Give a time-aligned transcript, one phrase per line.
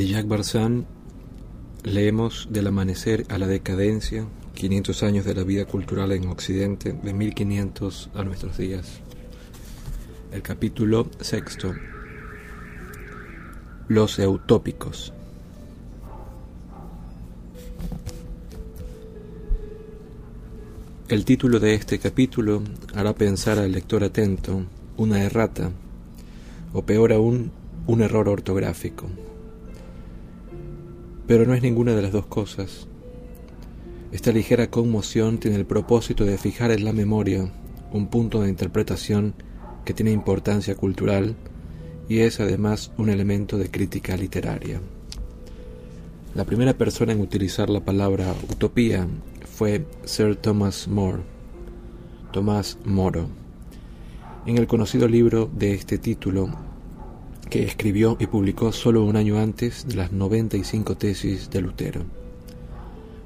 [0.00, 0.86] De Jacques Barzin
[1.82, 7.12] leemos Del amanecer a la decadencia, 500 años de la vida cultural en Occidente, de
[7.12, 9.00] 1500 a nuestros días.
[10.32, 11.74] El capítulo sexto.
[13.88, 15.12] Los eutópicos.
[21.10, 22.62] El título de este capítulo
[22.94, 24.62] hará pensar al lector atento
[24.96, 25.70] una errata,
[26.72, 27.52] o peor aún,
[27.86, 29.06] un error ortográfico.
[31.30, 32.88] Pero no es ninguna de las dos cosas.
[34.10, 37.52] Esta ligera conmoción tiene el propósito de fijar en la memoria
[37.92, 39.34] un punto de interpretación
[39.84, 41.36] que tiene importancia cultural
[42.08, 44.80] y es además un elemento de crítica literaria.
[46.34, 49.06] La primera persona en utilizar la palabra utopía
[49.54, 51.20] fue Sir Thomas More,
[52.32, 53.28] Tomás Moro,
[54.46, 56.50] en el conocido libro de este título
[57.50, 62.02] que escribió y publicó solo un año antes de las 95 tesis de Lutero.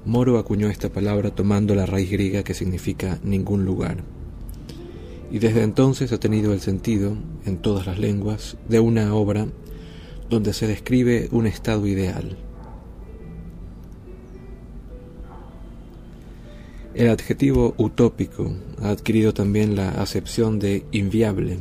[0.05, 3.99] Moro acuñó esta palabra tomando la raíz griega que significa ningún lugar,
[5.31, 9.47] y desde entonces ha tenido el sentido, en todas las lenguas, de una obra
[10.29, 12.37] donde se describe un estado ideal,
[16.95, 21.59] El adjetivo utópico ha adquirido también la acepción de inviable,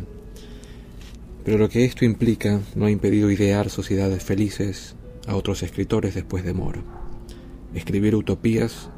[1.43, 4.95] pero lo que esto implica no ha impedido idear sociedades felices
[5.27, 6.83] a otros escritores después de Moro.
[7.73, 8.89] Escribir utopías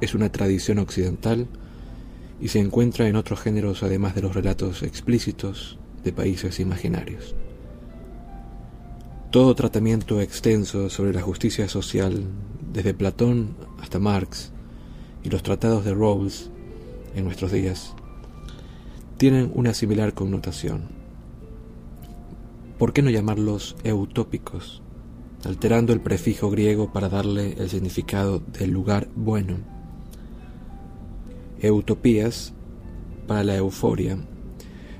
[0.00, 1.46] es una tradición occidental
[2.40, 7.34] y se encuentra en otros géneros además de los relatos explícitos de países imaginarios.
[9.30, 12.24] Todo tratamiento extenso sobre la justicia social,
[12.72, 14.52] desde Platón hasta Marx,
[15.22, 16.50] y los tratados de Rawls
[17.14, 17.94] en nuestros días
[19.16, 20.93] tienen una similar connotación.
[22.78, 24.82] ¿Por qué no llamarlos eutópicos,
[25.44, 29.58] alterando el prefijo griego para darle el significado del lugar bueno?
[31.60, 32.52] Eutopías,
[33.28, 34.18] para la euforia,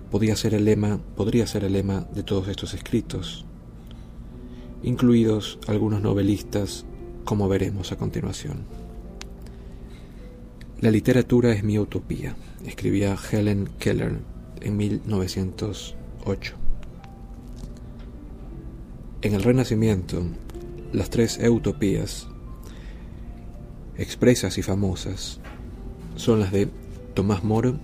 [0.08, 3.44] podría ser el lema, podría ser el lema de todos estos escritos,
[4.84, 6.86] incluidos algunos novelistas,
[7.24, 8.58] como veremos a continuación.
[10.80, 14.20] La literatura es mi utopía, escribía Helen Keller
[14.60, 16.63] en 1908.
[19.24, 20.22] En el Renacimiento,
[20.92, 22.28] las tres utopías,
[23.96, 25.40] expresas y famosas,
[26.14, 26.68] son las de
[27.14, 27.80] Tomás Moro,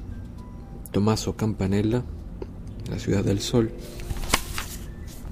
[0.92, 2.04] Tommaso Campanella,
[2.90, 3.70] La ciudad del sol,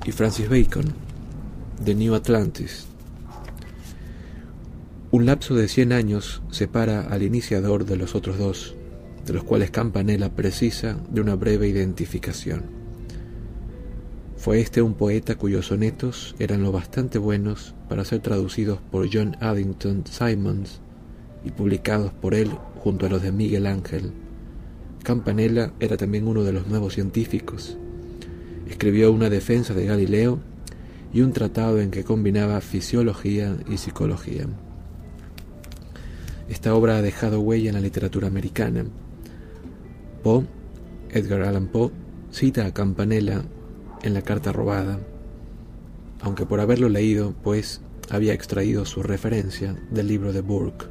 [0.06, 0.94] y Francis Bacon,
[1.84, 2.86] The New Atlantis,
[5.10, 8.74] un lapso de cien años separa al iniciador de los otros dos,
[9.26, 12.77] de los cuales Campanella precisa de una breve identificación.
[14.48, 19.36] Fue este un poeta cuyos sonetos eran lo bastante buenos para ser traducidos por John
[19.40, 20.80] Addington Simons
[21.44, 24.10] y publicados por él junto a los de Miguel Ángel.
[25.02, 27.76] Campanella era también uno de los nuevos científicos.
[28.66, 30.38] Escribió una defensa de Galileo
[31.12, 34.46] y un tratado en que combinaba fisiología y psicología.
[36.48, 38.86] Esta obra ha dejado huella en la literatura americana.
[40.22, 40.46] Poe,
[41.10, 41.90] Edgar Allan Poe,
[42.30, 43.44] cita a Campanella
[44.02, 44.98] en la carta robada,
[46.20, 50.86] aunque por haberlo leído, pues había extraído su referencia del libro de Burke.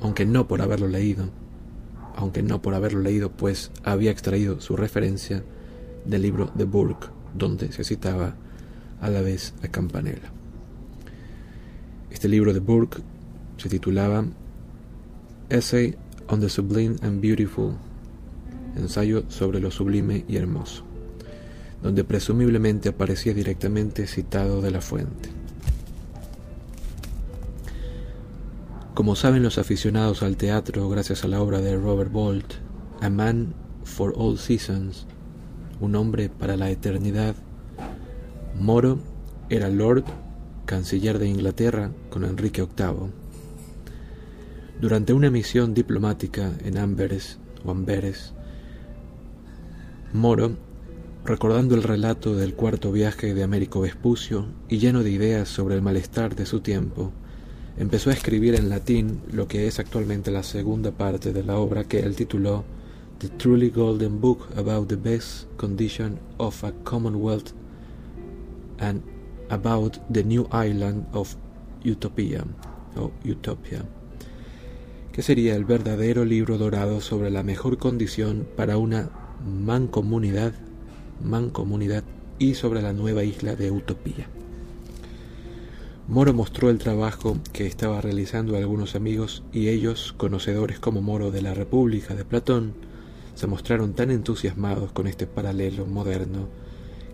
[0.00, 1.30] Aunque no por haberlo leído,
[2.16, 5.42] aunque no por haberlo leído, pues había extraído su referencia
[6.04, 8.36] del libro de Burke, donde se citaba
[9.00, 10.32] a la vez a Campanella.
[12.10, 13.02] Este libro de Burke
[13.56, 14.24] se titulaba
[15.48, 15.96] Essay
[16.28, 17.74] on the Sublime and Beautiful,
[18.76, 20.84] ensayo sobre lo sublime y hermoso,
[21.82, 25.30] donde presumiblemente aparecía directamente citado de la fuente.
[28.94, 32.54] Como saben los aficionados al teatro gracias a la obra de Robert Bolt,
[33.00, 35.06] A Man for All Seasons,
[35.80, 37.34] un hombre para la eternidad,
[38.58, 39.00] Moro
[39.50, 40.04] era Lord
[40.64, 43.10] canciller de Inglaterra con Enrique VIII.
[44.80, 48.33] Durante una misión diplomática en Amberes o Amberes,
[50.14, 50.52] Moro,
[51.24, 55.82] recordando el relato del cuarto viaje de Américo Vespucio y lleno de ideas sobre el
[55.82, 57.10] malestar de su tiempo,
[57.76, 61.82] empezó a escribir en latín lo que es actualmente la segunda parte de la obra
[61.82, 62.62] que él tituló
[63.18, 67.50] The Truly Golden Book About the Best Condition of a Commonwealth
[68.78, 69.02] and
[69.48, 71.34] About the New Island of
[71.84, 72.44] Utopia,
[72.94, 73.84] o Utopia,
[75.10, 80.54] que sería el verdadero libro dorado sobre la mejor condición para una mancomunidad,
[81.22, 82.04] mancomunidad
[82.38, 84.26] y sobre la nueva isla de Utopía.
[86.06, 91.40] Moro mostró el trabajo que estaba realizando algunos amigos y ellos, conocedores como Moro de
[91.40, 92.74] la República de Platón,
[93.34, 96.48] se mostraron tan entusiasmados con este paralelo moderno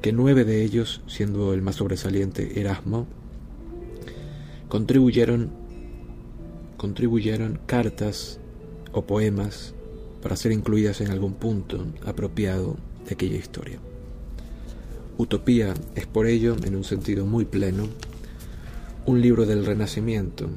[0.03, 3.06] que nueve de ellos, siendo el más sobresaliente Erasmo,
[4.69, 5.50] contribuyeron,
[6.77, 8.41] contribuyeron cartas
[8.93, 9.75] o poemas
[10.22, 12.76] para ser incluidas en algún punto apropiado
[13.06, 13.78] de aquella historia.
[15.19, 17.88] Utopía es por ello, en un sentido muy pleno,
[19.06, 20.49] un libro del Renacimiento.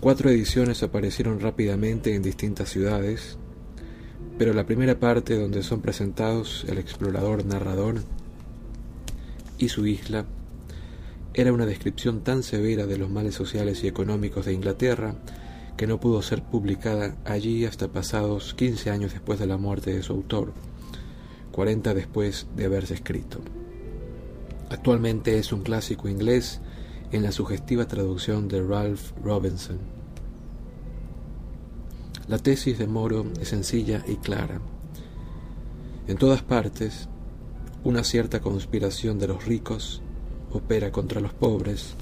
[0.00, 3.38] Cuatro ediciones aparecieron rápidamente en distintas ciudades,
[4.38, 8.02] pero la primera parte donde son presentados el explorador narrador
[9.58, 10.26] y su isla
[11.34, 15.14] era una descripción tan severa de los males sociales y económicos de Inglaterra
[15.76, 20.02] que no pudo ser publicada allí hasta pasados 15 años después de la muerte de
[20.02, 20.52] su autor,
[21.52, 23.40] 40 después de haberse escrito.
[24.70, 26.60] Actualmente es un clásico inglés
[27.10, 29.78] en la sugestiva traducción de Ralph Robinson.
[32.28, 34.60] La tesis de Moro es sencilla y clara.
[36.08, 37.08] En todas partes,
[37.84, 40.00] una cierta conspiración de los ricos
[40.52, 41.94] opera contra los pobres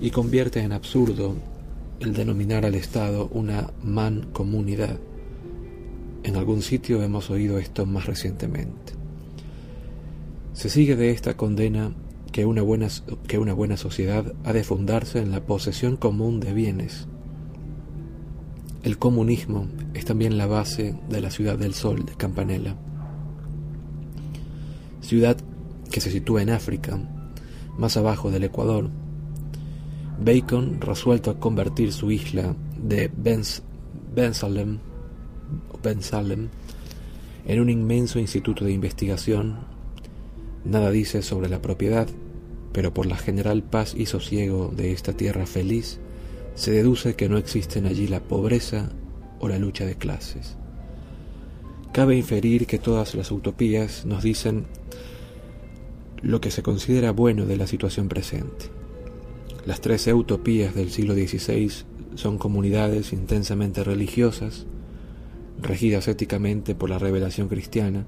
[0.00, 1.36] y convierte en absurdo
[2.00, 4.98] el denominar al Estado una mancomunidad.
[6.22, 8.94] En algún sitio hemos oído esto más recientemente.
[10.52, 11.94] Se sigue de esta condena
[12.32, 12.88] que una, buena,
[13.26, 17.06] que una buena sociedad ha de fundarse en la posesión común de bienes.
[18.82, 22.76] El comunismo es también la base de la ciudad del sol de Campanella,
[25.00, 25.36] ciudad
[25.90, 26.98] que se sitúa en África,
[27.78, 28.90] más abajo del Ecuador.
[30.18, 34.78] Bacon, resuelto a convertir su isla de Ben Salem
[37.46, 39.74] en un inmenso instituto de investigación,
[40.64, 42.08] Nada dice sobre la propiedad,
[42.72, 46.00] pero por la general paz y sosiego de esta tierra feliz,
[46.54, 48.90] se deduce que no existen allí la pobreza
[49.40, 50.56] o la lucha de clases.
[51.92, 54.64] Cabe inferir que todas las utopías nos dicen
[56.22, 58.73] lo que se considera bueno de la situación presente.
[59.66, 61.70] Las tres utopías del siglo XVI
[62.16, 64.66] son comunidades intensamente religiosas,
[65.60, 68.04] regidas éticamente por la revelación cristiana,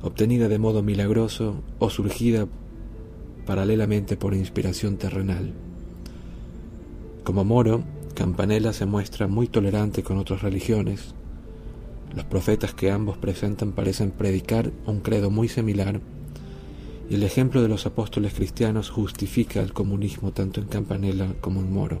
[0.00, 2.46] obtenida de modo milagroso o surgida
[3.46, 5.52] paralelamente por inspiración terrenal.
[7.24, 7.82] Como Moro,
[8.14, 11.14] Campanella se muestra muy tolerante con otras religiones.
[12.14, 16.00] Los profetas que ambos presentan parecen predicar un credo muy similar
[17.10, 22.00] el ejemplo de los apóstoles cristianos justifica el comunismo tanto en Campanella como en Moro.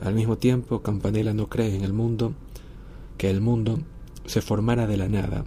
[0.00, 2.32] Al mismo tiempo, Campanella no cree en el mundo,
[3.18, 3.78] que el mundo
[4.24, 5.44] se formara de la nada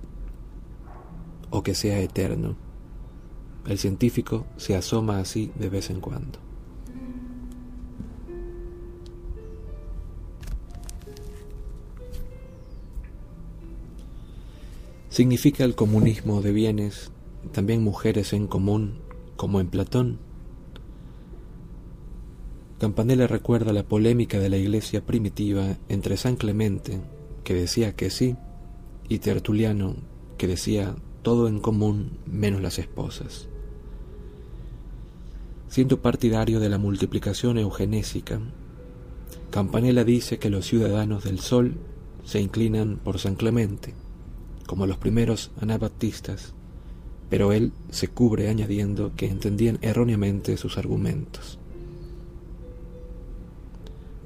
[1.49, 2.55] o que sea eterno.
[3.67, 6.39] El científico se asoma así de vez en cuando.
[15.09, 17.11] ¿Significa el comunismo de bienes
[17.51, 18.99] también mujeres en común,
[19.35, 20.19] como en Platón?
[22.79, 27.01] Campanella recuerda la polémica de la iglesia primitiva entre San Clemente,
[27.43, 28.37] que decía que sí,
[29.09, 29.95] y Tertuliano,
[30.37, 33.49] que decía todo en común menos las esposas.
[35.67, 38.39] Siendo partidario de la multiplicación eugenésica,
[39.51, 41.75] Campanella dice que los ciudadanos del Sol
[42.23, 43.93] se inclinan por San Clemente,
[44.67, 46.53] como los primeros anabaptistas,
[47.29, 51.59] pero él se cubre añadiendo que entendían erróneamente sus argumentos.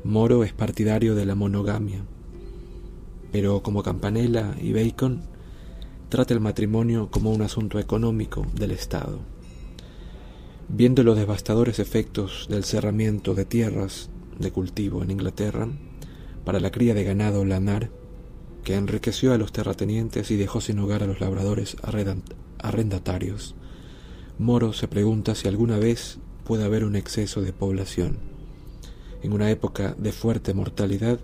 [0.03, 2.03] Moro es partidario de la monogamia,
[3.31, 5.21] pero como Campanella y Bacon
[6.09, 9.19] trata el matrimonio como un asunto económico del Estado.
[10.69, 15.67] Viendo los devastadores efectos del cerramiento de tierras de cultivo en Inglaterra
[16.45, 17.89] para la cría de ganado lanar,
[18.63, 21.75] que enriqueció a los terratenientes y dejó sin hogar a los labradores
[22.63, 23.55] arrendatarios,
[24.39, 28.17] Moro se pregunta si alguna vez puede haber un exceso de población.
[29.21, 31.19] En una época de fuerte mortalidad,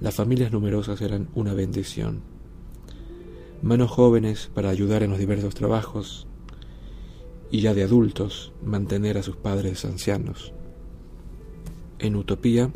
[0.00, 2.32] las familias numerosas eran una bendición
[3.62, 6.26] manos jóvenes para ayudar en los diversos trabajos
[7.50, 10.52] y ya de adultos mantener a sus padres ancianos.
[12.00, 12.72] En Utopía,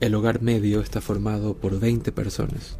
[0.00, 2.78] el hogar medio está formado por 20 personas,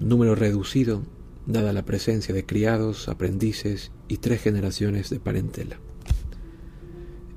[0.00, 1.02] número reducido
[1.46, 5.80] dada la presencia de criados, aprendices y tres generaciones de parentela.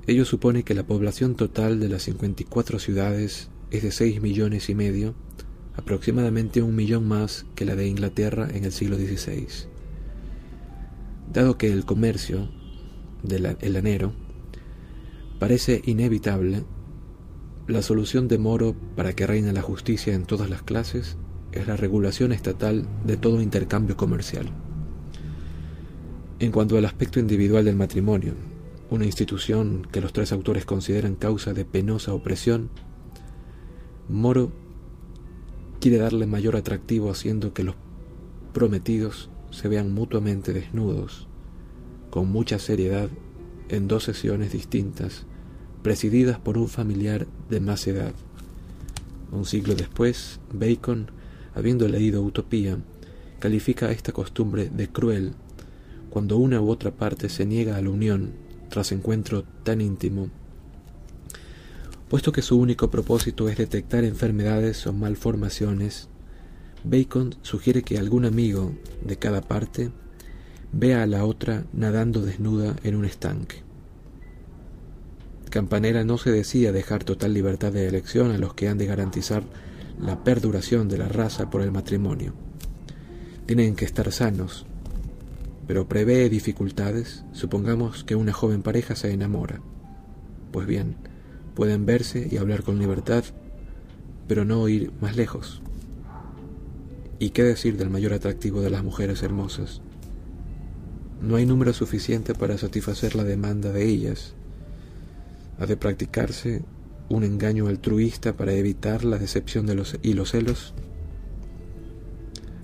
[0.06, 4.74] Ello supone que la población total de las 54 ciudades es de 6 millones y
[4.74, 5.14] medio
[5.74, 9.46] aproximadamente un millón más que la de Inglaterra en el siglo XVI.
[11.32, 12.50] Dado que el comercio
[13.22, 14.12] del lanero
[15.38, 16.64] parece inevitable,
[17.66, 21.16] la solución de Moro para que reine la justicia en todas las clases
[21.52, 24.50] es la regulación estatal de todo intercambio comercial.
[26.38, 28.34] En cuanto al aspecto individual del matrimonio,
[28.90, 32.70] una institución que los tres autores consideran causa de penosa opresión,
[34.08, 34.52] Moro
[35.80, 37.76] quiere darle mayor atractivo haciendo que los
[38.52, 41.28] prometidos se vean mutuamente desnudos,
[42.10, 43.08] con mucha seriedad,
[43.68, 45.24] en dos sesiones distintas,
[45.82, 48.12] presididas por un familiar de más edad.
[49.30, 51.10] Un siglo después, Bacon,
[51.54, 52.78] habiendo leído Utopía,
[53.38, 55.32] califica esta costumbre de cruel
[56.10, 58.32] cuando una u otra parte se niega a la unión
[58.68, 60.28] tras encuentro tan íntimo.
[62.08, 66.08] Puesto que su único propósito es detectar enfermedades o malformaciones,
[66.84, 69.90] Bacon sugiere que algún amigo de cada parte
[70.72, 73.62] vea a la otra nadando desnuda en un estanque.
[75.50, 79.44] Campanella no se decía dejar total libertad de elección a los que han de garantizar
[80.02, 82.34] la perduración de la raza por el matrimonio.
[83.46, 84.66] Tienen que estar sanos,
[85.66, 89.60] pero prevé dificultades, supongamos que una joven pareja se enamora.
[90.50, 90.96] Pues bien,
[91.54, 93.24] pueden verse y hablar con libertad,
[94.26, 95.62] pero no ir más lejos.
[97.20, 99.80] ¿Y qué decir del mayor atractivo de las mujeres hermosas?
[101.20, 104.34] No hay número suficiente para satisfacer la demanda de ellas,
[105.60, 106.62] ha de practicarse
[107.12, 110.72] un engaño altruista para evitar la decepción de los, y los celos.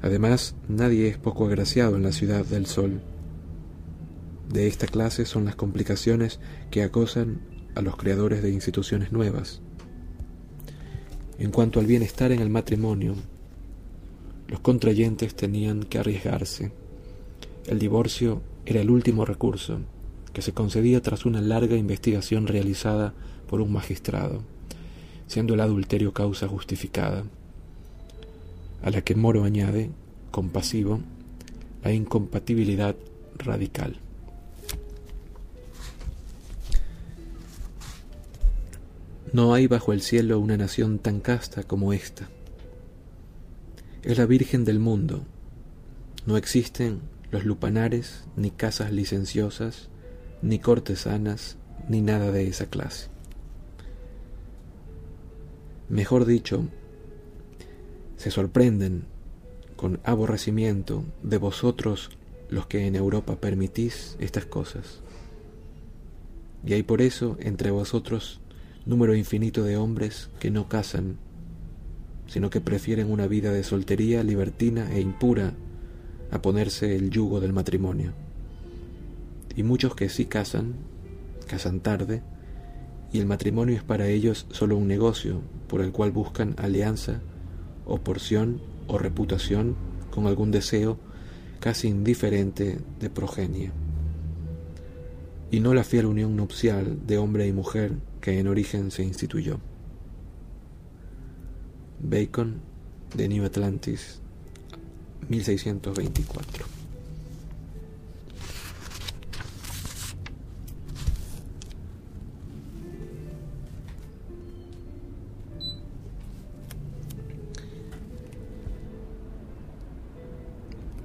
[0.00, 3.02] Además, nadie es poco agraciado en la ciudad del sol.
[4.50, 6.40] De esta clase son las complicaciones
[6.70, 7.40] que acosan
[7.74, 9.60] a los creadores de instituciones nuevas.
[11.38, 13.16] En cuanto al bienestar en el matrimonio,
[14.48, 16.72] los contrayentes tenían que arriesgarse.
[17.66, 19.80] El divorcio era el último recurso
[20.32, 23.12] que se concedía tras una larga investigación realizada
[23.48, 24.42] por un magistrado,
[25.26, 27.24] siendo el adulterio causa justificada,
[28.82, 29.90] a la que Moro añade,
[30.30, 31.00] compasivo,
[31.82, 32.94] la incompatibilidad
[33.36, 33.98] radical.
[39.32, 42.28] No hay bajo el cielo una nación tan casta como esta.
[44.02, 45.22] Es la Virgen del mundo.
[46.24, 47.00] No existen
[47.30, 49.88] los lupanares ni casas licenciosas
[50.40, 51.56] ni cortesanas,
[51.88, 53.08] ni nada de esa clase.
[55.88, 56.64] Mejor dicho,
[58.16, 59.04] se sorprenden
[59.76, 62.10] con aborrecimiento de vosotros
[62.50, 65.00] los que en Europa permitís estas cosas.
[66.64, 68.40] Y hay por eso entre vosotros
[68.86, 71.18] número infinito de hombres que no casan,
[72.26, 75.54] sino que prefieren una vida de soltería libertina e impura
[76.30, 78.12] a ponerse el yugo del matrimonio
[79.58, 80.76] y muchos que sí casan,
[81.48, 82.22] casan tarde,
[83.12, 87.20] y el matrimonio es para ellos solo un negocio por el cual buscan alianza
[87.86, 89.76] o porción o reputación
[90.10, 90.98] con algún deseo
[91.60, 93.72] casi indiferente de progenie,
[95.50, 99.58] y no la fiel unión nupcial de hombre y mujer que en origen se instituyó.
[102.00, 102.60] Bacon,
[103.16, 104.20] de New Atlantis,
[105.28, 106.77] 1624.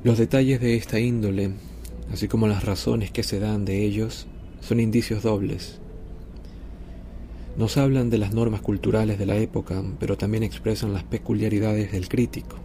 [0.04, 1.52] Los detalles de esta índole,
[2.12, 4.28] así como las razones que se dan de ellos,
[4.60, 5.80] son indicios dobles.
[7.56, 12.10] Nos hablan de las normas culturales de la época, pero también expresan las peculiaridades del
[12.10, 12.58] crítico.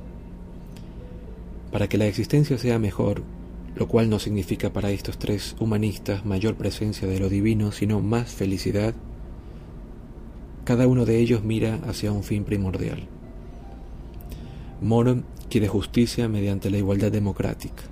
[1.70, 3.22] Para que la existencia sea mejor,
[3.76, 8.32] lo cual no significa para estos tres humanistas mayor presencia de lo divino, sino más
[8.32, 8.94] felicidad,
[10.64, 13.06] cada uno de ellos mira hacia un fin primordial.
[14.80, 17.82] Moro quiere justicia mediante la igualdad democrática.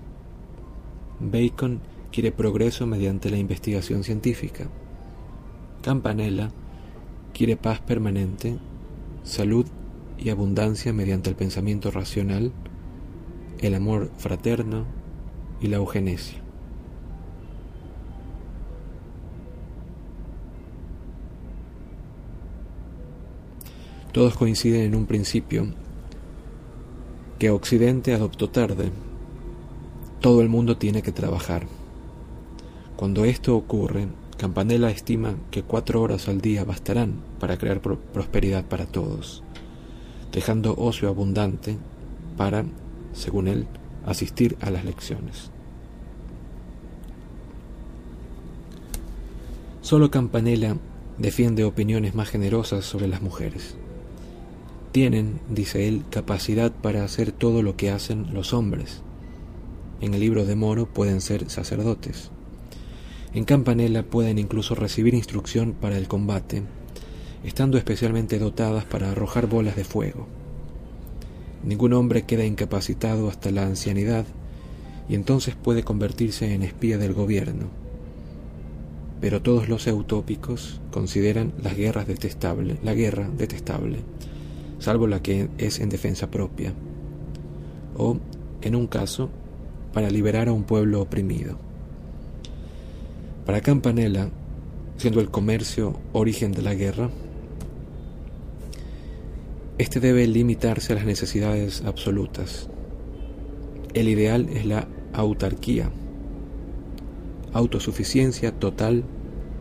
[1.19, 1.81] Bacon
[2.13, 4.69] quiere progreso mediante la investigación científica.
[5.83, 6.51] Campanella
[7.35, 8.59] quiere paz permanente,
[9.25, 9.67] salud
[10.17, 12.53] y abundancia mediante el pensamiento racional,
[13.59, 14.85] el amor fraterno
[15.61, 16.39] y la eugenesia.
[24.13, 25.67] Todos coinciden en un principio
[27.39, 28.91] que Occidente adoptó tarde.
[30.21, 31.67] Todo el mundo tiene que trabajar.
[32.97, 38.87] Cuando esto ocurre, Campanella estima que cuatro horas al día bastarán para crear prosperidad para
[38.87, 39.43] todos.
[40.33, 41.79] dejando ocio abundante
[42.37, 42.67] para,
[43.15, 43.67] según él,
[44.05, 45.51] asistir a las lecciones.
[49.81, 50.77] Solo Campanella
[51.17, 53.79] defiende opiniones más generosas sobre las mujeres.
[54.97, 59.03] Tienen, dice él, capacidad para hacer todo lo que hacen los hombres.
[60.01, 62.31] En el libro de Moro pueden ser sacerdotes.
[63.35, 66.63] En Campanella pueden incluso recibir instrucción para el combate,
[67.45, 70.29] estando especialmente dotadas para arrojar bolas de fuego.
[71.63, 74.25] Ningún hombre queda incapacitado hasta la ancianidad
[75.11, 77.67] y entonces puede convertirse en espía del gobierno.
[79.21, 83.99] Pero todos los eutópicos consideran las guerras detestable, la guerra detestable,
[84.79, 86.73] salvo la que es en defensa propia,
[87.97, 88.19] o,
[88.63, 89.31] en un caso,
[89.93, 91.59] para liberar a un pueblo oprimido.
[93.47, 94.29] Para Campanella,
[94.97, 97.11] siendo el comercio origen de la guerra,
[99.79, 102.69] este debe limitarse a las necesidades absolutas.
[103.95, 105.91] El ideal es la autarquía,
[107.53, 109.05] autosuficiencia total,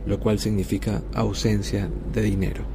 [0.05, 2.74] lo cual significa ausencia de dinero.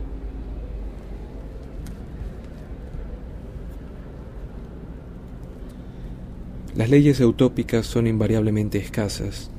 [6.76, 9.50] Las leyes utópicas son invariablemente escasas,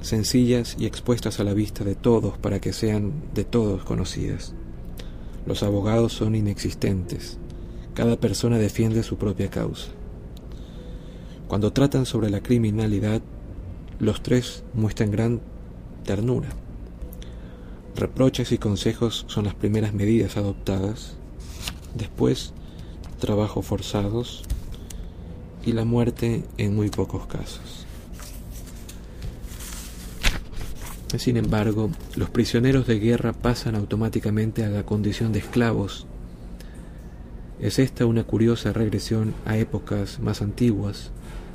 [0.00, 4.54] sencillas y expuestas a la vista de todos para que sean de todos conocidas.
[5.44, 7.36] Los abogados son inexistentes.
[7.92, 9.88] Cada persona defiende su propia causa.
[11.48, 13.20] Cuando tratan sobre la criminalidad,
[13.98, 15.42] los tres muestran gran
[16.04, 16.48] ternura.
[17.94, 21.14] Reproches y consejos son las primeras medidas adoptadas.
[21.94, 22.54] Después,
[23.20, 24.44] trabajos forzados
[25.64, 27.86] y la muerte en muy pocos casos.
[31.18, 36.06] Sin embargo, los prisioneros de guerra pasan automáticamente a la condición de esclavos.
[37.60, 41.12] Es esta una curiosa regresión a épocas más antiguas,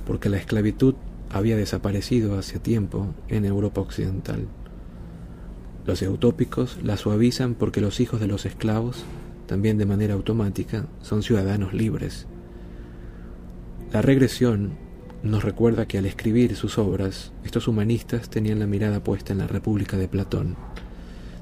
[0.08, 0.96] porque la esclavitud
[1.30, 4.48] había desaparecido hace tiempo en Europa Occidental.
[5.86, 9.04] Los eutópicos la suavizan porque los hijos de los esclavos,
[9.46, 12.28] también de manera automática, son ciudadanos libres.
[13.92, 14.74] La regresión
[15.24, 19.48] nos recuerda que al escribir sus obras, estos humanistas tenían la mirada puesta en la
[19.48, 20.58] República de Platón,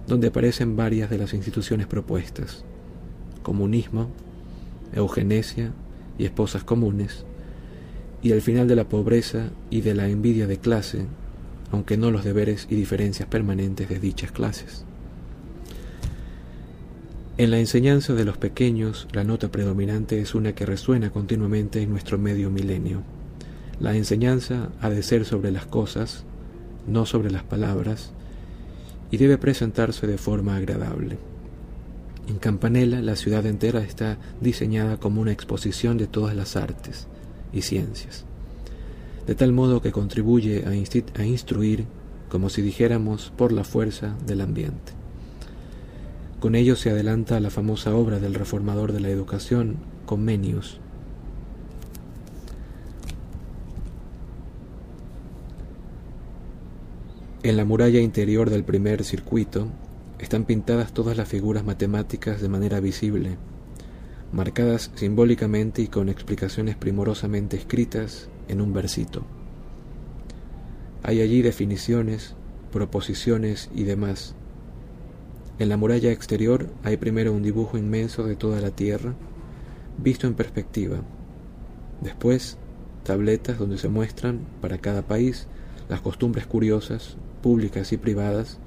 [0.08, 2.64] donde aparecen varias de las instituciones propuestas,
[3.44, 4.10] comunismo,
[4.94, 5.74] eugenesia
[6.18, 7.26] y esposas comunes,
[8.24, 11.06] y el final de la pobreza y de la envidia de clase,
[11.74, 14.87] aunque no los deberes y diferencias permanentes de dichas clases.
[17.38, 21.90] En la enseñanza de los pequeños, la nota predominante es una que resuena continuamente en
[21.92, 23.04] nuestro medio milenio
[23.80, 26.24] la enseñanza ha de ser sobre las cosas,
[26.88, 28.12] no sobre las palabras,
[29.12, 31.18] y debe presentarse de forma agradable.
[32.28, 37.08] En Campanella la ciudad entera está diseñada como una exposición de todas las artes
[37.54, 38.26] y ciencias,
[39.28, 40.70] de tal modo que contribuye a,
[41.22, 41.86] a instruir,
[42.30, 44.97] como si dijéramos, por la fuerza del ambiente.
[46.40, 50.80] Con ello se adelanta la famosa obra del reformador de la educación, Comenius,
[57.48, 59.70] En la muralla interior del primer circuito
[60.20, 63.38] están pintadas todas las figuras matemáticas de manera visible,
[64.34, 69.24] marcadas simbólicamente y con explicaciones primorosamente escritas en un versito.
[71.04, 72.36] Hay allí definiciones,
[72.72, 74.36] proposiciones y demás.
[75.60, 79.16] En la muralla exterior hay primero un dibujo inmenso de toda la Tierra,
[79.98, 80.98] visto en perspectiva.
[82.02, 82.58] Después,
[83.04, 85.48] tabletas donde se muestran, para cada país,
[85.90, 88.60] las costumbres curiosas, públicas y privadas,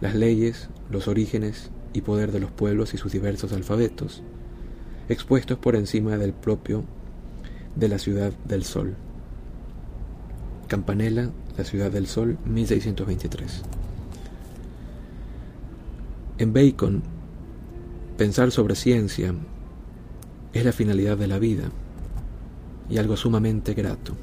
[0.00, 4.22] las leyes, los orígenes y poder de los pueblos y sus diversos alfabetos,
[5.08, 6.84] expuestos por encima del propio
[7.74, 8.94] de la ciudad del sol.
[10.68, 13.62] Campanella, la ciudad del sol, 1623.
[16.38, 17.02] En Bacon,
[18.18, 19.34] pensar sobre ciencia
[20.52, 21.70] es la finalidad de la vida
[22.90, 24.14] y algo sumamente grato.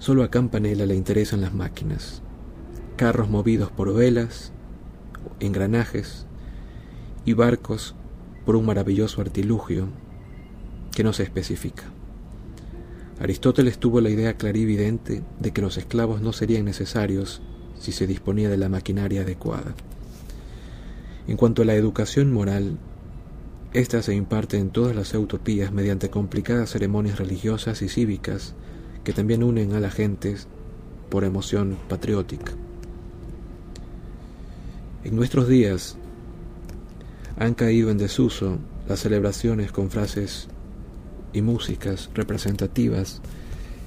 [0.00, 2.22] Solo a Campanella le interesan las máquinas,
[2.96, 4.50] carros movidos por velas,
[5.38, 6.26] engranajes
[7.24, 7.94] y barcos
[8.44, 9.86] por un maravilloso artilugio
[10.90, 11.84] que no se especifica.
[13.20, 17.42] Aristóteles tuvo la idea clarividente de que los esclavos no serían necesarios
[17.78, 19.76] si se disponía de la maquinaria adecuada.
[21.26, 22.78] En cuanto a la educación moral,
[23.72, 28.54] esta se imparte en todas las utopías mediante complicadas ceremonias religiosas y cívicas
[29.02, 30.36] que también unen a la gente
[31.10, 32.52] por emoción patriótica.
[35.02, 35.96] En nuestros días
[37.38, 38.58] han caído en desuso
[38.88, 40.48] las celebraciones con frases
[41.32, 43.20] y músicas representativas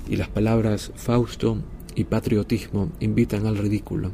[0.09, 1.57] y las palabras Fausto
[1.95, 4.11] y patriotismo invitan al ridículo.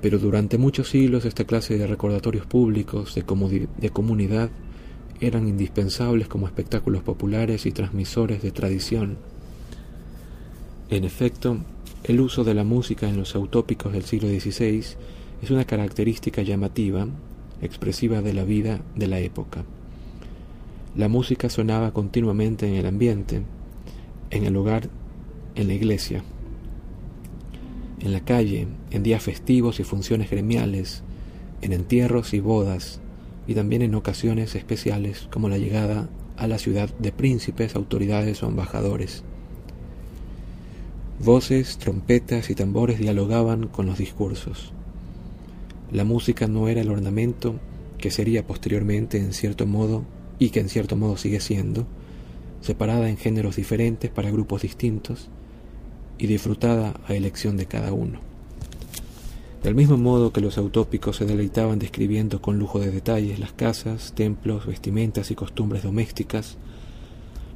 [0.00, 4.50] Pero durante muchos siglos esta clase de recordatorios públicos de, comunidad
[5.20, 9.16] eran indispensables como espectáculos populares y transmisores de tradición.
[10.90, 11.58] En efecto,
[12.04, 14.84] el uso de la música en los autópicos del siglo XVI
[15.42, 17.06] es una característica llamativa,
[17.60, 19.64] expresiva de la vida de la época.
[20.96, 23.42] La música sonaba continuamente en el ambiente,
[24.30, 24.88] en el hogar,
[25.56, 26.22] en la iglesia,
[28.00, 31.02] en la calle, en días festivos y funciones gremiales,
[31.62, 33.00] en entierros y bodas,
[33.46, 38.48] y también en ocasiones especiales como la llegada a la ciudad de príncipes, autoridades o
[38.48, 39.24] embajadores.
[41.18, 44.72] Voces, trompetas y tambores dialogaban con los discursos.
[45.90, 47.56] La música no era el ornamento
[47.98, 50.04] que sería posteriormente en cierto modo,
[50.38, 51.86] y que en cierto modo sigue siendo,
[52.60, 55.30] separada en géneros diferentes para grupos distintos
[56.18, 58.20] y disfrutada a elección de cada uno.
[59.62, 64.12] Del mismo modo que los autópicos se deleitaban describiendo con lujo de detalles las casas,
[64.14, 66.56] templos, vestimentas y costumbres domésticas,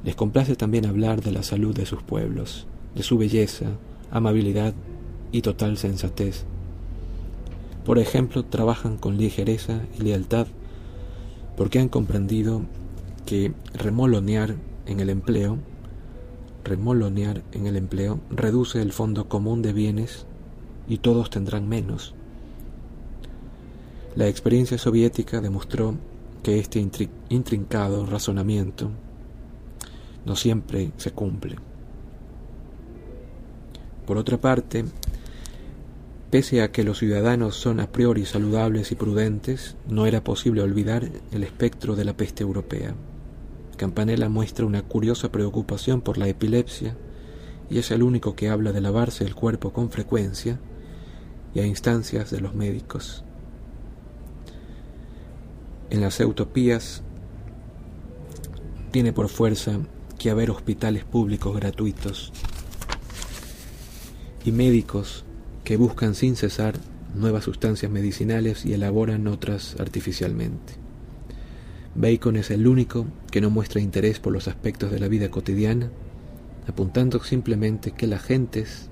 [0.03, 3.67] les complace también hablar de la salud de sus pueblos, de su belleza,
[4.11, 4.73] amabilidad
[5.31, 6.43] y total sensatez.
[7.85, 10.47] Por ejemplo, trabajan con ligereza y lealtad
[11.55, 12.63] porque han comprendido
[13.25, 15.57] que remolonear en el empleo,
[16.63, 20.25] remolonear en el empleo reduce el fondo común de bienes
[20.87, 22.13] y todos tendrán menos.
[24.15, 25.95] La experiencia soviética demostró
[26.43, 26.85] que este
[27.29, 28.91] intrincado razonamiento
[30.25, 31.55] no siempre se cumple.
[34.05, 34.85] Por otra parte,
[36.29, 41.09] pese a que los ciudadanos son a priori saludables y prudentes, no era posible olvidar
[41.31, 42.93] el espectro de la peste europea.
[43.83, 46.95] Campanella muestra una curiosa preocupación por la epilepsia
[47.69, 50.57] y es el único que habla de lavarse el cuerpo con frecuencia
[51.53, 53.25] y a instancias de los médicos.
[55.89, 57.03] En las utopías
[58.91, 59.77] tiene por fuerza
[60.17, 62.31] que haber hospitales públicos gratuitos
[64.45, 65.25] y médicos
[65.65, 66.75] que buscan sin cesar
[67.15, 70.83] nuevas sustancias medicinales y elaboran otras artificialmente.
[71.95, 75.91] Bacon es el único que no muestra interés por los aspectos de la vida cotidiana,
[76.67, 78.89] apuntando simplemente que las gentes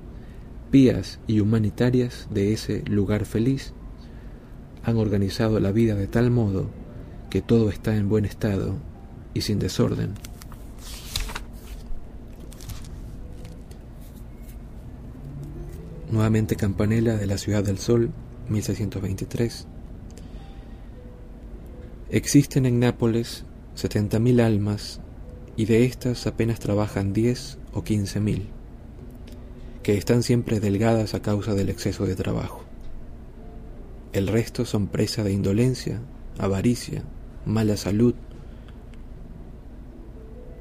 [0.69, 3.73] pías y humanitarias de ese lugar feliz
[4.83, 6.69] han organizado la vida de tal modo
[7.29, 8.75] que todo está en buen estado
[9.33, 10.13] y sin desorden.
[16.11, 18.11] Nuevamente Campanella de la Ciudad del Sol,
[18.49, 19.65] 1623.
[22.13, 23.45] Existen en Nápoles
[23.77, 24.99] 70.000 almas
[25.55, 28.47] y de estas apenas trabajan 10 o 15.000
[29.81, 32.65] que están siempre delgadas a causa del exceso de trabajo.
[34.11, 36.01] El resto son presa de indolencia,
[36.37, 37.01] avaricia,
[37.45, 38.13] mala salud,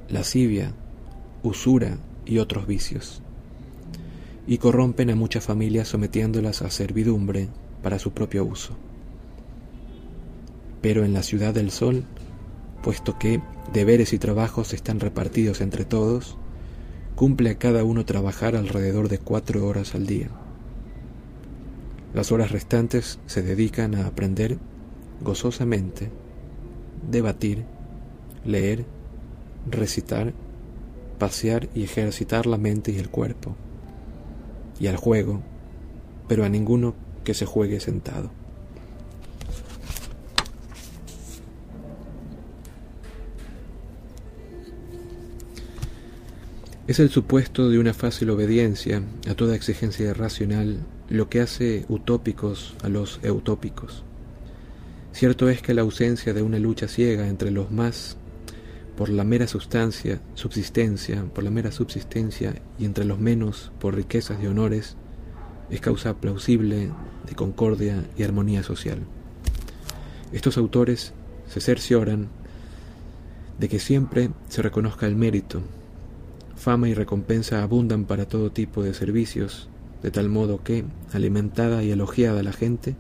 [0.09, 0.73] lascivia,
[1.43, 3.23] usura y otros vicios,
[4.47, 7.49] y corrompen a muchas familias sometiéndolas a servidumbre
[7.83, 8.77] para su propio uso.
[10.81, 12.05] Pero en la ciudad del sol,
[12.83, 16.37] puesto que deberes y trabajos están repartidos entre todos,
[17.15, 20.29] cumple a cada uno trabajar alrededor de cuatro horas al día.
[22.15, 24.59] Las horas restantes se dedican a aprender
[25.23, 26.11] gozosamente,
[27.11, 27.65] debatir,
[28.45, 28.85] leer,
[29.71, 30.33] recitar,
[31.19, 33.55] pasear y ejercitar la mente y el cuerpo,
[34.81, 35.43] y al juego,
[36.27, 38.31] pero a ninguno que se juegue sentado.
[46.91, 52.75] Es el supuesto de una fácil obediencia a toda exigencia racional lo que hace utópicos
[52.83, 54.03] a los eutópicos.
[55.13, 58.17] Cierto es que la ausencia de una lucha ciega entre los más
[58.97, 64.43] por la mera sustancia, subsistencia, por la mera subsistencia y entre los menos por riquezas
[64.43, 64.97] y honores
[65.71, 66.91] es causa plausible
[67.25, 68.99] de concordia y armonía social.
[70.33, 71.13] Estos autores
[71.47, 72.31] se cercioran
[73.61, 75.63] de que siempre se reconozca el mérito
[76.61, 79.71] Fama y recompensa abundan para todo tipo de servicios,
[80.03, 82.97] de tal modo que, alimentada y elogiada la gente,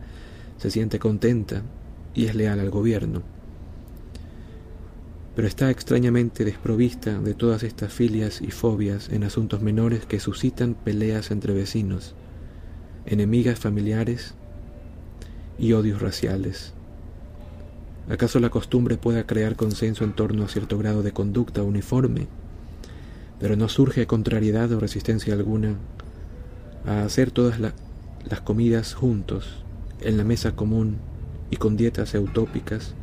[0.56, 1.60] se siente contenta
[2.14, 3.20] y es leal al gobierno.
[5.36, 10.72] Pero está extrañamente desprovista de todas estas filias y fobias en asuntos menores que suscitan
[10.72, 12.14] peleas entre vecinos,
[13.04, 14.32] enemigas familiares
[15.58, 16.72] y odios raciales.
[18.08, 22.39] ¿Acaso la costumbre pueda crear consenso en torno a cierto grado de conducta uniforme?
[23.40, 25.76] Pero no surge contrariedad o resistencia alguna
[26.86, 29.64] a hacer todas las comidas juntos,
[30.00, 30.98] en la mesa común
[31.50, 32.94] y con dietas eutópicas,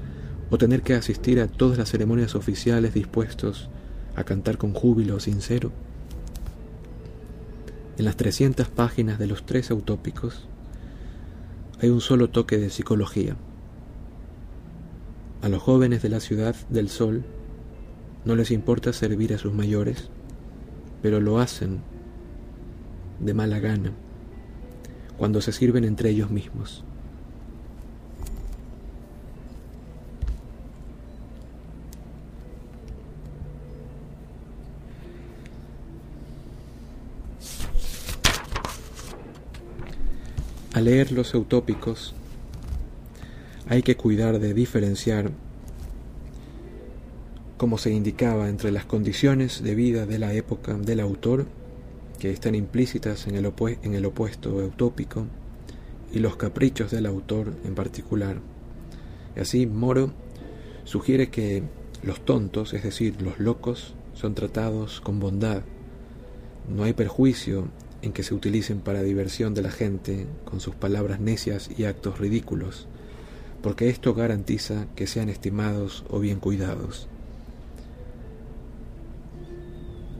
[0.50, 3.69] o tener que asistir a todas las ceremonias oficiales dispuestos
[4.15, 5.71] a cantar con júbilo sincero.
[7.97, 10.47] En las 300 páginas de los tres utópicos
[11.82, 13.36] hay un solo toque de psicología.
[15.41, 17.23] A los jóvenes de la ciudad del sol
[18.26, 20.10] no les importa servir a sus mayores,
[21.01, 21.81] pero lo hacen
[23.19, 23.91] de mala gana
[25.17, 26.83] cuando se sirven entre ellos mismos.
[40.73, 42.13] Al leer los utópicos
[43.67, 45.31] hay que cuidar de diferenciar,
[47.58, 51.48] como se indicaba, entre las condiciones de vida de la época del autor,
[52.20, 53.52] que están implícitas en el,
[53.84, 55.26] en el opuesto utópico,
[56.13, 58.38] y los caprichos del autor en particular.
[59.39, 60.13] Así Moro
[60.84, 61.63] sugiere que
[62.04, 65.63] los tontos, es decir, los locos, son tratados con bondad.
[66.70, 67.67] No hay perjuicio
[68.02, 72.20] en que se utilicen para diversión de la gente con sus palabras necias y actos
[72.20, 72.88] ridículos,
[73.62, 77.08] porque esto garantiza que sean estimados o bien cuidados.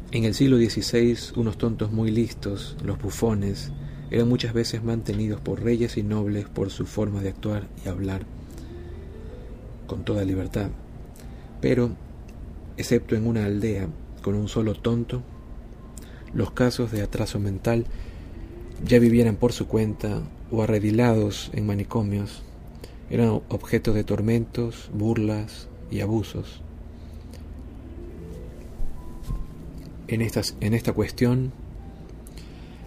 [0.10, 3.74] En el siglo XVI, unos tontos muy listos, los bufones,
[4.10, 8.26] eran muchas veces mantenidos por reyes y nobles por su forma de actuar y hablar
[9.86, 10.70] con toda libertad.
[11.60, 11.90] Pero,
[12.78, 13.90] excepto en una aldea
[14.22, 15.24] con un solo tonto,
[16.34, 17.86] los casos de atraso mental
[18.86, 22.44] ya vivieran por su cuenta o arredilados en manicomios,
[23.10, 26.62] eran objeto de tormentos, burlas y abusos.
[30.10, 31.52] En, esta cuestión,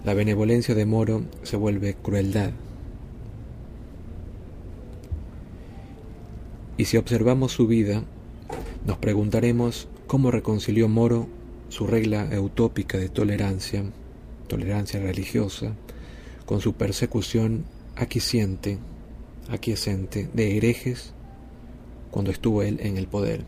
[0.05, 2.53] la benevolencia de Moro se vuelve crueldad.
[6.79, 8.05] Y si observamos su vida,
[8.87, 11.29] nos preguntaremos cómo reconcilió Moro
[11.69, 13.85] su regla eutópica de tolerancia,
[14.49, 15.75] tolerancia religiosa,
[16.47, 18.79] con su persecución aquiescente,
[19.51, 21.13] aquiescente de herejes
[22.11, 23.45] cuando estuvo él en el poder.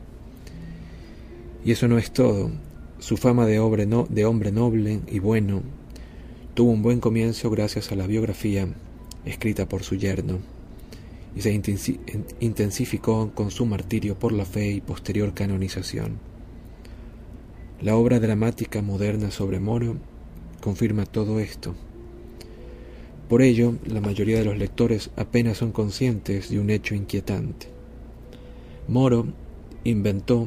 [1.65, 2.51] Y eso no es todo.
[3.03, 5.62] Su fama de, hombre, noble y bueno
[6.55, 8.69] tuvo un buen comienzo gracias a la biografía
[9.25, 10.38] escrita por su yerno
[11.35, 11.51] y se
[12.38, 16.21] intensificó con su martirio por la fe y posterior canonización.
[17.81, 19.97] La obra dramática moderna sobre Moro
[20.61, 21.75] confirma todo esto.
[23.29, 27.67] Por ello, la mayoría de los lectores apenas son conscientes de un hecho inquietante.
[28.87, 29.27] Moro
[29.83, 30.47] inventó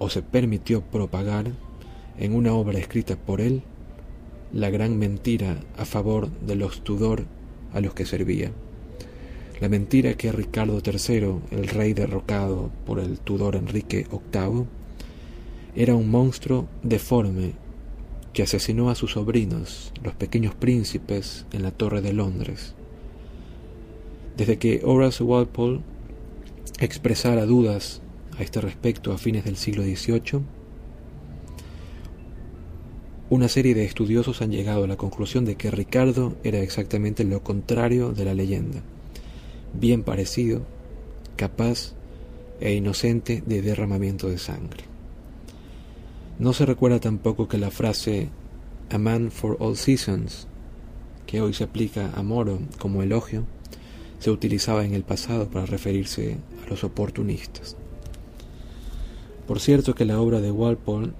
[0.00, 1.52] o se permitió propagar
[2.18, 3.62] en una obra escrita por él
[4.52, 7.26] la gran mentira a favor de los Tudor
[7.72, 8.50] a los que servía.
[9.60, 14.64] La mentira que Ricardo III, el rey derrocado por el Tudor Enrique VIII,
[15.76, 17.52] era un monstruo deforme
[18.32, 22.74] que asesinó a sus sobrinos, los pequeños príncipes, en la Torre de Londres.
[24.38, 25.80] Desde que Horace Walpole
[26.78, 28.00] expresara dudas
[28.40, 30.40] a este respecto a fines del siglo XVIII,
[33.28, 37.42] una serie de estudiosos han llegado a la conclusión de que Ricardo era exactamente lo
[37.42, 38.80] contrario de la leyenda,
[39.74, 40.62] bien parecido,
[41.36, 41.92] capaz
[42.60, 44.84] e inocente de derramamiento de sangre.
[46.38, 48.30] No se recuerda tampoco que la frase
[48.88, 50.48] A man for all seasons,
[51.26, 53.44] que hoy se aplica a Moro como elogio,
[54.18, 57.76] se utilizaba en el pasado para referirse a los oportunistas.
[59.50, 61.10] Por cierto que la obra de Walpole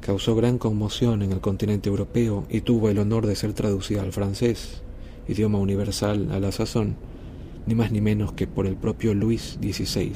[0.00, 4.10] causó gran conmoción en el continente europeo y tuvo el honor de ser traducida al
[4.10, 4.80] francés,
[5.28, 6.96] idioma universal a la sazón,
[7.66, 10.14] ni más ni menos que por el propio Luis XVI.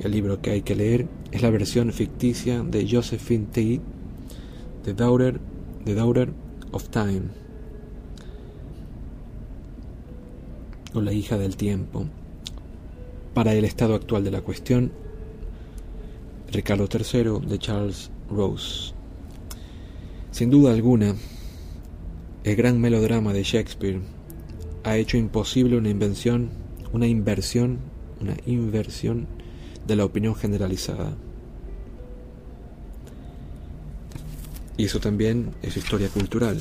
[0.00, 3.80] El libro que hay que leer es la versión ficticia de Josephine Tate,
[4.82, 5.40] The Daughter,
[5.84, 6.32] The Daughter
[6.72, 7.22] of Time,
[10.92, 12.06] o La hija del tiempo.
[13.32, 14.90] Para el estado actual de la cuestión,
[16.52, 18.92] Ricardo III de Charles Rose.
[20.30, 21.14] Sin duda alguna,
[22.44, 24.00] el gran melodrama de Shakespeare
[24.84, 26.50] ha hecho imposible una invención,
[26.92, 27.78] una inversión,
[28.20, 29.26] una inversión
[29.86, 31.16] de la opinión generalizada.
[34.76, 36.60] Y eso también es historia cultural.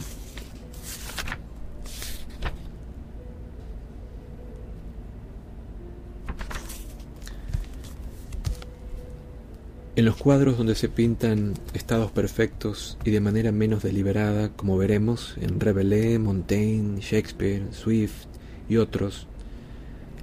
[9.98, 15.36] En los cuadros donde se pintan estados perfectos y de manera menos deliberada, como veremos
[15.40, 18.26] en Rabelais, Montaigne, Shakespeare, Swift
[18.68, 19.26] y otros,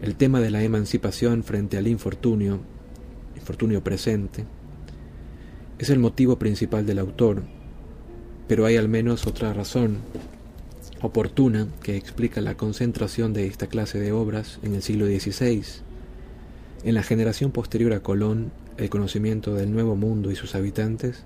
[0.02, 2.60] el tema de la emancipación frente al infortunio,
[3.34, 4.44] infortunio presente,
[5.78, 7.42] es el motivo principal del autor,
[8.48, 10.00] pero hay al menos otra razón
[11.00, 15.62] oportuna que explica la concentración de esta clase de obras en el siglo XVI.
[16.84, 21.24] En la generación posterior a Colón el conocimiento del Nuevo Mundo y sus habitantes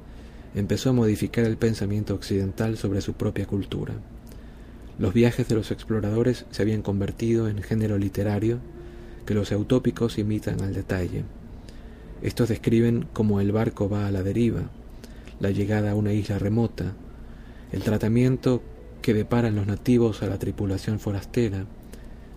[0.55, 3.95] empezó a modificar el pensamiento occidental sobre su propia cultura.
[4.99, 8.59] Los viajes de los exploradores se habían convertido en género literario
[9.27, 11.25] que los eutópicos imitan al detalle.
[12.23, 14.71] Estos describen cómo el barco va a la deriva,
[15.39, 16.95] la llegada a una isla remota,
[17.73, 18.63] el tratamiento
[19.03, 21.67] que deparan los nativos a la tripulación forastera,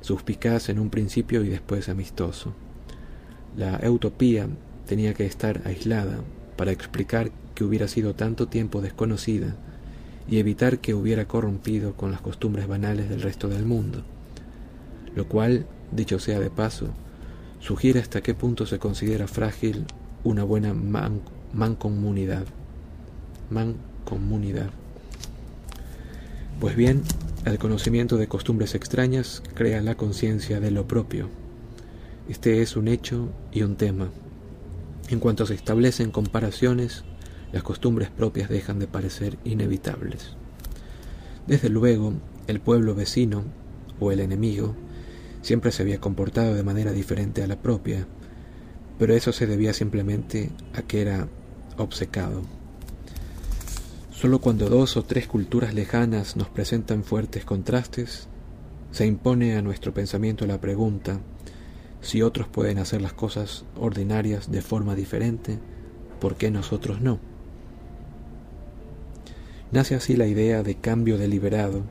[0.02, 2.54] suspicaz en un principio y después amistoso.
[3.56, 4.48] La utopía
[4.90, 6.18] tenía que estar aislada
[6.58, 9.56] para explicar que hubiera sido tanto tiempo desconocida
[10.28, 14.02] y evitar que hubiera corrompido con las costumbres banales del resto del mundo,
[15.16, 16.88] lo cual, dicho sea de paso,
[17.60, 19.86] sugiere hasta qué punto se considera frágil
[20.24, 20.74] una buena
[21.54, 22.46] mancomunidad.
[23.52, 24.72] Mancomunidad.
[26.60, 27.04] Pues bien,
[27.46, 31.30] el conocimiento de costumbres extrañas crea la conciencia de lo propio.
[32.28, 34.10] Este es un hecho y un tema,
[35.10, 37.04] en cuanto se establecen comparaciones,
[37.52, 40.36] las costumbres propias dejan de parecer inevitables.
[41.48, 42.14] Desde luego,
[42.48, 43.44] el pueblo vecino,
[44.00, 44.76] o el enemigo,
[45.42, 48.08] siempre se había comportado de manera diferente a la propia,
[48.98, 51.28] pero eso se debía simplemente a que era
[51.78, 52.44] obcecado.
[54.12, 58.28] Solo cuando dos o tres culturas lejanas nos presentan fuertes contrastes,
[58.92, 61.20] se impone a nuestro pensamiento la pregunta
[62.02, 65.60] si otros pueden hacer las cosas ordinarias de forma diferente,
[66.20, 67.20] ¿por qué nosotros no?
[69.72, 71.84] Nace así la idea de cambio deliberado.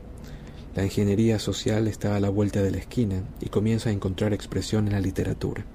[0.75, 4.87] La ingeniería social está a la vuelta de la esquina y comienza a encontrar expresión
[4.87, 5.65] en la literatura.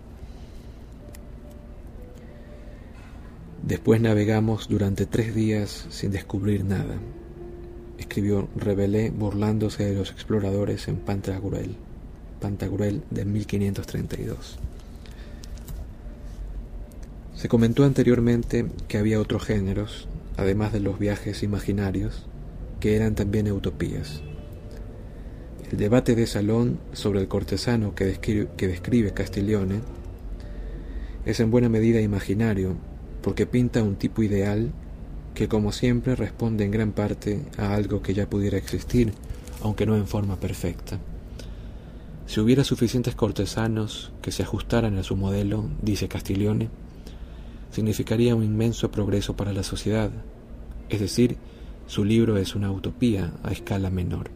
[3.62, 6.96] Después navegamos durante tres días sin descubrir nada,
[7.98, 11.76] escribió Rebelé burlándose de los exploradores en Pantagruel.
[12.44, 14.58] Pantagruel de 1532.
[17.34, 22.26] Se comentó anteriormente que había otros géneros, además de los viajes imaginarios,
[22.80, 24.20] que eran también utopías.
[25.72, 29.80] El debate de salón sobre el cortesano que describe, que describe Castiglione
[31.24, 32.76] es en buena medida imaginario,
[33.22, 34.70] porque pinta un tipo ideal
[35.32, 39.14] que como siempre responde en gran parte a algo que ya pudiera existir,
[39.62, 41.00] aunque no en forma perfecta.
[42.26, 46.70] Si hubiera suficientes cortesanos que se ajustaran a su modelo, dice Castiglione,
[47.70, 50.10] significaría un inmenso progreso para la sociedad,
[50.88, 51.36] es decir,
[51.86, 54.30] su libro es una utopía a escala menor.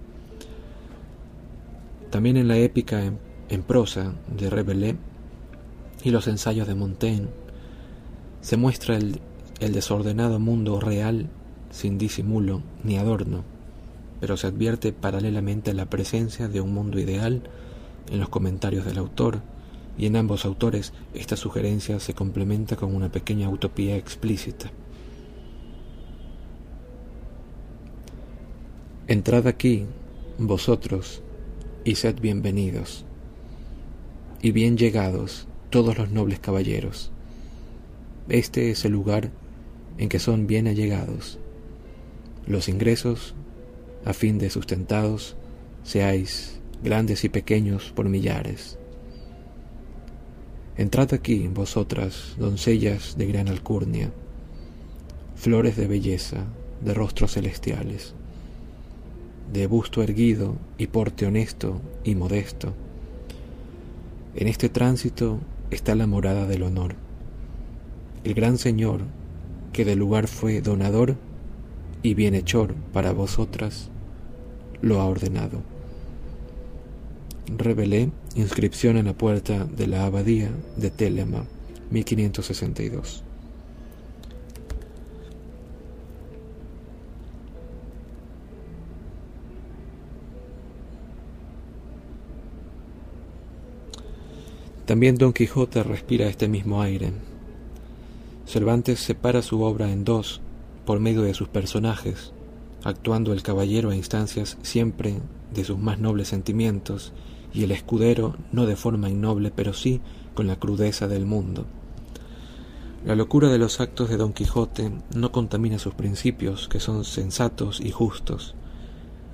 [2.10, 3.02] También en la épica
[3.48, 4.96] en, prosa de Rabelais
[6.02, 7.28] y los ensayos de Montaigne
[8.40, 9.20] se muestra el,
[9.60, 11.28] el desordenado mundo real
[11.70, 13.44] sin disimulo ni adorno,
[14.20, 17.42] pero se advierte paralelamente la presencia de un mundo ideal
[18.10, 19.40] en los comentarios del autor,
[19.96, 24.70] y en ambos autores esta sugerencia se complementa con una pequeña utopía explícita.
[29.08, 29.86] Entrad aquí,
[30.38, 31.22] vosotros,
[31.84, 33.04] y sed bienvenidos,
[34.40, 37.10] y bien llegados todos los nobles caballeros.
[38.28, 39.30] Este es el lugar
[39.96, 41.38] en que son bien allegados.
[42.46, 43.34] Los ingresos,
[44.04, 45.36] a fin de sustentados,
[45.82, 48.78] seáis grandes y pequeños por millares.
[50.76, 54.12] Entrad aquí, vosotras, doncellas de gran alcurnia,
[55.34, 56.44] flores de belleza,
[56.80, 58.14] de rostros celestiales,
[59.52, 62.74] de busto erguido y porte honesto y modesto.
[64.36, 65.40] En este tránsito
[65.70, 66.94] está la morada del honor.
[68.22, 69.00] El gran Señor,
[69.72, 71.16] que del lugar fue donador
[72.02, 73.90] y bienhechor para vosotras,
[74.80, 75.77] lo ha ordenado.
[77.56, 81.44] Revelé inscripción en la puerta de la abadía de Telema,
[81.90, 83.22] 1562.
[94.84, 97.12] También Don Quijote respira este mismo aire.
[98.46, 100.42] Cervantes separa su obra en dos
[100.84, 102.32] por medio de sus personajes,
[102.84, 105.14] actuando el caballero a instancias siempre
[105.54, 107.14] de sus más nobles sentimientos
[107.52, 110.00] y el escudero no de forma innoble, pero sí
[110.34, 111.66] con la crudeza del mundo.
[113.04, 117.80] La locura de los actos de Don Quijote no contamina sus principios, que son sensatos
[117.80, 118.54] y justos,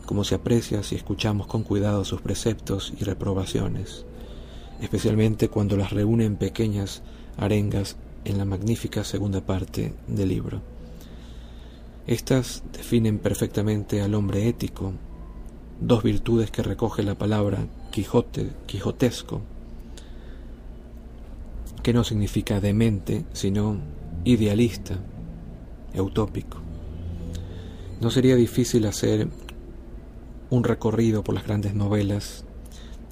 [0.05, 4.05] como se aprecia si escuchamos con cuidado sus preceptos y reprobaciones,
[4.81, 7.03] especialmente cuando las reúne en pequeñas
[7.37, 10.61] arengas en la magnífica segunda parte del libro.
[12.07, 14.93] Estas definen perfectamente al hombre ético,
[15.81, 19.41] dos virtudes que recoge la palabra Quijote, quijotesco,
[21.81, 23.77] que no significa demente, sino
[24.25, 24.99] idealista,
[25.97, 26.59] utópico.
[28.01, 29.29] No sería difícil hacer
[30.51, 32.45] un recorrido por las grandes novelas,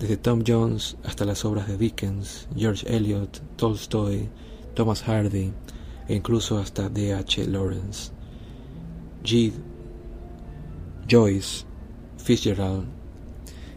[0.00, 4.30] desde Tom Jones hasta las obras de Dickens, George Eliot, Tolstoy,
[4.74, 5.52] Thomas Hardy
[6.08, 7.14] e incluso hasta D.
[7.14, 7.46] H.
[7.46, 8.10] Lawrence.
[9.22, 9.52] G.
[11.08, 11.66] Joyce,
[12.18, 12.91] Fitzgerald,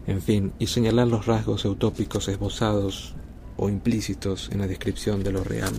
[0.06, 3.14] en fin, y señalar los rasgos utópicos esbozados
[3.56, 5.72] o implícitos en la descripción de lo real.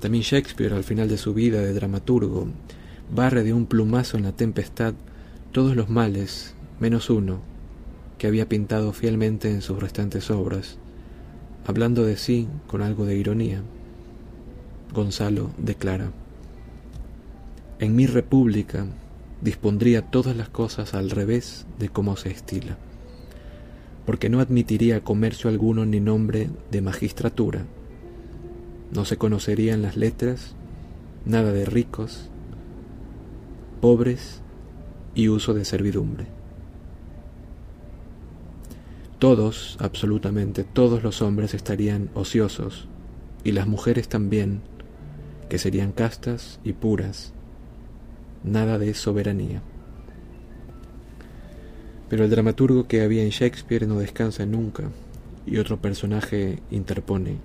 [0.00, 2.48] También Shakespeare, al final de su vida de dramaturgo,
[3.10, 4.94] barre de un plumazo en la tempestad
[5.52, 7.40] todos los males, menos uno,
[8.18, 10.76] que había pintado fielmente en sus restantes obras,
[11.66, 13.62] hablando de sí con algo de ironía.
[14.92, 16.10] Gonzalo declara,
[17.78, 18.86] En mi república
[19.44, 22.78] dispondría todas las cosas al revés de cómo se estila,
[24.06, 27.66] porque no admitiría comercio alguno ni nombre de magistratura,
[28.90, 30.54] no se conocerían las letras,
[31.26, 32.30] nada de ricos,
[33.82, 34.40] pobres
[35.14, 36.26] y uso de servidumbre.
[39.18, 42.88] Todos, absolutamente todos los hombres estarían ociosos,
[43.42, 44.62] y las mujeres también,
[45.50, 47.34] que serían castas y puras,
[48.44, 49.62] nada de soberanía.
[52.08, 54.84] Pero el dramaturgo que había en Shakespeare no descansa nunca,
[55.46, 57.38] y otro personaje interpone.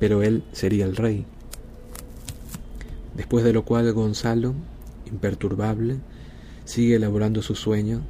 [0.00, 1.24] Pero él sería el rey.
[3.16, 4.54] Después de lo cual Gonzalo,
[5.06, 5.96] imperturbable,
[6.64, 8.02] sigue elaborando su sueño,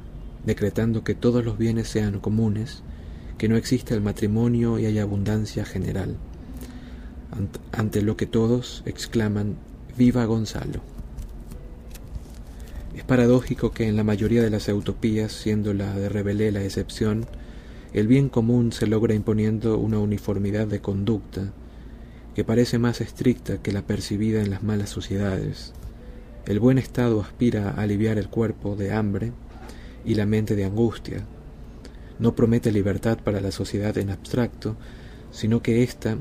[0.45, 2.83] decretando que todos los bienes sean comunes,
[3.37, 6.17] que no exista el matrimonio y haya abundancia general.
[7.71, 9.55] Ante lo que todos exclaman,
[9.97, 10.98] ¡Viva Gonzalo!
[12.95, 17.25] Es paradójico que en la mayoría de las utopías, siendo la de Rebelé la excepción,
[17.93, 21.53] el bien común se logra imponiendo una uniformidad de conducta
[22.35, 25.73] que parece más estricta que la percibida en las malas sociedades.
[26.45, 29.33] El buen estado aspira a aliviar el cuerpo de hambre
[30.05, 31.25] y la mente de angustia.
[32.17, 34.77] No promete libertad para la sociedad en abstracto,
[35.31, 36.17] sino que ésta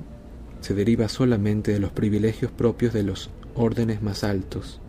[0.61, 4.81] se deriva solamente de los privilegios propios de los órdenes más altos.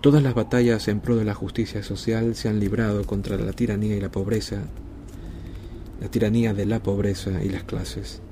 [0.00, 3.96] Todas las batallas en pro de la justicia social se han librado contra la tiranía
[3.96, 4.62] y la pobreza,
[6.00, 8.22] la tiranía de la pobreza y las clases.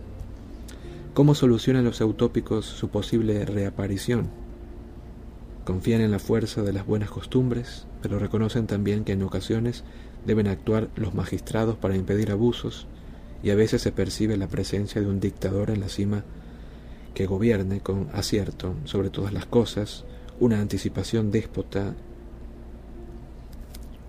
[1.13, 4.29] ¿Cómo solucionan los utópicos su posible reaparición?
[5.65, 9.83] Confían en la fuerza de las buenas costumbres, pero reconocen también que en ocasiones
[10.25, 12.87] deben actuar los magistrados para impedir abusos
[13.43, 16.23] y a veces se percibe la presencia de un dictador en la cima
[17.13, 20.05] que gobierne con acierto sobre todas las cosas,
[20.39, 21.95] una anticipación déspota,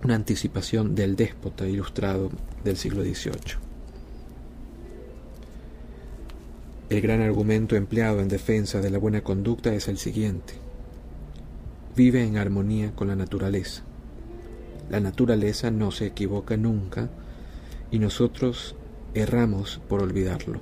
[0.04, 2.30] una anticipación del déspota ilustrado
[2.64, 3.68] del siglo XVIII.
[6.90, 10.54] El gran argumento empleado en defensa de la buena conducta es el siguiente.
[11.96, 13.82] Vive en armonía con la naturaleza.
[14.88, 17.10] La naturaleza no se equivoca nunca
[17.90, 18.74] y nosotros
[19.14, 20.60] erramos por olvidarlo.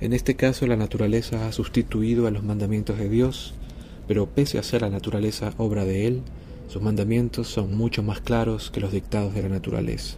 [0.00, 3.54] En este caso la naturaleza ha sustituido a los mandamientos de Dios,
[4.06, 6.22] pero pese a ser la naturaleza obra de Él,
[6.68, 10.16] sus mandamientos son mucho más claros que los dictados de la naturaleza.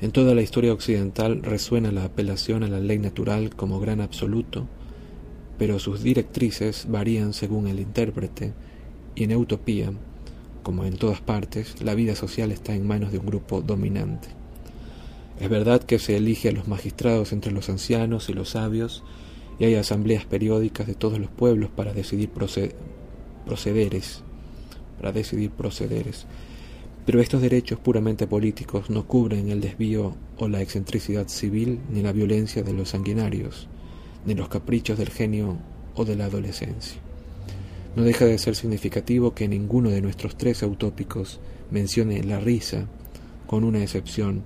[0.00, 4.68] En toda la historia occidental resuena la apelación a la ley natural como gran absoluto,
[5.58, 8.52] pero sus directrices varían según el intérprete,
[9.16, 9.90] y en utopía,
[10.62, 14.37] como en todas partes, la vida social está en manos de un grupo dominante.
[15.40, 19.04] Es verdad que se elige a los magistrados entre los ancianos y los sabios,
[19.58, 24.22] y hay asambleas periódicas de todos los pueblos para decidir procederes,
[24.96, 26.26] para decidir procederes.
[27.06, 32.12] Pero estos derechos puramente políticos no cubren el desvío o la excentricidad civil, ni la
[32.12, 33.68] violencia de los sanguinarios,
[34.26, 35.56] ni los caprichos del genio
[35.94, 37.00] o de la adolescencia.
[37.96, 42.86] No deja de ser significativo que ninguno de nuestros tres utópicos mencione la risa,
[43.46, 44.42] con una excepción,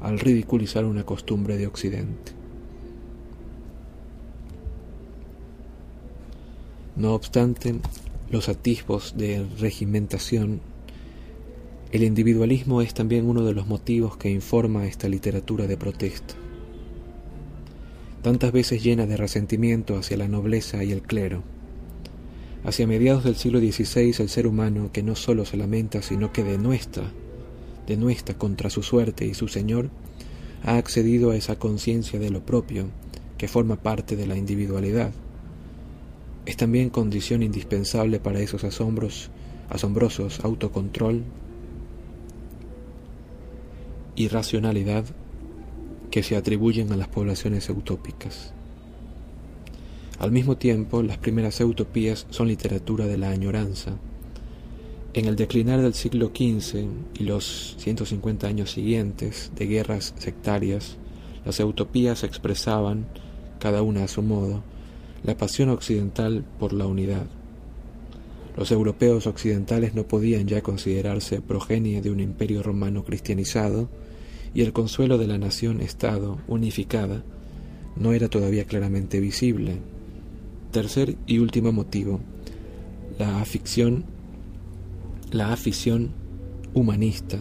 [0.00, 2.32] al ridiculizar una costumbre de Occidente.
[6.96, 7.76] No obstante
[8.30, 10.60] los atisbos de regimentación,
[11.92, 16.34] el individualismo es también uno de los motivos que informa esta literatura de protesta.
[18.22, 21.42] tantas veces llena de resentimiento hacia la nobleza y el clero.
[22.64, 26.44] Hacia mediados del siglo XVI el ser humano, que no solo se lamenta, sino que
[27.90, 29.90] denuestra, denuestra contra su suerte y su Señor,
[30.62, 32.86] ha accedido a esa conciencia de lo propio,
[33.36, 35.12] que forma parte de la individualidad.
[36.46, 39.30] Es también condición indispensable para esos asombros,
[39.68, 41.22] asombrosos autocontrol
[44.16, 45.04] y racionalidad
[46.10, 48.52] que se atribuyen a las poblaciones utópicas.
[50.18, 53.96] Al mismo tiempo, las primeras utopías son literatura de la añoranza.
[55.12, 56.84] En el declinar del siglo XV
[57.18, 60.98] y los 150 años siguientes de guerras sectarias,
[61.44, 63.06] las utopías expresaban,
[63.58, 64.62] cada una a su modo,
[65.24, 67.26] la pasión occidental por la unidad.
[68.56, 73.88] Los europeos occidentales no podían ya considerarse progenie de un imperio romano cristianizado,
[74.54, 77.24] y el consuelo de la nación-estado unificada
[77.96, 79.78] no era todavía claramente visible.
[80.70, 82.20] Tercer y último motivo,
[83.18, 84.04] la afición,
[85.30, 86.10] la afición
[86.74, 87.38] humanista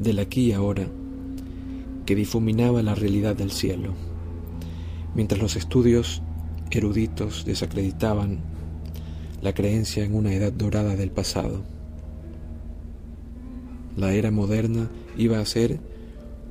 [0.00, 0.86] del aquí y ahora
[2.06, 3.92] que difuminaba la realidad del cielo,
[5.14, 6.22] mientras los estudios
[6.70, 8.38] eruditos desacreditaban
[9.42, 11.64] la creencia en una edad dorada del pasado.
[13.96, 15.80] La era moderna iba a ser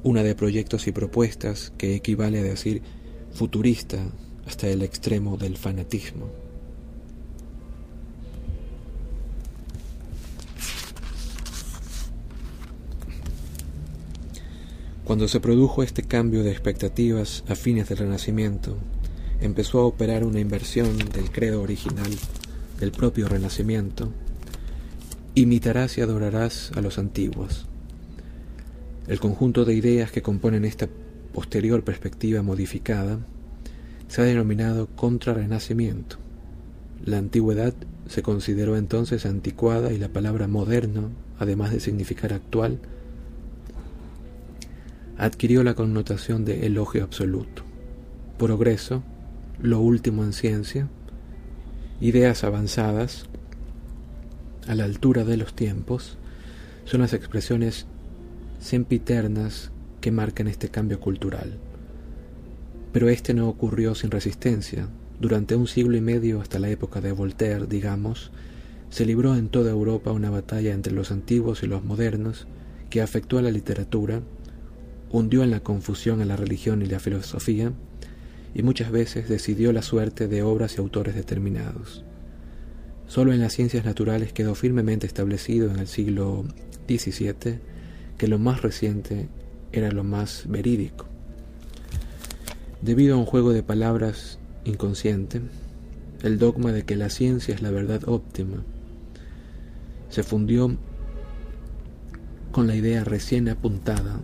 [0.04, 2.82] una de proyectos y propuestas que equivale a decir
[3.32, 4.00] futurista
[4.46, 6.47] hasta el extremo del fanatismo.
[15.08, 18.76] Cuando se produjo este cambio de expectativas a fines del Renacimiento,
[19.40, 22.12] empezó a operar una inversión del credo original
[22.78, 24.12] del propio Renacimiento,
[25.34, 27.68] imitarás y adorarás a los antiguos.
[29.08, 30.90] El conjunto de ideas que componen esta
[31.34, 33.18] posterior perspectiva modificada
[34.10, 36.18] se ha denominado contrarrenacimiento.
[37.06, 37.74] La antigüedad
[38.10, 42.82] se consideró entonces anticuada y la palabra moderno, además de significar actual,
[45.18, 47.64] adquirió la connotación de elogio absoluto.
[48.38, 49.04] Progreso,
[49.60, 50.88] lo último en ciencia,
[52.00, 53.26] ideas avanzadas,
[54.68, 56.18] a la altura de los tiempos,
[56.86, 57.86] son las expresiones
[58.60, 61.58] sempiternas que marcan este cambio cultural.
[62.92, 64.88] Pero este no ocurrió sin resistencia.
[65.20, 68.32] Durante un siglo y medio, hasta la época de Voltaire, digamos,
[68.90, 72.48] se libró en toda Europa una batalla entre los antiguos y los modernos
[72.90, 74.22] que afectó a la literatura,
[75.12, 77.72] hundió en la confusión a la religión y la filosofía,
[78.54, 82.04] y muchas veces decidió la suerte de obras y autores determinados.
[83.08, 86.44] Solo en las ciencias naturales quedó firmemente establecido en el siglo
[86.88, 87.60] XVII
[88.18, 89.30] que lo más reciente
[89.72, 91.06] era lo más verídico.
[92.82, 95.42] Debido a un juego de palabras inconsciente,
[96.24, 98.64] el dogma de que la ciencia es la verdad óptima
[100.10, 100.76] se fundió
[102.52, 104.20] con la idea recién apuntada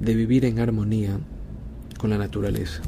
[0.00, 1.18] de vivir en armonía
[1.98, 2.82] con la naturaleza.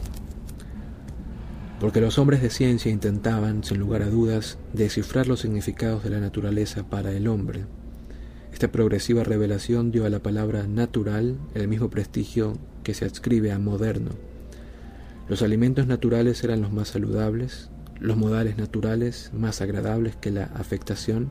[1.81, 6.21] Porque los hombres de ciencia intentaban, sin lugar a dudas, descifrar los significados de la
[6.21, 7.65] naturaleza para el hombre
[8.53, 13.59] esta progresiva revelación dio a la palabra natural el mismo prestigio que se adscribe a
[13.59, 14.11] moderno.
[15.29, 21.31] Los alimentos naturales eran los más saludables, los modales naturales más agradables que la afectación.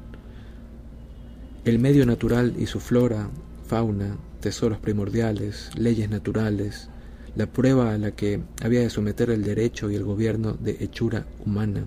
[1.65, 3.29] El medio natural y su flora,
[3.67, 6.89] fauna, tesoros primordiales, leyes naturales,
[7.35, 11.25] la prueba a la que había de someter el derecho y el gobierno de hechura
[11.45, 11.85] humana.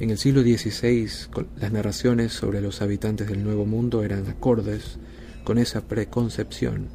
[0.00, 1.08] En el siglo XVI,
[1.60, 4.98] las narraciones sobre los habitantes del Nuevo Mundo eran acordes
[5.44, 6.88] con esa preconcepción.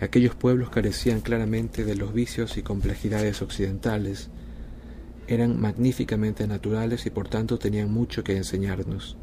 [0.00, 4.28] Aquellos pueblos carecían claramente de los vicios y complejidades occidentales,
[5.28, 9.16] eran magníficamente naturales y por tanto tenían mucho que enseñarnos.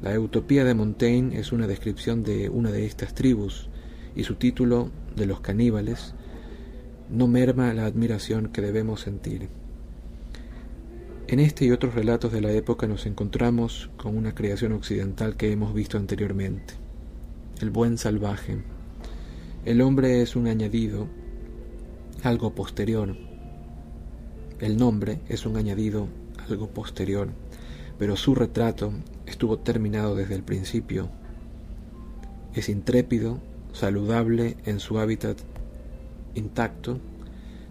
[0.00, 3.68] La Utopía de Montaigne es una descripción de una de estas tribus
[4.14, 6.14] y su título, de los caníbales,
[7.10, 9.48] no merma la admiración que debemos sentir.
[11.26, 15.50] En este y otros relatos de la época nos encontramos con una creación occidental que
[15.50, 16.74] hemos visto anteriormente,
[17.60, 18.62] el buen salvaje.
[19.64, 21.08] El hombre es un añadido,
[22.22, 23.16] algo posterior.
[24.60, 26.06] El nombre es un añadido,
[26.48, 27.28] algo posterior,
[27.98, 28.92] pero su retrato
[29.28, 31.08] estuvo terminado desde el principio.
[32.54, 33.38] Es intrépido,
[33.72, 35.38] saludable en su hábitat
[36.34, 36.98] intacto,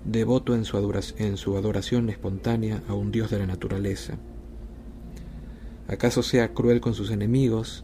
[0.05, 4.13] devoto en su, adoración, espontánea a un Dios de la naturaleza.
[5.87, 7.83] ¿Acaso sea cruel con sus enemigos,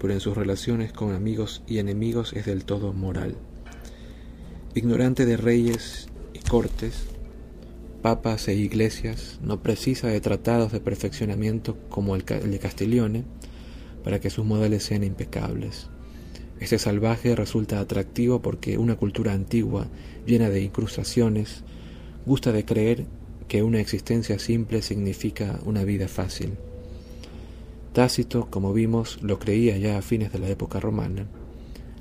[0.00, 3.36] pero en sus relaciones con amigos y enemigos es del todo moral?
[4.74, 7.06] Ignorante de reyes y cortes,
[8.02, 13.24] papas e iglesias no precisa de tratados de perfeccionamiento como el de Castiglione
[14.04, 15.88] para que sus modelos sean impecables.
[16.60, 19.88] Este salvaje resulta atractivo porque una cultura antigua,
[20.26, 21.64] llena de incrustaciones,
[22.24, 23.04] gusta de creer
[23.48, 26.54] que una existencia simple significa una vida fácil.
[27.92, 31.26] Tácito, como vimos, lo creía ya a fines de la época romana.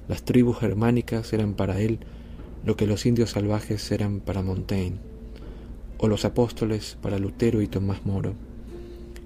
[0.08, 2.00] Las tribus germánicas eran para él
[2.66, 5.00] lo que los indios salvajes eran para Montaigne,
[5.98, 8.34] o los apóstoles para Lutero y Tomás Moro.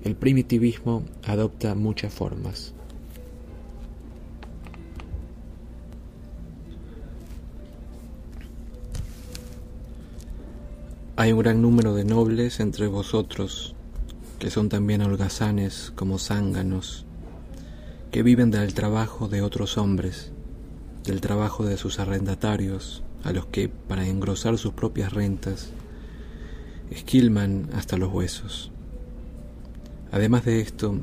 [0.03, 2.73] El primitivismo adopta muchas formas.
[11.15, 13.75] Hay un gran número de nobles entre vosotros,
[14.39, 17.05] que son también holgazanes como zánganos,
[18.09, 20.31] que viven del trabajo de otros hombres,
[21.03, 25.73] del trabajo de sus arrendatarios, a los que, para engrosar sus propias rentas,
[26.91, 28.71] esquilman hasta los huesos.
[30.11, 30.95] Además de esto,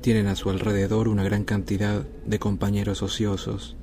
[0.00, 3.76] tienen a su alrededor una gran cantidad de compañeros ociosos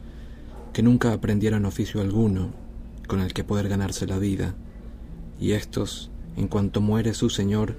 [0.71, 2.51] que nunca aprendieron oficio alguno
[3.07, 4.55] con el que poder ganarse la vida
[5.39, 7.75] y estos, en cuanto muere su señor,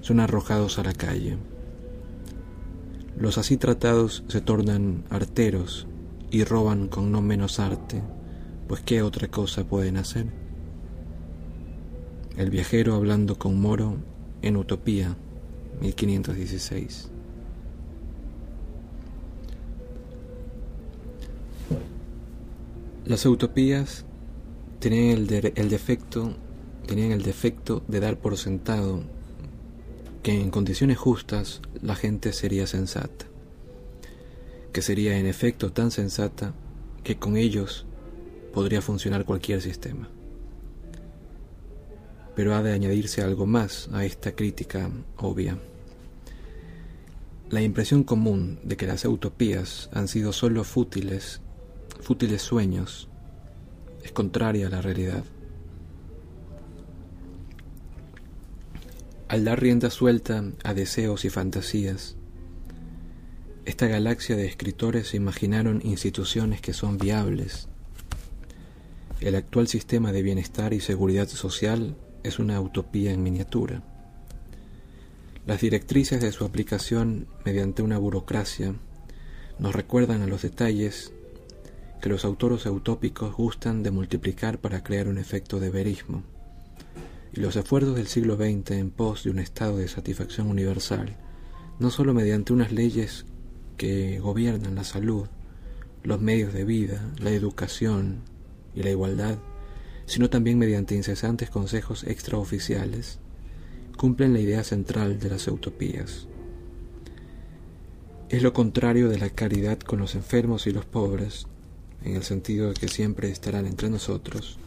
[0.00, 1.36] son arrojados a la calle.
[3.18, 5.86] Los así tratados se tornan arteros
[6.30, 8.02] y roban con no menos arte,
[8.66, 10.43] pues qué otra cosa pueden hacer.
[12.36, 13.96] El viajero hablando con Moro
[14.42, 15.16] en Utopía,
[15.80, 17.08] 1516.
[23.06, 24.04] Las utopías
[24.80, 25.26] tenían el,
[25.68, 26.34] defecto
[26.86, 29.04] tenían el defecto de dar por sentado
[30.24, 33.26] que en condiciones justas la gente sería sensata,
[34.72, 36.52] que sería en efecto tan sensata
[37.04, 37.86] que con ellos
[38.52, 40.08] podría funcionar cualquier sistema.
[42.34, 45.58] Pero ha de añadirse algo más a esta crítica obvia.
[47.50, 51.40] La impresión común de que las utopías han sido sólo fútiles,
[52.00, 53.08] fútiles sueños,
[54.02, 55.24] es contraria a la realidad.
[59.28, 62.16] Al dar rienda suelta a deseos y fantasías,
[63.64, 67.68] esta galaxia de escritores imaginaron instituciones que son viables.
[69.20, 73.82] El actual sistema de bienestar y seguridad social es una utopía en miniatura.
[75.46, 78.74] Las directrices de su aplicación mediante una burocracia
[79.58, 81.12] nos recuerdan a los detalles
[82.02, 86.24] que los autores utópicos gustan de multiplicar para crear un efecto de verismo
[87.36, 91.16] y los esfuerzos del siglo XX en pos de un estado de satisfacción universal,
[91.78, 93.26] no sólo mediante unas leyes
[93.76, 95.26] que gobiernan la salud,
[96.04, 98.22] los medios de vida, la educación
[98.74, 99.38] y la igualdad,
[100.06, 103.18] sino también mediante incesantes consejos extraoficiales,
[103.96, 106.26] cumplen la idea central de las utopías.
[108.28, 111.46] Es lo contrario de la caridad con los enfermos y los pobres,
[112.02, 114.58] en el sentido de que siempre estarán entre nosotros,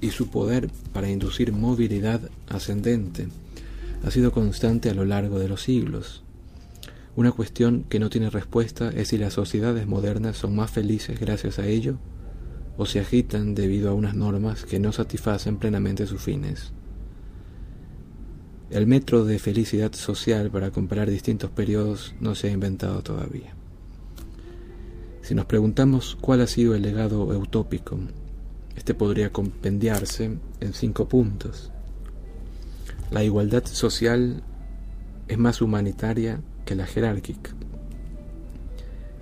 [0.00, 3.28] y su poder para inducir movilidad ascendente
[4.04, 6.22] ha sido constante a lo largo de los siglos.
[7.16, 11.58] Una cuestión que no tiene respuesta es si las sociedades modernas son más felices gracias
[11.58, 11.98] a ello
[12.76, 16.72] o se agitan debido a unas normas que no satisfacen plenamente sus fines.
[18.70, 23.54] El metro de felicidad social para comparar distintos periodos no se ha inventado todavía.
[25.22, 27.98] Si nos preguntamos cuál ha sido el legado utópico
[28.76, 31.70] este podría compendiarse en cinco puntos.
[33.10, 34.42] La igualdad social
[35.28, 37.50] es más humanitaria que la jerárquica.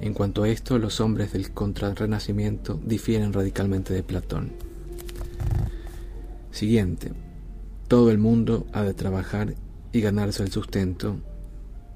[0.02, 4.52] En cuanto a esto, los hombres del contrarrenacimiento difieren radicalmente de Platón.
[6.50, 7.12] Siguiente.
[7.86, 9.54] Todo el mundo ha de trabajar
[9.92, 11.20] y ganarse el sustento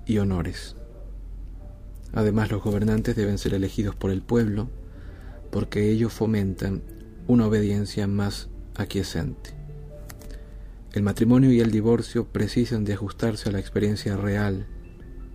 [0.07, 0.76] y honores.
[2.12, 4.70] Además, los gobernantes deben ser elegidos por el pueblo
[5.50, 6.82] porque ellos fomentan
[7.26, 9.50] una obediencia más aquiescente.
[10.92, 14.68] El matrimonio y el divorcio precisan de ajustarse a la experiencia real.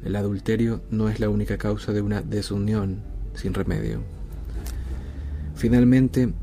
[0.04, 3.02] El adulterio no es la única causa de una desunión
[3.36, 4.02] sin remedio.
[5.56, 6.34] Finalmente,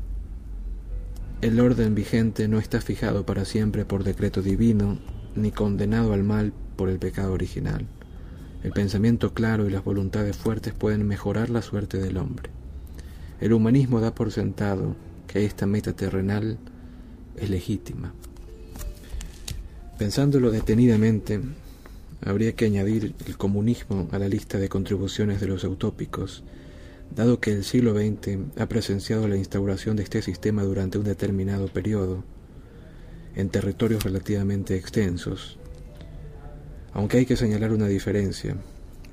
[1.41, 4.99] el orden vigente no está fijado para siempre por decreto divino,
[5.35, 7.85] ni condenado al mal por el pecado original.
[8.63, 12.49] El pensamiento claro y las voluntades fuertes pueden mejorar la suerte del hombre.
[13.39, 14.95] El humanismo da por sentado
[15.27, 16.57] que esta meta terrenal
[17.37, 18.13] es legítima.
[19.97, 21.39] Pensándolo detenidamente,
[22.21, 26.43] habría que añadir el comunismo a la lista de contribuciones de los utópicos,
[27.15, 31.67] Dado que el siglo XX ha presenciado la instauración de este sistema durante un determinado
[31.67, 32.23] periodo,
[33.35, 35.57] en territorios relativamente extensos,
[36.93, 38.55] aunque hay que señalar una diferencia,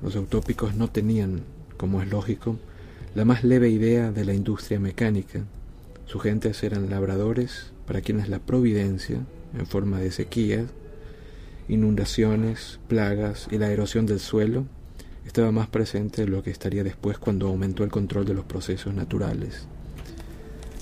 [0.01, 1.41] los utópicos no tenían,
[1.77, 2.57] como es lógico,
[3.15, 5.43] la más leve idea de la industria mecánica.
[6.05, 9.19] Sus gentes eran labradores para quienes la providencia,
[9.57, 10.65] en forma de sequías,
[11.67, 14.65] inundaciones, plagas y la erosión del suelo,
[15.25, 18.93] estaba más presente de lo que estaría después cuando aumentó el control de los procesos
[18.93, 19.67] naturales.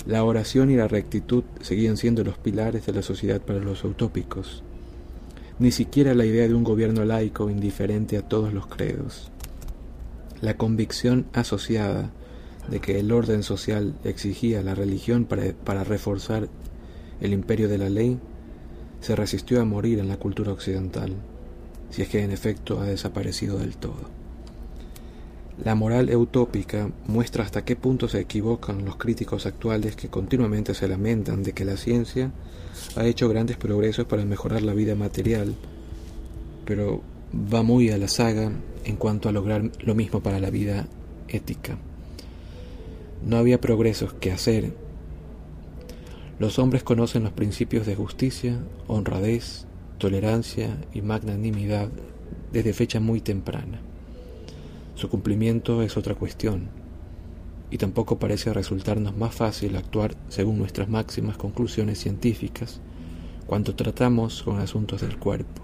[0.05, 4.63] La oración y la rectitud seguían siendo los pilares de la sociedad para los utópicos.
[5.57, 9.31] Ni siquiera la idea de un gobierno laico indiferente a todos los credos.
[10.41, 12.11] La convicción asociada
[12.69, 16.49] de que el orden social exigía la religión para, para reforzar
[17.19, 18.19] el imperio de la ley
[19.05, 21.13] se resistió a morir en la cultura occidental,
[21.91, 24.09] si es que en efecto ha desaparecido del todo.
[25.63, 30.87] La moral eutópica muestra hasta qué punto se equivocan los críticos actuales que continuamente se
[30.87, 32.31] lamentan de que la ciencia
[32.95, 35.53] ha hecho grandes progresos para mejorar la vida material,
[36.65, 38.51] pero va muy a la saga
[38.85, 40.87] en cuanto a lograr lo mismo para la vida
[41.27, 41.77] ética.
[43.23, 44.73] No había progresos que hacer.
[46.37, 49.65] Los hombres conocen los principios de justicia, honradez,
[49.97, 51.89] tolerancia y magnanimidad
[52.51, 53.79] desde fecha muy temprana.
[54.95, 56.69] Su cumplimiento es otra cuestión,
[57.71, 62.79] y tampoco parece resultarnos más fácil actuar según nuestras máximas conclusiones científicas
[63.47, 65.61] cuando tratamos con asuntos del cuerpo.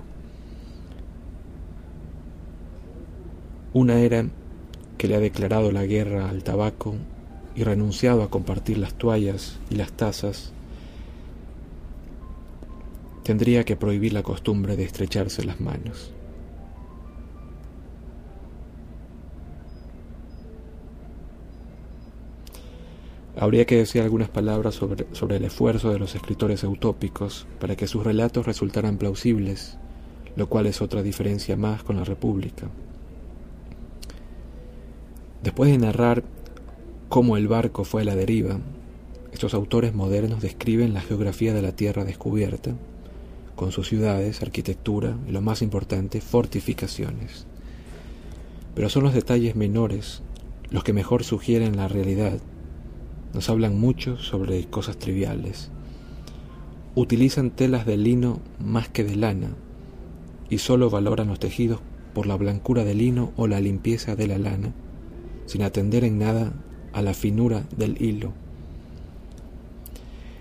[3.73, 4.25] Una era
[4.97, 6.95] que le ha declarado la guerra al tabaco
[7.55, 10.53] y renunciado a compartir las toallas y las tazas,
[13.31, 16.11] tendría que prohibir la costumbre de estrecharse las manos.
[23.37, 27.87] Habría que decir algunas palabras sobre, sobre, el esfuerzo de los escritores utópicos para que
[27.87, 29.77] sus relatos resultaran plausibles,
[30.35, 32.67] lo cual es otra diferencia más con la República.
[35.41, 36.25] Después de narrar
[37.07, 38.59] cómo el barco fue a la deriva,
[39.31, 42.75] estos autores modernos describen la geografía de la tierra descubierta,
[43.61, 47.45] con sus ciudades, arquitectura y lo más importante, fortificaciones.
[48.73, 50.23] Pero son los detalles menores
[50.71, 52.39] los que mejor sugieren la realidad
[53.35, 55.69] nos hablan mucho sobre cosas triviales.
[56.95, 59.49] Utilizan telas de lino más que de lana
[60.49, 61.81] y solo valoran los tejidos
[62.15, 64.73] por la blancura del lino o la limpieza de la lana,
[65.45, 66.51] sin atender en nada
[66.93, 68.33] a la finura del hilo.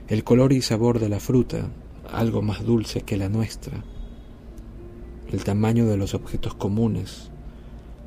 [0.09, 1.68] El color y sabor de la fruta,
[2.13, 3.85] algo más dulce que la nuestra.
[5.33, 7.31] El tamaño de los objetos comunes,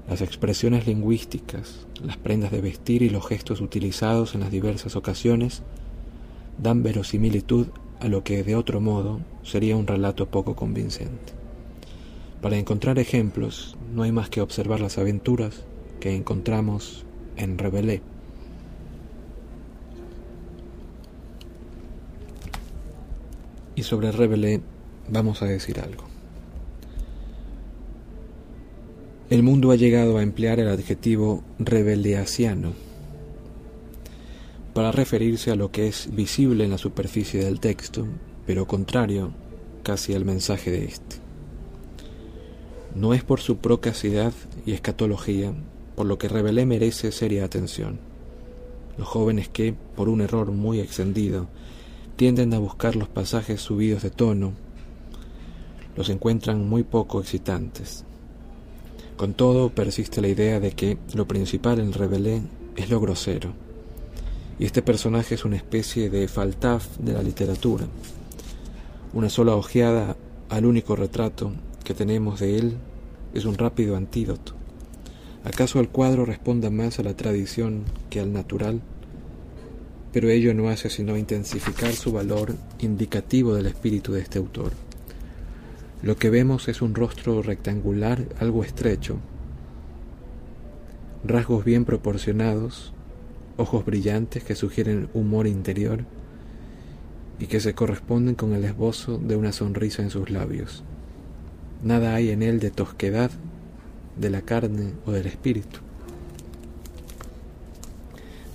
[0.09, 5.63] las expresiones lingüísticas, las prendas de vestir y los gestos utilizados en las diversas ocasiones
[6.61, 7.67] dan verosimilitud
[7.99, 11.33] a lo que de otro modo sería un relato poco convincente.
[12.41, 15.63] Para encontrar ejemplos no hay más que observar las aventuras
[16.01, 17.05] que encontramos
[17.37, 18.01] en Rebelé.
[23.75, 24.61] Y sobre Rebelé
[25.09, 26.03] vamos a decir algo.
[29.29, 32.73] El mundo ha llegado a emplear el adjetivo rebeldeaciano
[34.73, 38.05] para referirse a lo que es visible en la superficie del texto,
[38.45, 39.31] pero contrario
[39.81, 41.17] casi al mensaje de éste.
[42.95, 44.33] No es por su procacidad
[44.65, 45.53] y escatología
[45.95, 47.99] por lo que Rebelé merece seria atención.
[48.97, 51.47] Los jóvenes que, por un error muy extendido,
[52.15, 54.53] tienden a buscar los pasajes subidos de tono,
[55.95, 58.05] los encuentran muy poco excitantes.
[59.17, 62.41] Con todo, persiste la idea de que lo principal en Rebelé
[62.75, 63.53] es lo grosero,
[64.59, 67.85] y este personaje es una especie de faltaf de la literatura.
[69.13, 70.15] Una sola ojeada
[70.49, 71.51] al único retrato
[71.83, 72.77] que tenemos de él
[73.33, 74.53] es un rápido antídoto.
[75.43, 78.81] ¿Acaso el cuadro responda más a la tradición que al natural?
[80.13, 84.71] Pero ello no hace sino intensificar su valor indicativo del espíritu de este autor.
[86.03, 89.17] Lo que vemos es un rostro rectangular algo estrecho,
[91.25, 92.93] rasgos bien proporcionados,
[93.57, 96.05] ojos brillantes que sugieren humor interior
[97.39, 100.83] y que se corresponden con el esbozo de una sonrisa en sus labios.
[101.83, 103.31] Nada hay en él de tosquedad,
[104.17, 105.79] de la carne o del espíritu.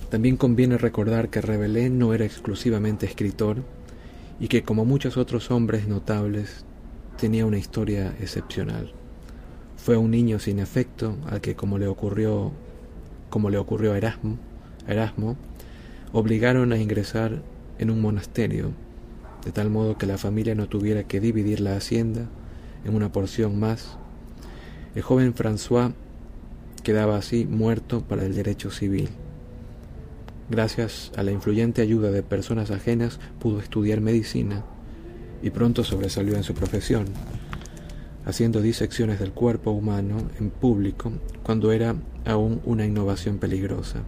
[0.09, 3.57] También conviene recordar que Rabelais no era exclusivamente escritor
[4.39, 6.65] y que como muchos otros hombres notables
[7.19, 8.91] tenía una historia excepcional.
[9.77, 12.51] Fue un niño sin efecto al que, como le ocurrió
[13.29, 14.37] como le ocurrió a Erasmo,
[14.87, 15.37] Erasmo,
[16.11, 17.43] obligaron a ingresar
[17.77, 18.71] en un monasterio,
[19.45, 22.27] de tal modo que la familia no tuviera que dividir la hacienda
[22.83, 23.97] en una porción más.
[24.95, 25.93] El joven François
[26.83, 29.09] quedaba así muerto para el derecho civil.
[30.49, 34.63] Gracias a la influyente ayuda de personas ajenas pudo estudiar medicina
[35.43, 37.05] y pronto sobresalió en su profesión,
[38.25, 41.11] haciendo disecciones del cuerpo humano en público
[41.43, 41.95] cuando era
[42.25, 43.99] aún una innovación peligrosa.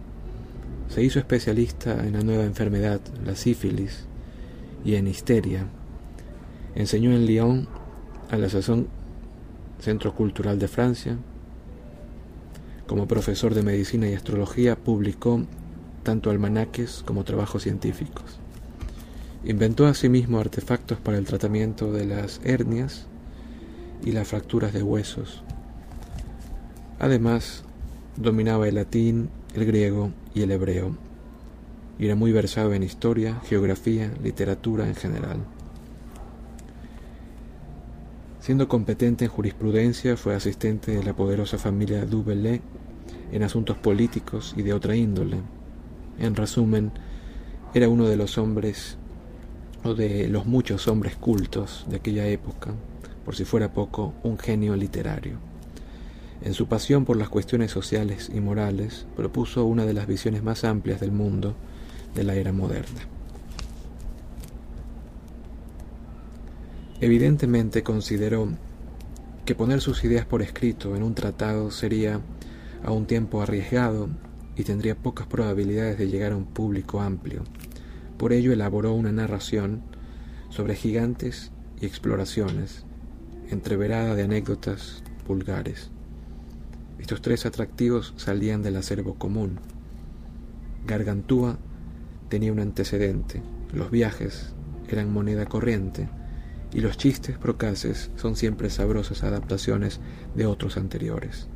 [0.88, 4.06] Se hizo especialista en la nueva enfermedad, la sífilis,
[4.84, 5.66] y en histeria.
[6.74, 7.68] Enseñó en Lyon,
[8.30, 8.88] a la sazón
[9.80, 11.18] Centro Cultural de Francia.
[12.86, 15.42] Como profesor de medicina y astrología publicó
[16.02, 18.38] tanto almanaques como trabajos científicos.
[19.44, 23.06] Inventó asimismo artefactos para el tratamiento de las hernias
[24.04, 25.42] y las fracturas de huesos.
[26.98, 27.64] Además,
[28.16, 30.96] dominaba el latín, el griego y el hebreo.
[31.98, 35.38] Y era muy versado en historia, geografía, literatura en general.
[38.40, 42.60] Siendo competente en jurisprudencia, fue asistente de la poderosa familia Dubellé
[43.30, 45.38] en asuntos políticos y de otra índole.
[46.22, 46.92] En resumen,
[47.74, 48.96] era uno de los hombres
[49.82, 52.70] o de los muchos hombres cultos de aquella época,
[53.24, 55.38] por si fuera poco, un genio literario.
[56.40, 60.62] En su pasión por las cuestiones sociales y morales, propuso una de las visiones más
[60.62, 61.56] amplias del mundo
[62.14, 63.00] de la era moderna.
[67.00, 68.46] Evidentemente consideró
[69.44, 72.20] que poner sus ideas por escrito en un tratado sería
[72.84, 74.08] a un tiempo arriesgado
[74.56, 77.44] y tendría pocas probabilidades de llegar a un público amplio.
[78.18, 79.82] Por ello elaboró una narración
[80.50, 81.50] sobre gigantes
[81.80, 82.84] y exploraciones,
[83.50, 85.90] entreverada de anécdotas vulgares.
[86.98, 89.58] Estos tres atractivos salían del acervo común.
[90.86, 91.58] Gargantúa
[92.28, 93.42] tenía un antecedente,
[93.72, 94.54] los viajes
[94.88, 96.08] eran moneda corriente,
[96.72, 100.00] y los chistes procaces son siempre sabrosas adaptaciones
[100.34, 101.48] de otros anteriores.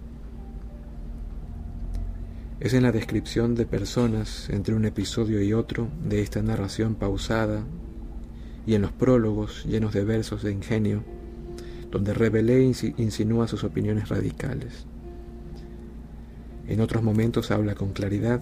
[2.59, 7.62] Es en la descripción de personas entre un episodio y otro de esta narración pausada
[8.66, 11.04] y en los prólogos llenos de versos de ingenio,
[11.90, 14.86] donde Rabelais insinúa sus opiniones radicales.
[16.66, 18.40] En otros momentos habla con claridad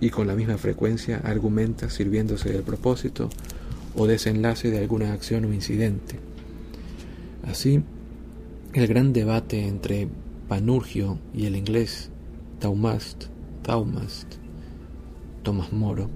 [0.00, 3.30] y con la misma frecuencia argumenta sirviéndose del propósito
[3.94, 6.18] o desenlace de alguna acción o incidente.
[7.44, 7.84] Así,
[8.74, 10.08] el gran debate entre
[10.48, 12.10] Panurgio y el inglés
[12.58, 13.31] Taumast
[13.62, 14.34] Taumast,
[15.42, 16.10] Tomás Moro,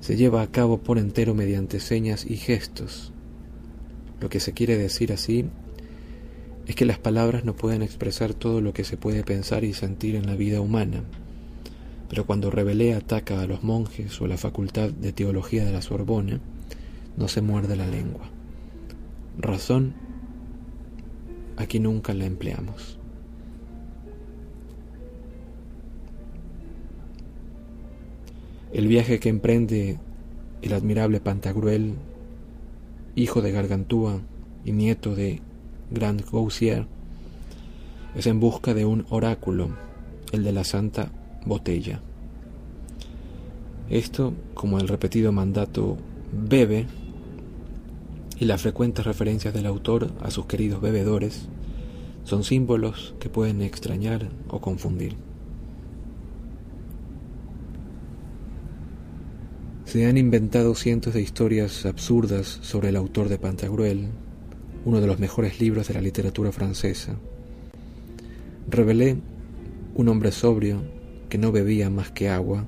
[0.00, 3.12] se lleva a cabo por entero mediante señas y gestos.
[4.20, 5.46] Lo que se quiere decir así
[6.66, 10.14] es que las palabras no pueden expresar todo lo que se puede pensar y sentir
[10.14, 11.02] en la vida humana,
[12.08, 16.40] pero cuando Rebelé ataca a los monjes o la facultad de teología de la Sorbona,
[17.16, 18.30] no se muerde la lengua.
[19.38, 19.94] Razón,
[21.56, 22.98] aquí nunca la empleamos.
[28.74, 30.00] El viaje que emprende
[30.60, 31.94] el admirable Pantagruel,
[33.14, 34.20] hijo de Gargantúa
[34.64, 35.40] y nieto de
[35.92, 36.84] Grand Gaussier,
[38.16, 39.68] es en busca de un oráculo,
[40.32, 41.12] el de la Santa
[41.46, 42.00] Botella.
[43.90, 45.96] Esto, como el repetido mandato
[46.32, 46.86] bebe
[48.40, 51.46] y las frecuentes referencias del autor a sus queridos bebedores,
[52.24, 55.14] son símbolos que pueden extrañar o confundir.
[59.94, 64.08] Se han inventado cientos de historias absurdas sobre el autor de Pantagruel,
[64.84, 67.14] uno de los mejores libros de la literatura francesa.
[68.68, 69.18] Revelé,
[69.94, 70.82] un hombre sobrio
[71.28, 72.66] que no bebía más que agua,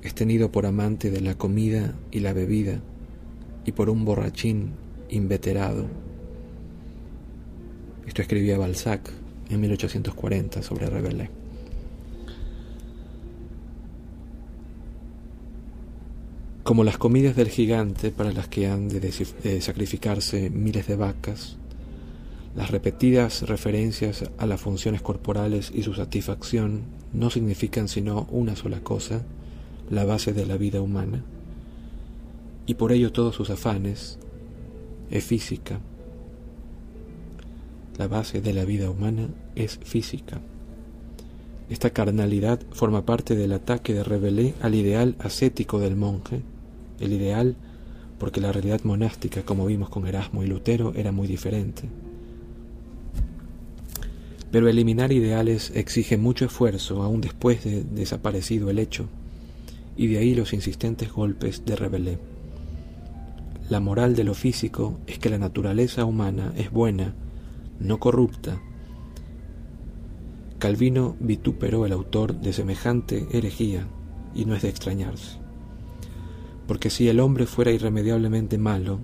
[0.00, 2.80] es tenido por amante de la comida y la bebida
[3.66, 4.70] y por un borrachín
[5.10, 5.84] inveterado.
[8.06, 9.10] Esto escribía Balzac
[9.50, 11.41] en 1840 sobre Rabelais.
[16.62, 21.56] Como las comidas del gigante para las que han de, sacrificarse miles de vacas,
[22.54, 26.82] las repetidas referencias a las funciones corporales y su satisfacción
[27.12, 29.22] no significan sino una sola cosa,
[29.90, 31.24] la base de la vida humana,
[32.66, 34.18] y por ello todos sus afanes
[35.10, 35.80] es física.
[37.98, 40.40] La base de la vida humana es física.
[41.68, 46.42] Esta carnalidad forma parte del ataque de Rebelé al ideal ascético del monje,
[47.02, 47.56] el ideal
[48.22, 51.88] porque la realidad monástica, como vimos con Erasmo y Lutero, era muy diferente.
[54.52, 59.08] Pero eliminar ideales exige mucho esfuerzo aún después de desaparecido el hecho,
[59.96, 62.18] y de ahí los insistentes golpes de rebelé.
[63.68, 67.14] La moral de lo físico es que la naturaleza humana es buena,
[67.80, 68.60] no corrupta.
[70.60, 73.88] Calvino vituperó el autor de semejante herejía,
[74.32, 75.41] y no es de extrañarse.
[76.66, 79.00] Porque si el hombre fuera irremediablemente malo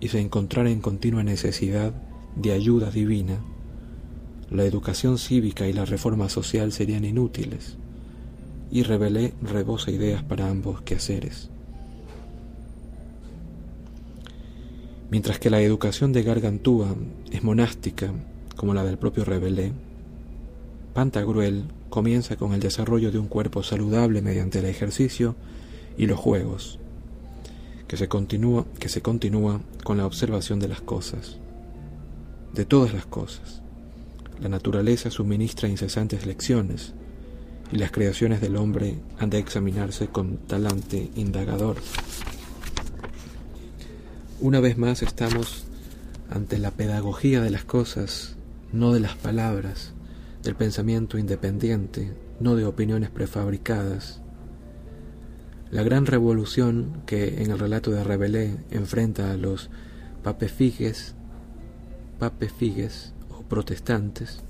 [0.00, 1.92] y se encontrara en continua necesidad
[2.36, 3.38] de ayuda divina,
[4.50, 7.76] la educación cívica y la reforma social serían inútiles,
[8.70, 11.50] y revelé rebosa ideas para ambos quehaceres.
[15.10, 16.94] Mientras que la educación de Gargantúa
[17.30, 18.12] es monástica,
[18.56, 19.72] como la del propio Rebelé,
[20.94, 25.36] Pantagruel comienza con el desarrollo de un cuerpo saludable mediante el ejercicio
[25.98, 26.78] y los juegos,
[27.92, 31.36] que se continúa, que se continúa con la observación de las cosas,
[32.54, 33.60] de todas las cosas.
[34.40, 36.94] La naturaleza suministra incesantes lecciones
[37.70, 41.76] y las creaciones del hombre han de examinarse con talante indagador.
[44.40, 45.66] Una vez más estamos
[46.30, 48.36] ante la pedagogía de las cosas,
[48.72, 49.92] no de las palabras,
[50.42, 54.21] del pensamiento independiente, no de opiniones prefabricadas.
[55.72, 59.70] La gran revolución que en el relato de Rabelais enfrenta a los
[60.22, 61.14] papefigues,
[63.30, 64.42] o protestantes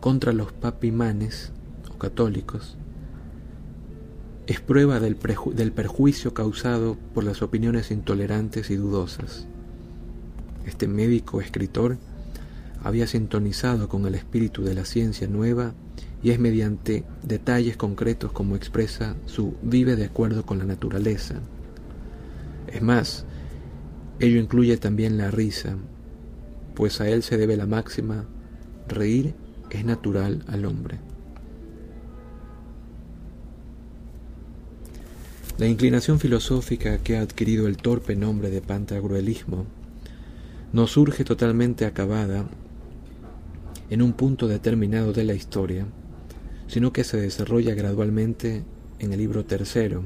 [0.00, 1.52] contra los papimanes
[1.94, 2.78] o católicos
[4.46, 9.46] es prueba del perjuicio causado por las opiniones intolerantes y dudosas.
[10.64, 11.98] Este médico escritor
[12.82, 15.74] había sintonizado con el espíritu de la ciencia nueva
[16.22, 21.36] y es mediante detalles concretos como expresa su vive de acuerdo con la naturaleza.
[22.66, 23.24] Es más,
[24.18, 25.76] ello incluye también la risa,
[26.74, 28.26] pues a él se debe la máxima,
[28.86, 29.34] reír
[29.70, 30.98] es natural al hombre.
[35.58, 39.66] La inclinación filosófica que ha adquirido el torpe nombre de pantagruelismo
[40.72, 42.48] no surge totalmente acabada
[43.90, 45.86] en un punto determinado de la historia,
[46.70, 48.62] sino que se desarrolla gradualmente
[49.00, 50.04] en el libro tercero,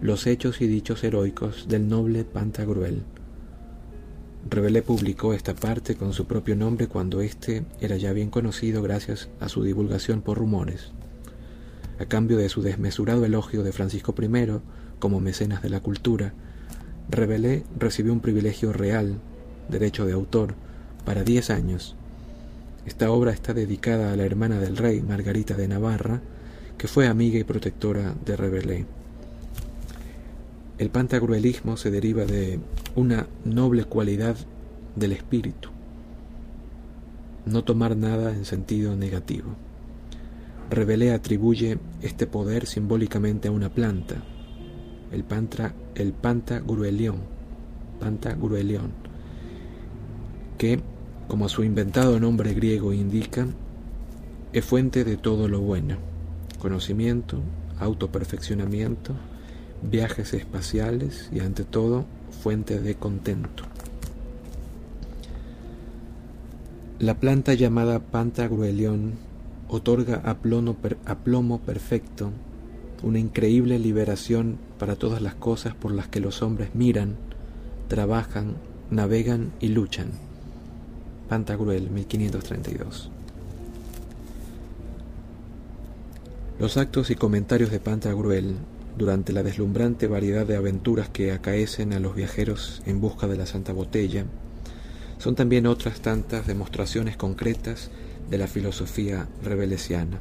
[0.00, 3.04] los hechos y dichos heroicos del noble Pantagruel.
[4.50, 9.28] Revelé publicó esta parte con su propio nombre cuando éste era ya bien conocido gracias
[9.38, 10.90] a su divulgación por rumores.
[12.00, 14.60] A cambio de su desmesurado elogio de Francisco I
[14.98, 16.34] como mecenas de la cultura,
[17.10, 19.20] Revelé recibió un privilegio real,
[19.68, 20.56] derecho de autor,
[21.04, 21.94] para diez años,
[22.86, 26.22] esta obra está dedicada a la hermana del rey, Margarita de Navarra,
[26.78, 28.86] que fue amiga y protectora de Rebelé.
[30.78, 32.60] El pantagruelismo se deriva de
[32.94, 34.36] una noble cualidad
[34.94, 35.70] del espíritu,
[37.44, 39.56] no tomar nada en sentido negativo.
[40.70, 44.22] Rebelé atribuye este poder simbólicamente a una planta,
[45.10, 47.16] el, pantra, el pantagruelión,
[47.98, 48.92] pantagruelión,
[50.58, 50.80] que
[51.28, 53.46] como su inventado nombre griego indica,
[54.52, 55.96] es fuente de todo lo bueno,
[56.58, 57.40] conocimiento,
[57.78, 59.14] autoperfeccionamiento,
[59.82, 62.04] viajes espaciales y ante todo
[62.42, 63.64] fuente de contento.
[66.98, 69.14] La planta llamada Pantagruelión
[69.68, 70.38] otorga a
[71.18, 72.30] plomo perfecto
[73.02, 77.16] una increíble liberación para todas las cosas por las que los hombres miran,
[77.88, 78.54] trabajan,
[78.90, 80.25] navegan y luchan.
[81.28, 83.10] Pantagruel, 1532.
[86.58, 88.54] Los actos y comentarios de Pantagruel,
[88.96, 93.44] durante la deslumbrante variedad de aventuras que acaecen a los viajeros en busca de la
[93.44, 94.24] Santa Botella,
[95.18, 97.90] son también otras tantas demostraciones concretas
[98.30, 100.20] de la filosofía rebelesiana.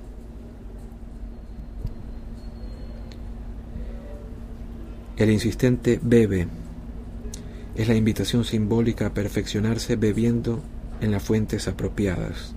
[5.17, 6.47] El insistente bebe
[7.75, 10.61] es la invitación simbólica a perfeccionarse bebiendo
[11.01, 12.53] en las fuentes apropiadas.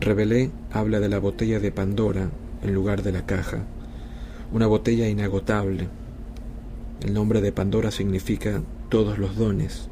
[0.00, 2.30] Revelé habla de la botella de Pandora
[2.62, 3.64] en lugar de la caja,
[4.52, 5.88] una botella inagotable.
[7.02, 9.88] El nombre de Pandora significa todos los dones,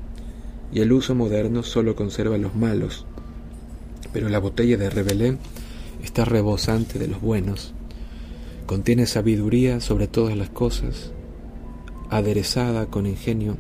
[0.73, 3.07] y el uso moderno solo conserva los malos,
[4.13, 5.39] pero la botella de Revelé
[6.03, 7.75] está rebosante de los buenos,
[8.67, 11.13] contiene sabiduría sobre todas las cosas,
[12.11, 13.57] aderezada con ingenio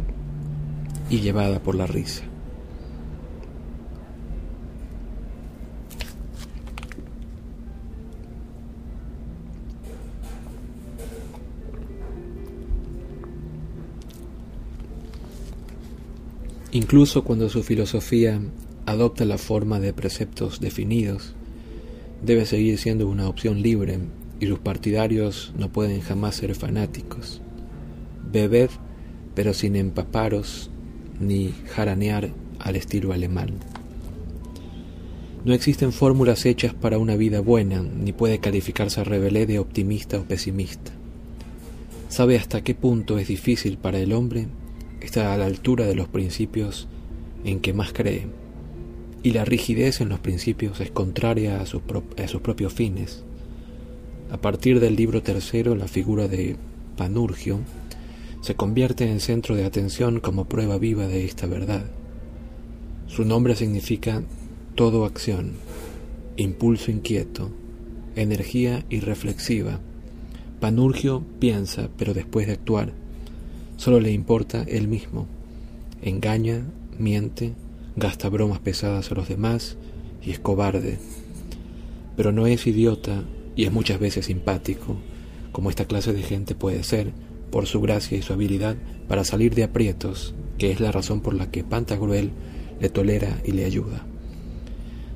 [1.08, 2.31] y llevada por la risa.
[16.74, 18.40] Incluso cuando su filosofía
[18.86, 21.34] adopta la forma de preceptos definidos
[22.24, 23.98] debe seguir siendo una opción libre
[24.40, 27.42] y sus partidarios no pueden jamás ser fanáticos.
[28.32, 28.70] Bebed,
[29.34, 30.70] pero sin empaparos
[31.20, 33.50] ni jaranear al estilo alemán.
[35.44, 40.18] No existen fórmulas hechas para una vida buena, ni puede calificarse a Rebelé de optimista
[40.18, 40.92] o pesimista.
[42.08, 44.46] Sabe hasta qué punto es difícil para el hombre
[45.06, 46.88] estar a la altura de los principios
[47.44, 48.26] en que más cree,
[49.22, 53.24] y la rigidez en los principios es contraria a sus propios fines.
[54.30, 56.56] A partir del libro tercero, la figura de
[56.96, 57.60] Panurgio
[58.40, 61.84] se convierte en centro de atención como prueba viva de esta verdad.
[63.06, 64.22] Su nombre significa
[64.74, 65.52] todo acción,
[66.36, 67.50] impulso inquieto,
[68.16, 69.80] energía irreflexiva.
[70.60, 72.92] Panurgio piensa, pero después de actuar,
[73.82, 75.26] solo le importa él mismo.
[76.02, 76.62] Engaña,
[77.00, 77.52] miente,
[77.96, 79.76] gasta bromas pesadas a los demás
[80.24, 81.00] y es cobarde.
[82.16, 83.24] Pero no es idiota
[83.56, 84.98] y es muchas veces simpático,
[85.50, 87.12] como esta clase de gente puede ser,
[87.50, 88.76] por su gracia y su habilidad
[89.08, 92.30] para salir de aprietos, que es la razón por la que Pantagruel
[92.80, 94.06] le tolera y le ayuda.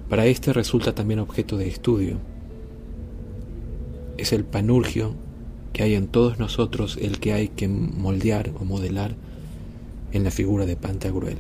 [0.09, 2.17] Para éste resulta también objeto de estudio.
[4.19, 5.15] Es el panurgio
[5.77, 9.15] que hay en todos nosotros el que hay que moldear o modelar
[10.11, 11.37] en la figura de Pantagruel.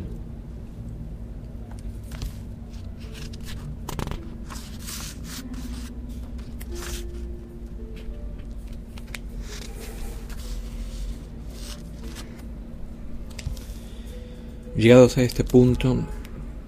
[14.76, 15.96] Llegados a este punto,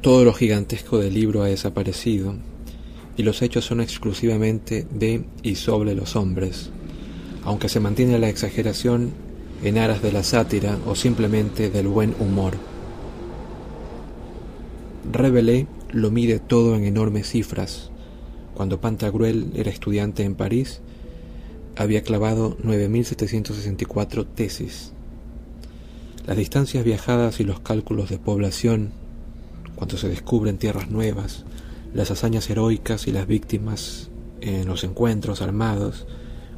[0.00, 2.34] todo lo gigantesco del libro ha desaparecido
[3.18, 6.70] y los hechos son exclusivamente de y sobre los hombres,
[7.48, 9.10] aunque se mantiene la exageración
[9.62, 12.58] en aras de la sátira o simplemente del buen humor.
[15.10, 17.90] Rabelais lo mide todo en enormes cifras.
[18.52, 20.82] Cuando Pantagruel era estudiante en París,
[21.74, 24.92] había clavado 9.764 tesis.
[26.26, 28.90] Las distancias viajadas y los cálculos de población
[29.74, 31.46] cuando se descubren tierras nuevas,
[31.94, 34.10] las hazañas heroicas y las víctimas
[34.42, 36.06] en los encuentros armados,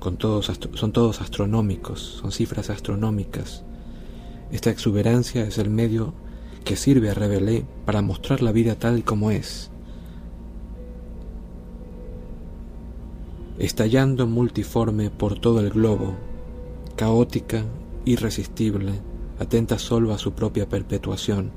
[0.01, 3.63] con todos, son todos astronómicos, son cifras astronómicas.
[4.51, 6.13] Esta exuberancia es el medio
[6.65, 9.71] que sirve a Rebelé para mostrar la vida tal como es,
[13.59, 16.17] estallando multiforme por todo el globo,
[16.97, 17.65] caótica,
[18.05, 18.95] irresistible,
[19.39, 21.53] atenta solo a su propia perpetuación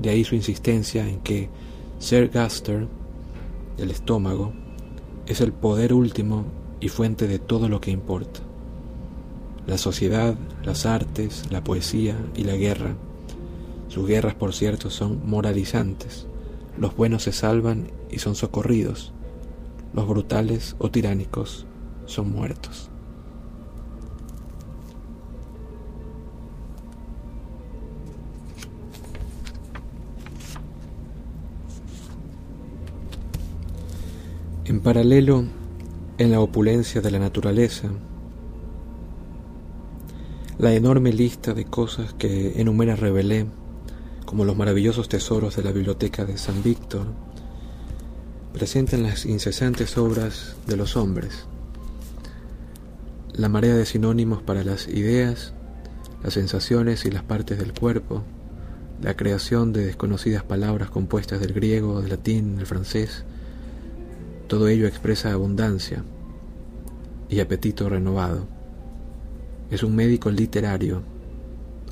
[0.00, 1.48] de ahí su insistencia en que
[1.98, 2.86] Ser Gaster,
[3.78, 4.52] el estómago,
[5.26, 6.44] es el poder último
[6.80, 8.40] y fuente de todo lo que importa.
[9.66, 12.94] La sociedad, las artes, la poesía y la guerra.
[13.88, 16.26] Sus guerras, por cierto, son moralizantes.
[16.78, 19.12] Los buenos se salvan y son socorridos.
[19.92, 21.66] Los brutales o tiránicos
[22.04, 22.90] son muertos.
[34.66, 35.44] En paralelo,
[36.18, 37.88] en la opulencia de la naturaleza,
[40.58, 43.46] la enorme lista de cosas que enumera Rebelé,
[44.24, 47.06] como los maravillosos tesoros de la biblioteca de San Víctor,
[48.54, 51.46] presentan las incesantes obras de los hombres,
[53.34, 55.52] la marea de sinónimos para las ideas,
[56.22, 58.24] las sensaciones y las partes del cuerpo,
[59.02, 63.26] la creación de desconocidas palabras compuestas del griego, del latín, del francés,
[64.46, 66.04] todo ello expresa abundancia
[67.28, 68.46] y apetito renovado.
[69.70, 71.02] Es un médico literario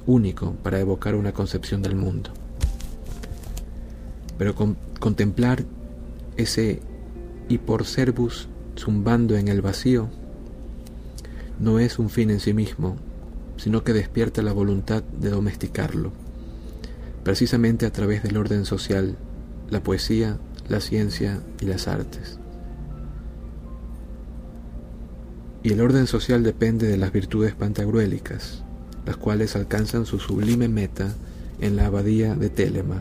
[0.06, 2.30] único para evocar una concepción del mundo.
[4.38, 4.54] Pero
[5.00, 5.64] contemplar
[6.36, 6.80] ese
[7.48, 10.08] hiporcervus zumbando en el vacío
[11.58, 12.96] no es un fin en sí mismo,
[13.56, 16.12] sino que despierta la voluntad de domesticarlo,
[17.22, 19.16] precisamente a través del orden social,
[19.70, 22.38] la poesía, la ciencia y las artes.
[25.64, 28.62] Y el orden social depende de las virtudes pantagruélicas,
[29.06, 31.14] las cuales alcanzan su sublime meta
[31.58, 33.00] en la abadía de Telema,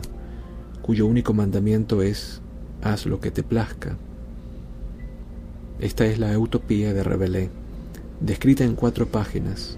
[0.80, 2.40] cuyo único mandamiento es
[2.80, 3.98] haz lo que te plazca.
[5.78, 7.50] Esta es la utopía de Rabelais,
[8.20, 9.76] descrita en cuatro páginas.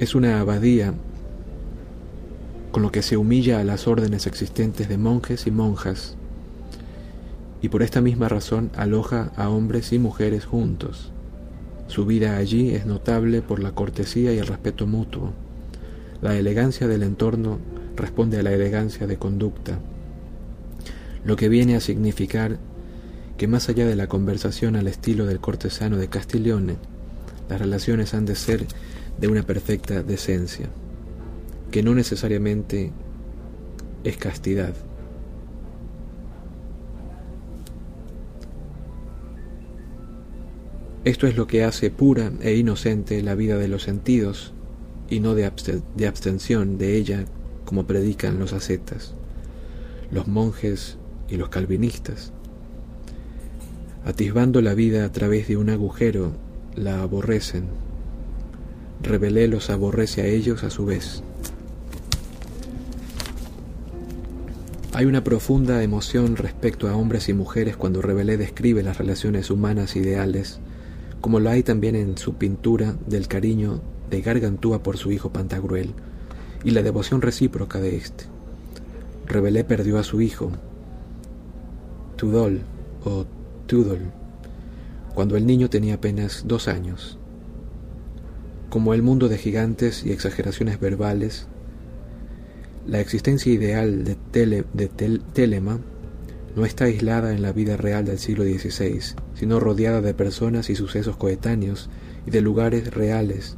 [0.00, 0.92] Es una abadía
[2.72, 6.14] con lo que se humilla a las órdenes existentes de monjes y monjas,
[7.62, 11.10] y por esta misma razón aloja a hombres y mujeres juntos
[11.92, 15.34] su vida allí es notable por la cortesía y el respeto mutuo.
[16.22, 17.58] La elegancia del entorno
[17.96, 19.78] responde a la elegancia de conducta,
[21.22, 22.58] lo que viene a significar
[23.36, 26.76] que más allá de la conversación al estilo del cortesano de Castiglione,
[27.50, 28.64] las relaciones han de ser
[29.20, 30.70] de una perfecta decencia,
[31.70, 32.90] que no necesariamente
[34.02, 34.72] es castidad.
[41.04, 44.52] Esto es lo que hace pura e inocente la vida de los sentidos
[45.10, 45.46] y no de,
[46.06, 47.24] abstención de ella
[47.64, 49.14] como predican los ascetas,
[50.12, 50.98] los monjes
[51.28, 52.32] y los calvinistas.
[54.04, 56.34] Atisbando la vida a través de un agujero,
[56.76, 57.64] la aborrecen.
[59.02, 61.24] Rebelé los aborrece a ellos a su vez.
[64.92, 69.96] Hay una profunda emoción respecto a hombres y mujeres cuando Rebelé describe las relaciones humanas
[69.96, 70.60] ideales,
[71.22, 73.80] como lo hay también en su pintura del cariño
[74.10, 75.94] de Gargantúa por su hijo Pantagruel
[76.64, 78.24] y la devoción recíproca de éste.
[79.26, 80.50] Rebelé perdió a su hijo,
[82.16, 82.62] Tudol
[83.04, 83.24] o
[83.66, 84.00] Tudol,
[85.14, 87.18] cuando el niño tenía apenas dos años.
[88.68, 91.46] Como el mundo de gigantes y exageraciones verbales,
[92.84, 94.16] la existencia ideal de,
[95.32, 95.78] Telema
[96.54, 100.74] no está aislada en la vida real del siglo XVI, sino rodeada de personas y
[100.76, 101.88] sucesos coetáneos
[102.26, 103.56] y de lugares reales,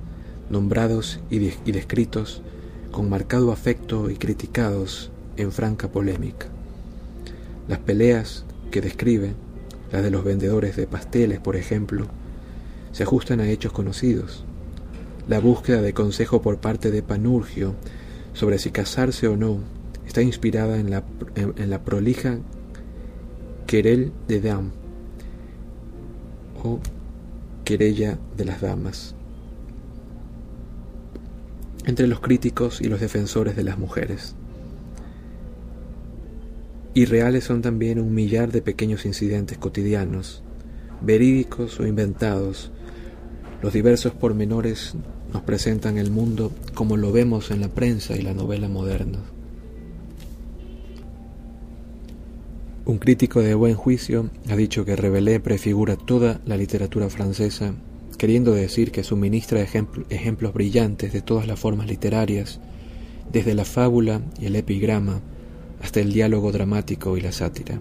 [0.50, 2.42] nombrados y, y descritos
[2.90, 6.46] con marcado afecto y criticados en franca polémica.
[7.66, 9.34] Las peleas que describe,
[9.90, 12.06] las de los vendedores de pasteles, por ejemplo,
[12.92, 14.44] se ajustan a hechos conocidos.
[15.26, 17.74] La búsqueda de consejo por parte de Panurgio
[18.34, 19.58] sobre si casarse o no
[20.06, 21.02] está inspirada en la,
[21.34, 22.38] en, la prolija
[23.66, 24.70] querel de dam
[26.62, 26.80] o
[27.64, 29.14] querella de las damas
[31.86, 34.34] entre los críticos y los defensores de las mujeres.
[36.94, 40.42] Y reales son también un millar de pequeños incidentes cotidianos,
[41.02, 42.70] verídicos o inventados.
[43.62, 44.94] Los diversos pormenores
[45.32, 49.18] nos presentan el mundo como lo vemos en la prensa y la novela moderna.
[52.86, 57.74] Un crítico de buen juicio ha dicho que Rabelais prefigura toda la literatura francesa,
[58.18, 62.60] queriendo decir que suministra ejemplos brillantes de todas las formas literarias,
[63.32, 65.22] desde la fábula y el epigrama
[65.80, 67.80] hasta el diálogo dramático y la sátira.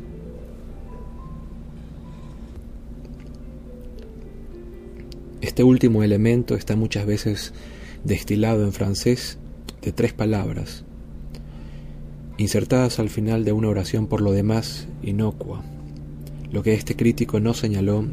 [5.41, 7.53] Este último elemento está muchas veces
[8.05, 9.38] destilado en francés
[9.81, 10.85] de tres palabras,
[12.38, 15.64] insertadas al final de una oración por lo demás inocua.
[16.51, 18.05] Lo que este crítico no señaló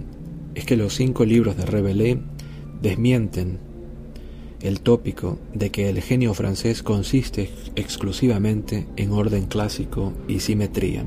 [0.55, 2.19] es que los cinco libros de Rabelais
[2.83, 3.59] desmienten
[4.61, 11.05] el tópico de que el genio francés consiste exclusivamente en orden clásico y simetría,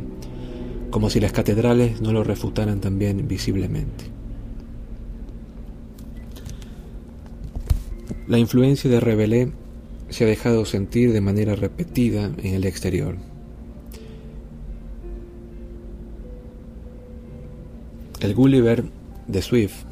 [0.90, 4.06] como si las catedrales no lo refutaran también visiblemente.
[8.27, 9.49] La influencia de Rabelais
[10.14, 13.18] se ha dejado sentir de manera repetida en el exterior.
[18.22, 18.85] El Gulliver
[19.27, 19.84] de Swift,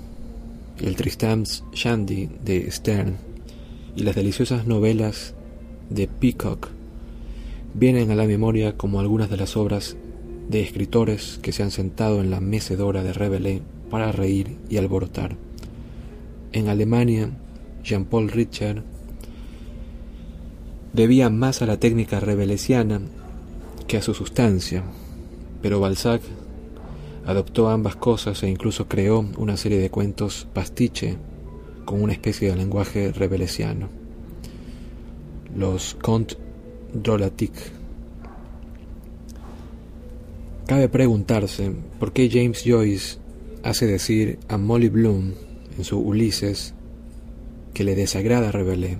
[0.80, 3.18] el Tristram's Shandy de Stern
[3.96, 5.34] y las deliciosas novelas
[5.90, 6.70] de Peacock
[7.74, 9.98] vienen a la memoria como algunas de las obras
[10.50, 15.36] de escritores que se han sentado en la mecedora de Rabelais para reír y alborotar.
[16.52, 17.32] En Alemania,
[17.84, 18.84] Jean-Paul Richard,
[20.94, 23.02] debía más a la técnica rebelesiana
[23.88, 24.84] que a su sustancia,
[25.62, 26.22] pero Balzac
[27.26, 31.18] adoptó ambas cosas e incluso creó una serie de cuentos pastiche
[31.86, 33.90] con una especie de lenguaje rebelesiano.
[35.56, 36.38] Los contes
[36.94, 37.72] drôlatiques.
[40.66, 43.18] Cabe preguntarse por qué James Joyce
[43.64, 45.34] hace decir a Molly Bloom
[45.78, 46.74] en su Ulises
[47.74, 48.98] que le desagrada Rebelé,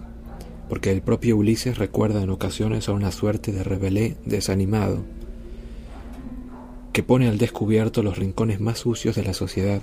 [0.72, 5.04] porque el propio Ulises recuerda en ocasiones a una suerte de Rebelé desanimado,
[6.94, 9.82] que pone al descubierto los rincones más sucios de la sociedad,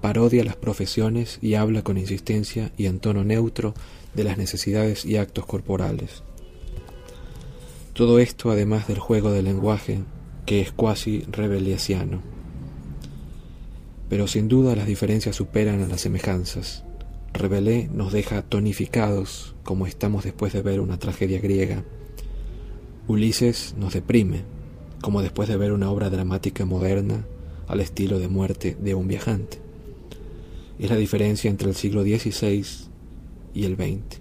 [0.00, 3.72] parodia las profesiones y habla con insistencia y en tono neutro
[4.14, 6.24] de las necesidades y actos corporales.
[7.92, 10.00] Todo esto además del juego del lenguaje,
[10.44, 12.20] que es cuasi rebeliasiano.
[14.08, 16.84] Pero sin duda las diferencias superan a las semejanzas.
[17.34, 21.82] Rebelé nos deja tonificados como estamos después de ver una tragedia griega.
[23.08, 24.44] Ulises nos deprime,
[25.02, 27.26] como después de ver una obra dramática moderna
[27.66, 29.58] al estilo de muerte de un viajante.
[30.78, 32.64] Es la diferencia entre el siglo XVI
[33.52, 34.20] y el XX,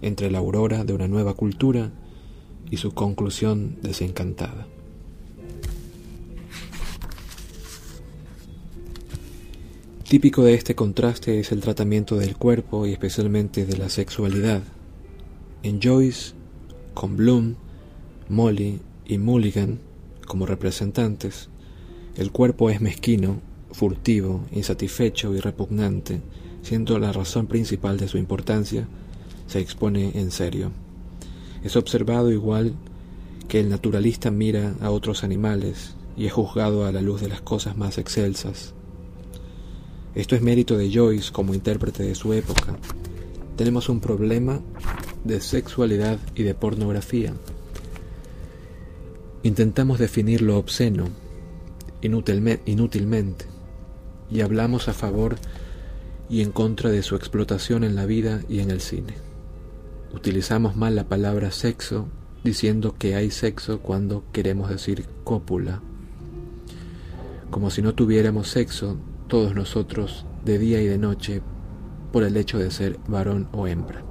[0.00, 1.92] entre la aurora de una nueva cultura
[2.70, 4.66] y su conclusión desencantada.
[10.08, 14.62] Típico de este contraste es el tratamiento del cuerpo y especialmente de la sexualidad.
[15.64, 16.32] En Joyce,
[16.94, 17.56] con Bloom,
[18.28, 19.80] Molly y Mulligan
[20.24, 21.48] como representantes,
[22.16, 23.40] el cuerpo es mezquino,
[23.72, 26.20] furtivo, insatisfecho y repugnante,
[26.62, 28.86] siendo la razón principal de su importancia,
[29.48, 30.70] se expone en serio.
[31.64, 32.76] Es observado igual
[33.48, 37.40] que el naturalista mira a otros animales y es juzgado a la luz de las
[37.40, 38.75] cosas más excelsas,
[40.16, 42.78] esto es mérito de Joyce como intérprete de su época.
[43.54, 44.62] Tenemos un problema
[45.24, 47.34] de sexualidad y de pornografía.
[49.42, 51.08] Intentamos definir lo obsceno
[52.00, 53.44] inútilmente
[54.30, 55.36] y hablamos a favor
[56.30, 59.14] y en contra de su explotación en la vida y en el cine.
[60.14, 62.08] Utilizamos mal la palabra sexo
[62.42, 65.82] diciendo que hay sexo cuando queremos decir cópula.
[67.50, 68.96] Como si no tuviéramos sexo
[69.28, 71.42] todos nosotros de día y de noche
[72.12, 74.02] por el hecho de ser varón o hembra.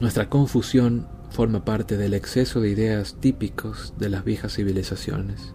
[0.00, 5.54] Nuestra confusión forma parte del exceso de ideas típicos de las viejas civilizaciones.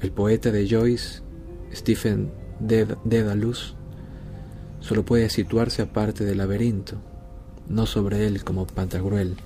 [0.00, 1.22] El poeta de Joyce,
[1.72, 3.76] Stephen Dedalus,
[4.80, 6.96] solo puede situarse aparte del laberinto,
[7.68, 9.36] no sobre él como Pantagruel.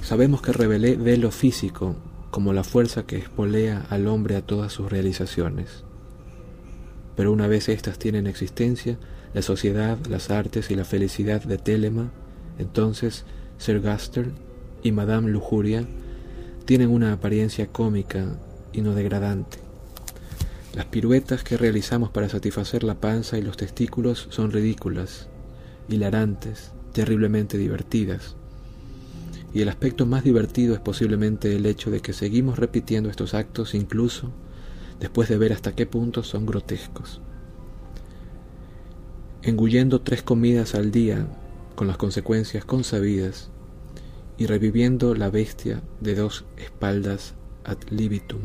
[0.00, 1.96] Sabemos que revelé ve lo físico
[2.30, 5.84] como la fuerza que espolea al hombre a todas sus realizaciones.
[7.16, 8.98] Pero una vez éstas tienen existencia,
[9.32, 12.10] la sociedad, las artes y la felicidad de Telema,
[12.58, 13.24] entonces
[13.58, 14.30] Sir Gaster
[14.82, 15.86] y Madame Lujuria
[16.64, 18.38] tienen una apariencia cómica
[18.72, 19.58] y no degradante.
[20.74, 25.28] Las piruetas que realizamos para satisfacer la panza y los testículos son ridículas,
[25.88, 28.36] hilarantes, terriblemente divertidas
[29.52, 33.74] y el aspecto más divertido es posiblemente el hecho de que seguimos repitiendo estos actos
[33.74, 34.30] incluso
[35.00, 37.20] después de ver hasta qué punto son grotescos.
[39.42, 41.26] Engullendo tres comidas al día
[41.74, 43.50] con las consecuencias consabidas
[44.38, 48.40] y reviviendo la bestia de dos espaldas ad libitum.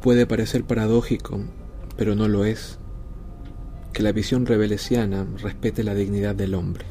[0.00, 1.40] Puede parecer paradójico
[2.02, 2.80] pero no lo es,
[3.92, 6.84] que la visión rebelesiana respete la dignidad del hombre.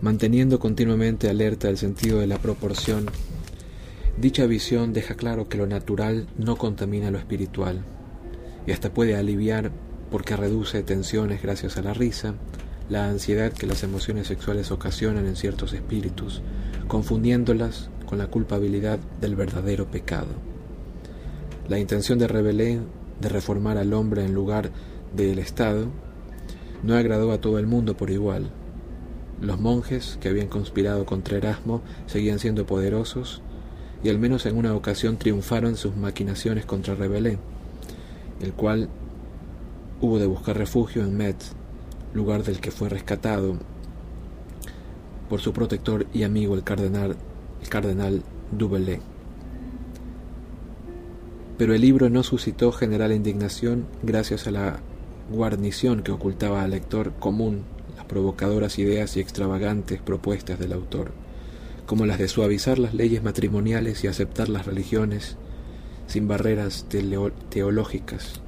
[0.00, 3.06] Manteniendo continuamente alerta el sentido de la proporción,
[4.16, 7.82] dicha visión deja claro que lo natural no contamina lo espiritual,
[8.64, 9.72] y hasta puede aliviar,
[10.12, 12.34] porque reduce tensiones gracias a la risa,
[12.88, 16.42] la ansiedad que las emociones sexuales ocasionan en ciertos espíritus,
[16.86, 20.28] confundiéndolas con la culpabilidad del verdadero pecado.
[21.68, 22.78] La intención de Rebelé
[23.20, 24.70] de reformar al hombre en lugar
[25.14, 25.86] del Estado,
[26.82, 28.50] no agradó a todo el mundo por igual.
[29.40, 33.42] Los monjes que habían conspirado contra Erasmo seguían siendo poderosos
[34.04, 37.38] y al menos en una ocasión triunfaron sus maquinaciones contra Rebelé,
[38.40, 38.88] el cual
[40.00, 41.52] hubo de buscar refugio en Metz,
[42.14, 43.56] lugar del que fue rescatado
[45.28, 47.16] por su protector y amigo el cardenal,
[47.62, 48.22] el cardenal
[51.62, 54.80] pero el libro no suscitó general indignación gracias a la
[55.30, 57.62] guarnición que ocultaba al lector común
[57.94, 61.12] las provocadoras ideas y extravagantes propuestas del autor,
[61.86, 65.36] como las de suavizar las leyes matrimoniales y aceptar las religiones
[66.08, 66.86] sin barreras
[67.48, 68.40] teológicas.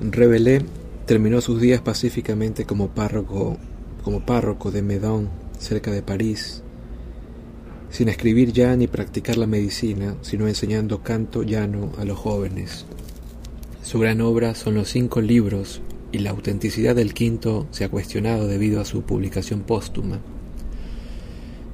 [0.00, 0.62] Rebelé
[1.06, 3.58] terminó sus días pacíficamente como párroco,
[4.02, 5.28] como párroco de Medon,
[5.60, 6.64] cerca de París,
[7.90, 12.84] sin escribir ya ni practicar la medicina, sino enseñando canto llano a los jóvenes.
[13.82, 15.80] Su gran obra son los cinco libros
[16.12, 20.20] y la autenticidad del quinto se ha cuestionado debido a su publicación póstuma.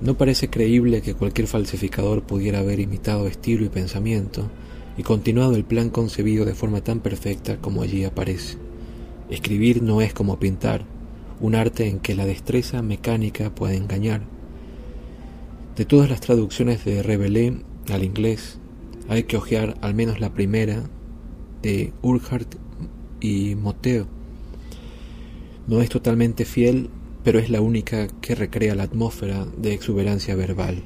[0.01, 4.51] No parece creíble que cualquier falsificador pudiera haber imitado estilo y pensamiento
[4.99, 8.59] y continuado el plan concebido de forma tan perfecta como allí aparece.
[9.31, 10.85] Escribir no es como pintar,
[11.41, 14.23] un arte en que la destreza mecánica puede engañar
[15.77, 18.59] de todas las traducciones de Rebelé al inglés,
[19.09, 20.85] hay que hojear al menos la primera
[21.63, 22.57] de Urquhart
[23.21, 24.07] y Moteo.
[25.67, 26.91] No es totalmente fiel,
[27.25, 30.83] pero es la única que recrea la atmósfera de exuberancia verbal.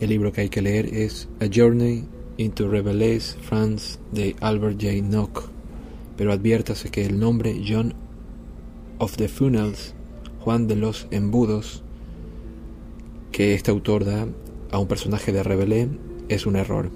[0.00, 2.04] El libro que hay que leer es A Journey
[2.36, 5.02] into Rabelais France de Albert J.
[5.02, 5.48] Nock,
[6.18, 7.94] pero adviértase que el nombre John
[8.98, 9.94] of the Funnels,
[10.40, 11.82] Juan de los Embudos,
[13.36, 14.26] que este autor da
[14.70, 15.90] a un personaje de Rebelé
[16.30, 16.90] es un error.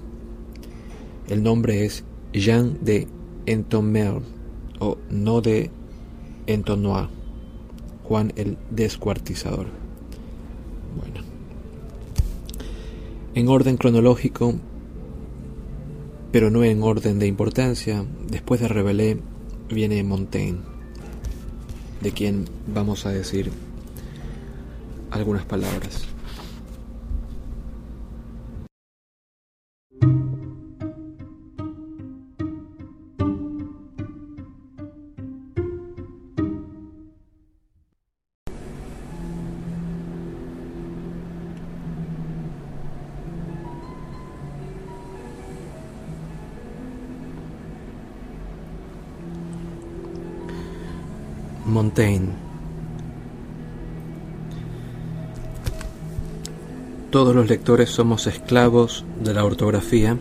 [1.29, 2.03] El nombre es
[2.33, 3.07] Jean de
[3.45, 4.23] Entomer
[4.79, 5.69] o no de
[6.47, 7.09] entonó
[8.05, 9.67] Juan el Descuartizador.
[10.97, 11.27] Bueno.
[13.35, 14.55] En orden cronológico,
[16.31, 19.17] pero no en orden de importancia, después de Rabelais
[19.69, 20.61] viene Montaigne,
[22.01, 23.51] de quien vamos a decir
[25.11, 26.10] algunas palabras.
[51.91, 52.29] Montaigne.
[57.09, 60.17] Todos los lectores somos esclavos de la ortografía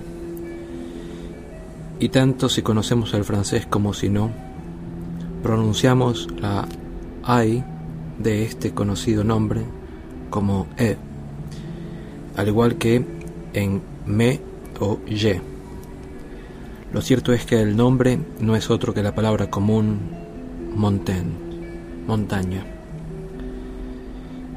[2.00, 4.32] y tanto si conocemos el francés como si no,
[5.44, 6.66] pronunciamos la
[7.44, 7.62] I
[8.18, 9.62] de este conocido nombre
[10.28, 10.96] como E,
[12.36, 13.04] al igual que
[13.52, 14.40] en me
[14.80, 15.40] o ye.
[16.92, 20.00] Lo cierto es que el nombre no es otro que la palabra común
[20.74, 21.49] Montaigne,
[22.06, 22.64] montaña.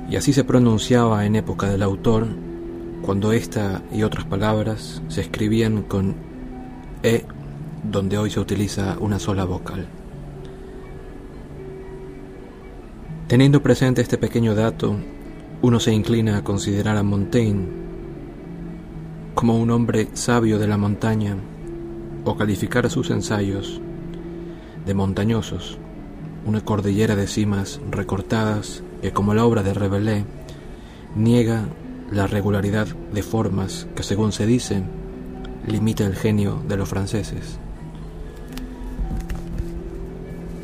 [0.10, 2.28] Y así se pronunciaba en época del autor,
[3.02, 6.16] cuando esta y otras palabras se escribían con
[7.04, 7.26] E,
[7.84, 9.88] donde hoy se utiliza una sola vocal.
[13.28, 14.96] Teniendo presente este pequeño dato,
[15.62, 17.68] uno se inclina a considerar a Montaigne
[19.34, 21.36] como un hombre sabio de la montaña
[22.24, 23.82] o calificar sus ensayos
[24.86, 25.80] de montañosos
[26.46, 30.26] una cordillera de cimas recortadas que, como la obra de Rabelais,
[31.16, 31.66] niega
[32.12, 34.84] la regularidad de formas que, según se dice,
[35.68, 37.60] limita el genio de los franceses.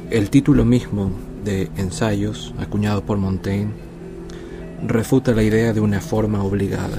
[0.09, 1.11] El título mismo
[1.43, 3.73] de Ensayos, acuñado por Montaigne,
[4.85, 6.97] refuta la idea de una forma obligada.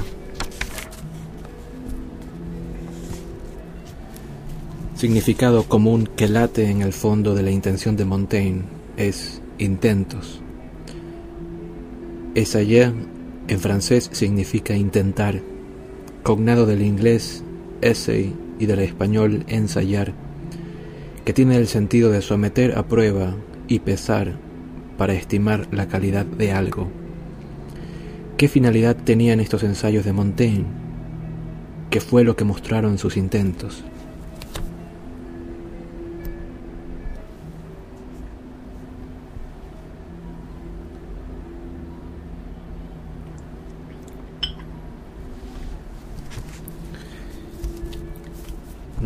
[5.01, 8.65] Significado común que late en el fondo de la intención de Montaigne
[8.99, 10.43] es intentos.
[12.35, 12.93] Essayer
[13.49, 15.41] en francés significa intentar,
[16.23, 17.43] cognado del inglés
[17.81, 20.13] essay y del español ensayar,
[21.25, 23.37] que tiene el sentido de someter a prueba
[23.69, 24.37] y pesar
[24.99, 26.91] para estimar la calidad de algo.
[28.37, 30.67] ¿Qué finalidad tenían estos ensayos de Montaigne?
[31.89, 33.83] ¿Qué fue lo que mostraron sus intentos?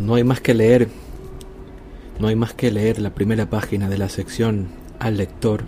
[0.05, 0.89] No hay más que leer,
[2.21, 4.67] no hay más que leer la primera página de la sección
[4.99, 5.65] al lector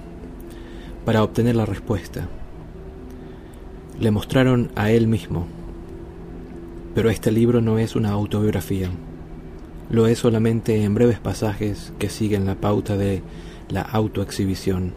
[1.06, 2.28] para obtener la respuesta.
[3.98, 5.46] Le mostraron a él mismo,
[6.94, 8.90] pero este libro no es una autobiografía,
[9.88, 13.22] lo es solamente en breves pasajes que siguen la pauta de
[13.70, 14.92] la autoexhibición,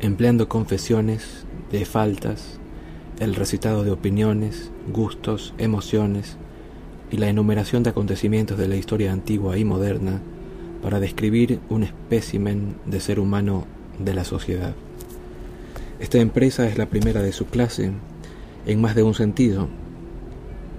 [0.00, 2.58] empleando confesiones de faltas,
[3.18, 6.36] el recitado de opiniones, gustos, emociones,
[7.10, 10.20] y la enumeración de acontecimientos de la historia antigua y moderna
[10.82, 13.66] para describir un espécimen de ser humano
[13.98, 14.74] de la sociedad.
[15.98, 17.92] Esta empresa es la primera de su clase
[18.66, 19.68] en más de un sentido,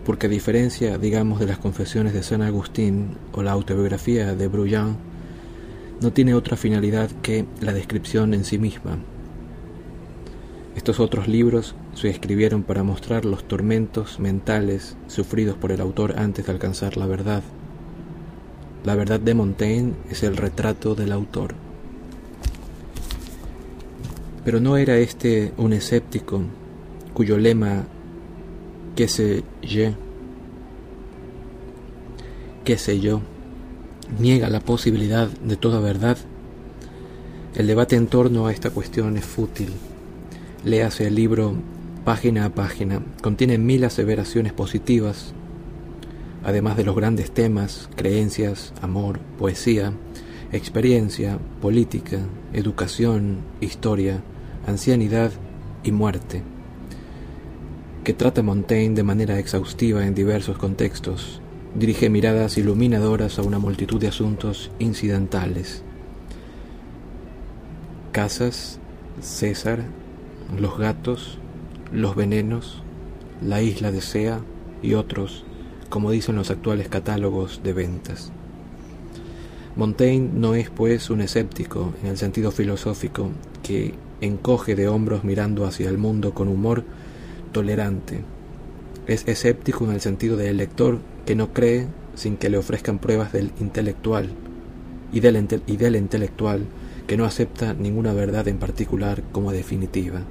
[0.05, 4.97] porque a diferencia, digamos, de las confesiones de San Agustín o la autobiografía de Bruyan,
[6.01, 8.99] no tiene otra finalidad que la descripción en sí misma,
[10.75, 16.45] estos otros libros se escribieron para mostrar los tormentos mentales sufridos por el autor antes
[16.45, 17.41] de alcanzar la verdad.
[18.85, 21.55] La verdad de Montaigne es el retrato del autor.
[24.45, 26.43] Pero no era este un escéptico
[27.15, 27.85] cuyo lema
[28.95, 29.89] qué sé yo,
[32.63, 33.21] qué sé yo,
[34.19, 36.17] niega la posibilidad de toda verdad.
[37.55, 39.73] El debate en torno a esta cuestión es fútil.
[40.63, 41.55] Léase el libro
[42.07, 43.01] página a página.
[43.21, 45.33] Contiene mil aseveraciones positivas,
[46.41, 49.91] además de los grandes temas, creencias, amor, poesía,
[50.53, 52.19] experiencia, política,
[52.53, 54.23] educación, historia,
[54.65, 55.33] ancianidad
[55.83, 56.43] y muerte,
[58.05, 61.41] que trata Montaigne de manera exhaustiva en diversos contextos,
[61.75, 65.83] dirige miradas iluminadoras a una multitud de asuntos incidentales.
[68.13, 68.79] Casas,
[69.19, 69.83] César,
[70.57, 71.37] los gatos,
[71.91, 72.81] los venenos,
[73.41, 74.41] la isla de Sea
[74.81, 75.43] y otros,
[75.89, 78.31] como dicen los actuales catálogos de ventas.
[79.75, 83.29] Montaigne no es pues un escéptico en el sentido filosófico
[83.61, 86.83] que encoge de hombros mirando hacia el mundo con humor
[87.51, 88.21] tolerante.
[89.05, 93.31] Es escéptico en el sentido del lector que no cree sin que le ofrezcan pruebas
[93.31, 94.31] del intelectual
[95.13, 96.65] y del, y del intelectual
[97.05, 100.23] que no acepta ninguna verdad en particular como definitiva.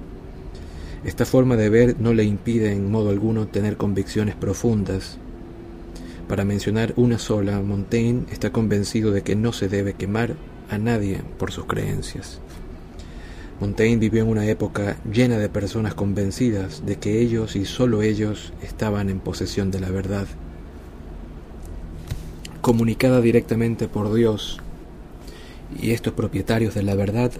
[1.06, 5.18] Esta forma de ver no le impide en modo alguno tener convicciones profundas.
[6.26, 10.34] Para mencionar una sola, Montaigne está convencido de que no se debe quemar
[10.68, 12.40] a nadie por sus creencias.
[13.60, 18.52] Montaigne vivió en una época llena de personas convencidas de que ellos y sólo ellos
[18.60, 20.26] estaban en posesión de la verdad.
[22.60, 24.58] Comunicada directamente por Dios,
[25.80, 27.30] y estos propietarios de la verdad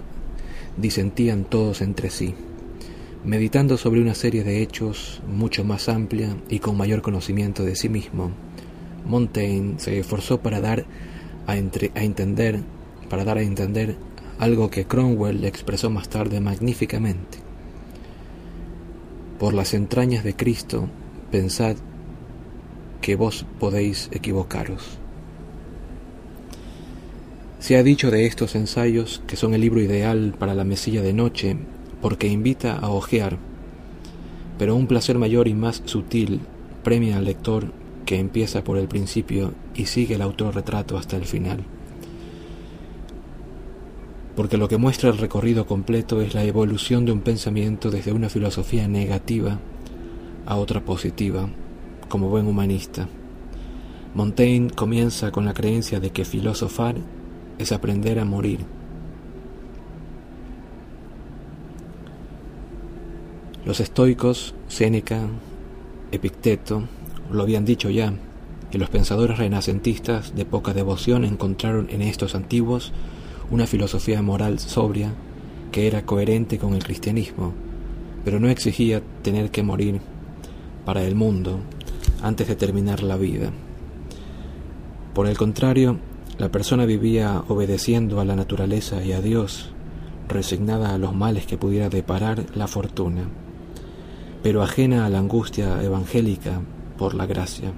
[0.77, 2.33] disentían todos entre sí,
[3.23, 7.89] meditando sobre una serie de hechos mucho más amplia y con mayor conocimiento de sí
[7.89, 8.31] mismo.
[9.05, 10.85] Montaigne se esforzó para dar
[11.45, 11.57] a, a
[12.03, 12.61] entender,
[13.09, 13.95] para dar a entender
[14.39, 17.39] algo que Cromwell expresó más tarde magníficamente.
[19.39, 20.87] Por las entrañas de Cristo,
[21.31, 21.75] pensad
[23.01, 24.99] que vos podéis equivocaros.
[27.59, 31.13] Se ha dicho de estos ensayos que son el libro ideal para la mesilla de
[31.13, 31.57] noche
[32.01, 33.37] porque invita a ojear,
[34.57, 36.41] pero un placer mayor y más sutil
[36.83, 37.71] premia al lector
[38.05, 41.63] que empieza por el principio y sigue el autorretrato hasta el final.
[44.35, 48.29] Porque lo que muestra el recorrido completo es la evolución de un pensamiento desde una
[48.29, 49.59] filosofía negativa
[50.45, 51.49] a otra positiva,
[52.07, 53.07] como buen humanista.
[54.13, 56.95] Montaigne comienza con la creencia de que filosofar
[57.57, 58.76] es aprender a morir.
[63.67, 65.27] Los estoicos, Séneca,
[66.13, 66.83] Epicteto,
[67.29, 68.13] lo habían dicho ya,
[68.71, 72.93] que los pensadores renacentistas de poca devoción encontraron en estos antiguos
[73.51, 75.11] una filosofía moral sobria
[75.73, 77.51] que era coherente con el cristianismo,
[78.23, 79.99] pero no exigía tener que morir
[80.85, 81.59] para el mundo
[82.21, 83.51] antes de terminar la vida.
[85.13, 85.99] Por el contrario,
[86.37, 89.71] la persona vivía obedeciendo a la naturaleza y a Dios,
[90.29, 93.27] resignada a los males que pudiera deparar la fortuna,
[94.43, 96.61] pero ajena a la angustia evangélica
[96.97, 97.71] por la gracia.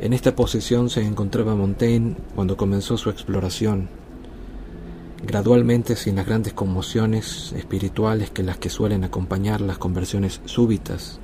[0.00, 3.88] En esta posición se encontraba Montaigne cuando comenzó su exploración,
[5.26, 11.18] gradualmente sin las grandes conmociones espirituales que las que suelen acompañar las conversiones súbitas.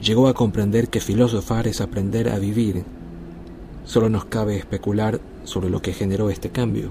[0.00, 2.84] Llegó a comprender que filosofar es aprender a vivir
[3.88, 6.90] Solo nos cabe especular sobre lo que generó este cambio.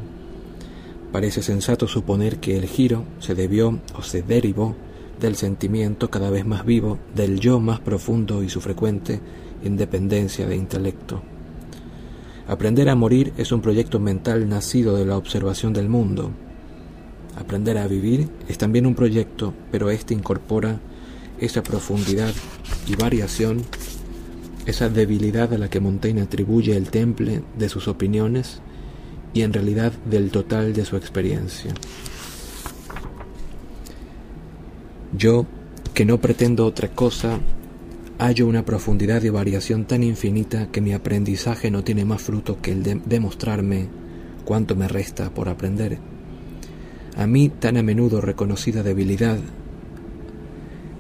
[1.12, 4.76] Parece sensato suponer que el giro se debió o se derivó
[5.20, 9.20] del sentimiento cada vez más vivo, del yo más profundo y su frecuente
[9.64, 11.22] independencia de intelecto.
[12.48, 16.32] Aprender a morir es un proyecto mental nacido de la observación del mundo.
[17.38, 20.80] Aprender a vivir es también un proyecto, pero éste incorpora
[21.40, 22.34] esa profundidad
[22.88, 23.64] y variación
[24.68, 28.60] esa debilidad a la que Montaigne atribuye el temple de sus opiniones
[29.34, 31.74] y en realidad del total de su experiencia.
[35.16, 35.46] Yo,
[35.94, 37.40] que no pretendo otra cosa,
[38.18, 42.72] hallo una profundidad y variación tan infinita que mi aprendizaje no tiene más fruto que
[42.72, 43.88] el de demostrarme
[44.46, 46.00] cuánto me resta por aprender.
[47.16, 49.40] A mí tan a menudo reconocida debilidad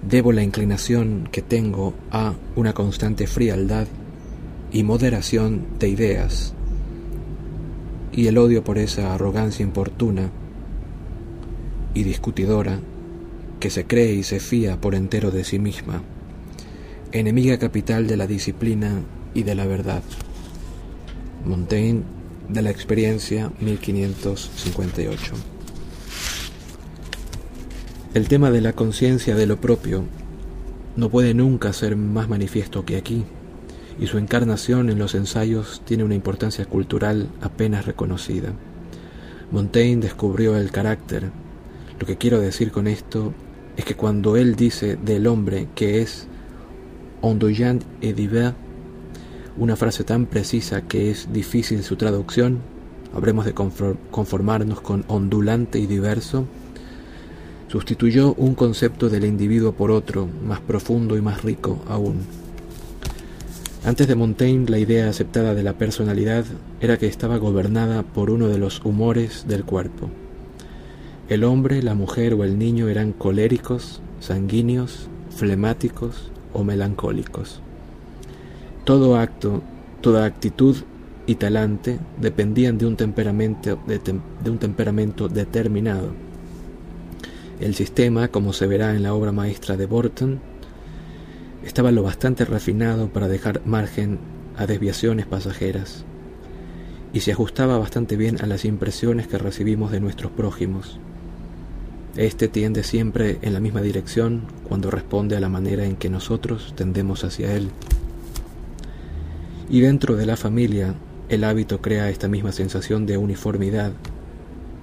[0.07, 3.88] Debo la inclinación que tengo a una constante frialdad
[4.71, 6.53] y moderación de ideas,
[8.13, 10.29] y el odio por esa arrogancia importuna
[11.93, 12.79] y discutidora
[13.59, 16.03] que se cree y se fía por entero de sí misma,
[17.11, 19.01] enemiga capital de la disciplina
[19.34, 20.03] y de la verdad.
[21.45, 22.03] Montaigne
[22.49, 25.34] de la experiencia 1558
[28.17, 30.03] el tema de la conciencia de lo propio
[30.95, 33.25] no puede nunca ser más manifiesto que aquí,
[33.99, 38.53] y su encarnación en los ensayos tiene una importancia cultural apenas reconocida.
[39.51, 41.29] Montaigne descubrió el carácter.
[41.99, 43.35] Lo que quiero decir con esto
[43.77, 46.27] es que cuando él dice del hombre que es
[47.21, 48.55] ondoyant et divers,
[49.57, 52.59] una frase tan precisa que es difícil su traducción,
[53.13, 56.45] habremos de conformarnos con ondulante y diverso,
[57.67, 62.17] sustituyó un concepto del individuo por otro, más profundo y más rico aún.
[63.85, 66.45] Antes de Montaigne, la idea aceptada de la personalidad
[66.81, 70.09] era que estaba gobernada por uno de los humores del cuerpo.
[71.29, 77.61] El hombre, la mujer o el niño eran coléricos, sanguíneos, flemáticos o melancólicos.
[78.85, 79.61] Todo acto,
[79.99, 80.77] toda actitud
[81.25, 86.13] y talante dependían de un temperamento, de un temperamento determinado.
[87.59, 90.39] El sistema, como se verá en la obra maestra de Borton,
[91.65, 94.19] estaba lo bastante refinado para dejar margen
[94.55, 96.05] a desviaciones pasajeras
[97.11, 100.99] y se ajustaba bastante bien a las impresiones que recibimos de nuestros prójimos.
[102.18, 106.73] Este tiende siempre en la misma dirección cuando responde a la manera en que nosotros
[106.76, 107.69] tendemos hacia él.
[109.69, 110.95] Y dentro de la familia,
[111.30, 113.91] el hábito crea esta misma sensación de uniformidad.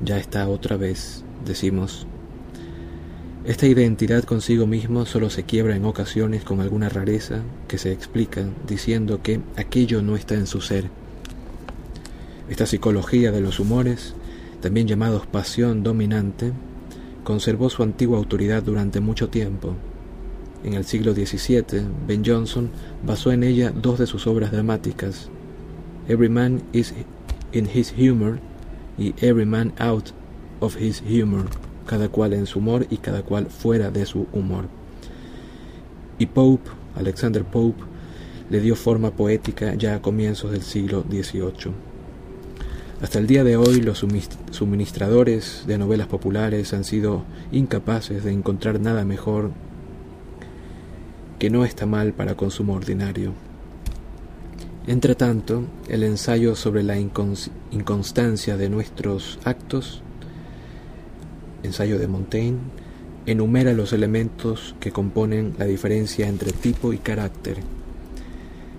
[0.05, 2.07] Ya está otra vez, decimos.
[3.45, 8.45] Esta identidad consigo mismo solo se quiebra en ocasiones con alguna rareza que se explica
[8.69, 10.89] diciendo que aquello no está en su ser.
[12.49, 14.15] Esta psicología de los humores,
[14.61, 16.53] también llamados pasión dominante,
[17.25, 19.75] conservó su antigua autoridad durante mucho tiempo.
[20.63, 22.71] En el siglo XVII, Ben Jonson
[23.05, 25.31] basó en ella dos de sus obras dramáticas,
[26.07, 26.95] Every Man is
[27.53, 28.39] in His Humor
[28.99, 30.11] y Every Man Out
[30.61, 31.47] of His Humor,
[31.87, 34.67] cada cual en su humor y cada cual fuera de su humor.
[36.19, 37.83] Y Pope, Alexander Pope,
[38.51, 41.94] le dio forma poética ya a comienzos del siglo XVIII.
[43.05, 44.03] Hasta el día de hoy los
[44.51, 47.23] suministradores de novelas populares han sido
[47.53, 49.51] incapaces de encontrar nada mejor
[51.39, 53.35] que no está mal para consumo ordinario.
[54.87, 60.01] Entre tanto, el ensayo sobre la inconstancia de nuestros actos,
[61.63, 62.57] ensayo de Montaigne,
[63.27, 67.59] enumera los elementos que componen la diferencia entre tipo y carácter.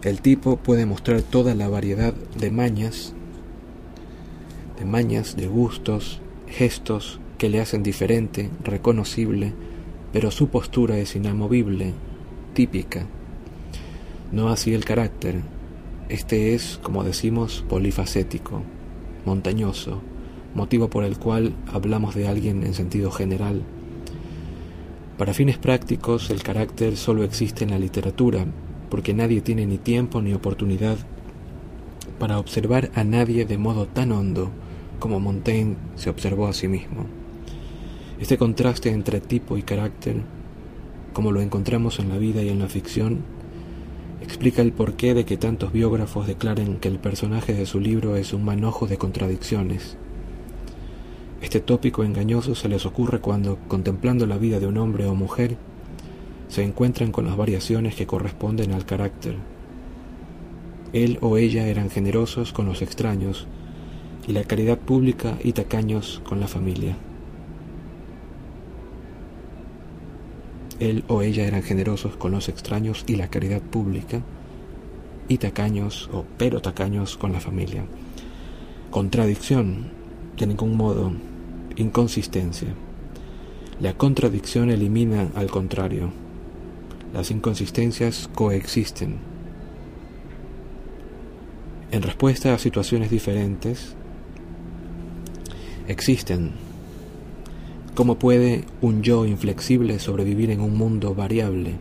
[0.01, 3.14] El tipo puede mostrar toda la variedad de mañas
[4.77, 9.53] de mañas, de gustos, gestos que le hacen diferente, reconocible,
[10.13, 11.93] pero su postura es inamovible,
[12.53, 13.05] típica.
[14.31, 15.41] No así el carácter.
[16.09, 18.61] Este es, como decimos, polifacético,
[19.25, 20.01] montañoso,
[20.53, 23.63] motivo por el cual hablamos de alguien en sentido general.
[25.17, 28.45] Para fines prácticos, el carácter solo existe en la literatura,
[28.89, 30.97] porque nadie tiene ni tiempo ni oportunidad
[32.19, 34.51] para observar a nadie de modo tan hondo
[34.99, 37.05] como Montaigne se observó a sí mismo.
[38.19, 40.21] Este contraste entre tipo y carácter,
[41.13, 43.19] como lo encontramos en la vida y en la ficción,
[44.21, 48.33] explica el porqué de que tantos biógrafos declaren que el personaje de su libro es
[48.33, 49.97] un manojo de contradicciones.
[51.41, 55.57] Este tópico engañoso se les ocurre cuando, contemplando la vida de un hombre o mujer,
[56.47, 59.35] se encuentran con las variaciones que corresponden al carácter.
[60.93, 63.47] Él o ella eran generosos con los extraños,
[64.27, 66.97] y la caridad pública y tacaños con la familia.
[70.79, 74.21] Él o ella eran generosos con los extraños y la caridad pública
[75.27, 77.85] y tacaños o pero tacaños con la familia.
[78.91, 79.91] Contradicción,
[80.37, 81.13] de ningún modo,
[81.75, 82.69] inconsistencia.
[83.79, 86.11] La contradicción elimina al contrario.
[87.13, 89.17] Las inconsistencias coexisten.
[91.91, 93.95] En respuesta a situaciones diferentes,
[95.87, 96.51] existen.
[97.93, 101.75] ¿Cómo puede un yo inflexible sobrevivir en un mundo variable?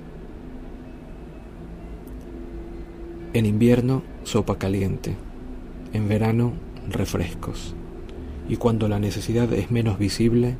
[3.32, 5.16] En invierno, sopa caliente.
[5.92, 6.52] En verano,
[6.88, 7.74] refrescos.
[8.48, 10.56] Y cuando la necesidad es menos visible,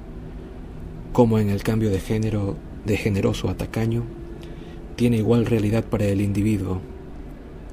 [1.12, 4.02] como en el cambio de género de generoso a tacaño,
[4.96, 6.80] tiene igual realidad para el individuo.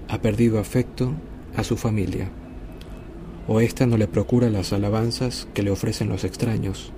[0.07, 1.13] Ha perdido afecto
[1.55, 2.29] a su familia
[3.47, 6.91] o ésta no le procura las alabanzas que le ofrecen los extraños,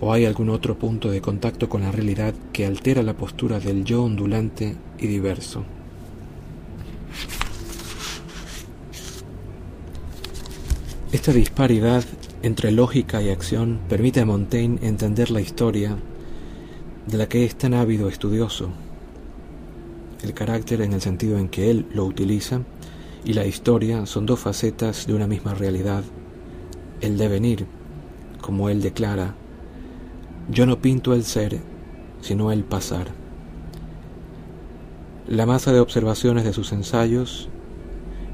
[0.00, 3.84] o hay algún otro punto de contacto con la realidad que altera la postura del
[3.84, 5.64] yo ondulante y diverso.
[11.12, 12.04] Esta disparidad
[12.42, 15.96] entre lógica y acción permite a Montaigne entender la historia
[17.06, 18.70] de la que es tan ávido estudioso.
[20.22, 22.60] El carácter en el sentido en que él lo utiliza
[23.24, 26.02] y la historia son dos facetas de una misma realidad.
[27.00, 27.66] El devenir,
[28.40, 29.34] como él declara,
[30.50, 31.60] yo no pinto el ser,
[32.20, 33.08] sino el pasar.
[35.28, 37.48] La masa de observaciones de sus ensayos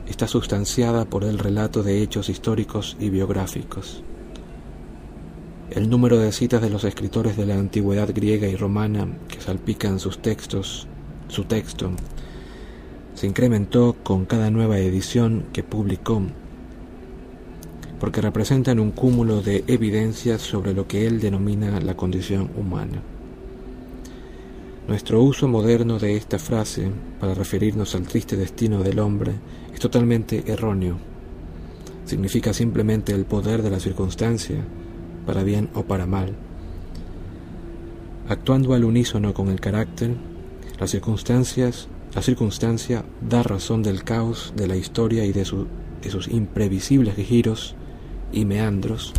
[0.09, 4.03] está sustanciada por el relato de hechos históricos y biográficos.
[5.71, 9.99] El número de citas de los escritores de la antigüedad griega y romana que salpican
[9.99, 10.87] sus textos,
[11.29, 11.91] su texto,
[13.17, 16.21] se incrementó con cada nueva edición que publicó,
[17.99, 23.03] porque representan un cúmulo de evidencias sobre lo que él denomina la condición humana.
[24.87, 29.33] Nuestro uso moderno de esta frase para referirnos al triste destino del hombre
[29.73, 30.99] es totalmente erróneo.
[32.05, 34.59] Significa simplemente el poder de la circunstancia,
[35.25, 36.35] para bien o para mal.
[38.29, 40.15] Actuando al unísono con el carácter,
[40.79, 47.15] las circunstancias, la circunstancia da razón del caos de la historia y de, sus imprevisibles
[47.15, 47.75] giros
[48.33, 49.13] y meandros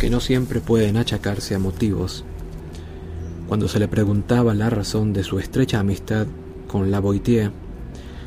[0.00, 2.24] que no siempre pueden achacarse a motivos.
[3.46, 6.26] Cuando se le preguntaba la razón de su estrecha amistad
[6.66, 7.52] con la Boitier,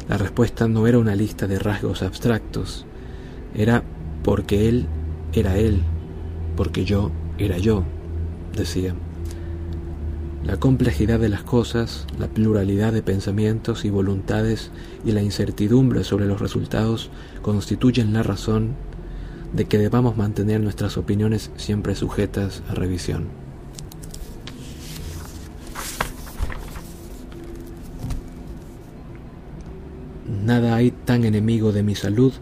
[0.07, 2.85] la respuesta no era una lista de rasgos abstractos,
[3.53, 3.83] era
[4.23, 4.87] porque él
[5.33, 5.81] era él,
[6.55, 7.83] porque yo era yo,
[8.55, 8.95] decía.
[10.43, 14.71] La complejidad de las cosas, la pluralidad de pensamientos y voluntades
[15.05, 17.09] y la incertidumbre sobre los resultados
[17.41, 18.75] constituyen la razón
[19.53, 23.27] de que debamos mantener nuestras opiniones siempre sujetas a revisión.
[30.43, 32.33] Nada hay tan enemigo de mi salud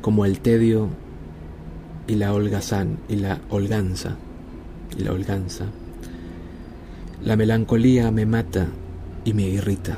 [0.00, 0.88] como el tedio
[2.06, 4.16] y la holgazán y la holganza
[4.96, 5.66] y la holganza.
[7.24, 8.66] La melancolía me mata
[9.24, 9.96] y me irrita.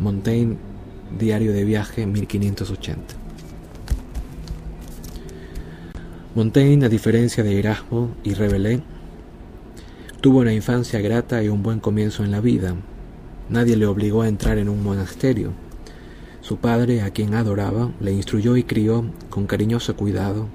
[0.00, 0.56] Montaigne,
[1.16, 3.14] Diario de Viaje, 1580.
[6.34, 8.80] Montaigne, a diferencia de Erasmo y Rabelais,
[10.20, 12.74] tuvo una infancia grata y un buen comienzo en la vida.
[13.48, 15.52] Nadie le obligó a entrar en un monasterio.
[16.40, 20.48] Su padre, a quien adoraba, le instruyó y crió con cariñoso cuidado.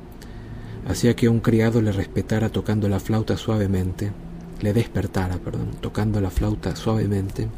[0.86, 4.12] Hacía que un criado le respetara tocando la flauta suavemente,
[4.64, 7.50] le despertara, perdón, tocando la flauta suavemente.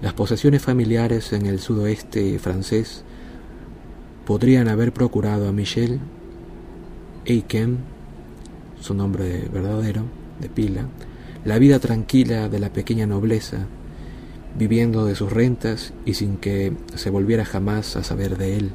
[0.00, 3.04] Las posesiones familiares en el sudoeste francés
[4.24, 6.00] podrían haber procurado a Michel
[7.26, 7.80] Eiken,
[8.80, 10.04] su nombre verdadero,
[10.40, 10.86] de pila,
[11.44, 13.66] la vida tranquila de la pequeña nobleza,
[14.58, 18.70] viviendo de sus rentas y sin que se volviera jamás a saber de él.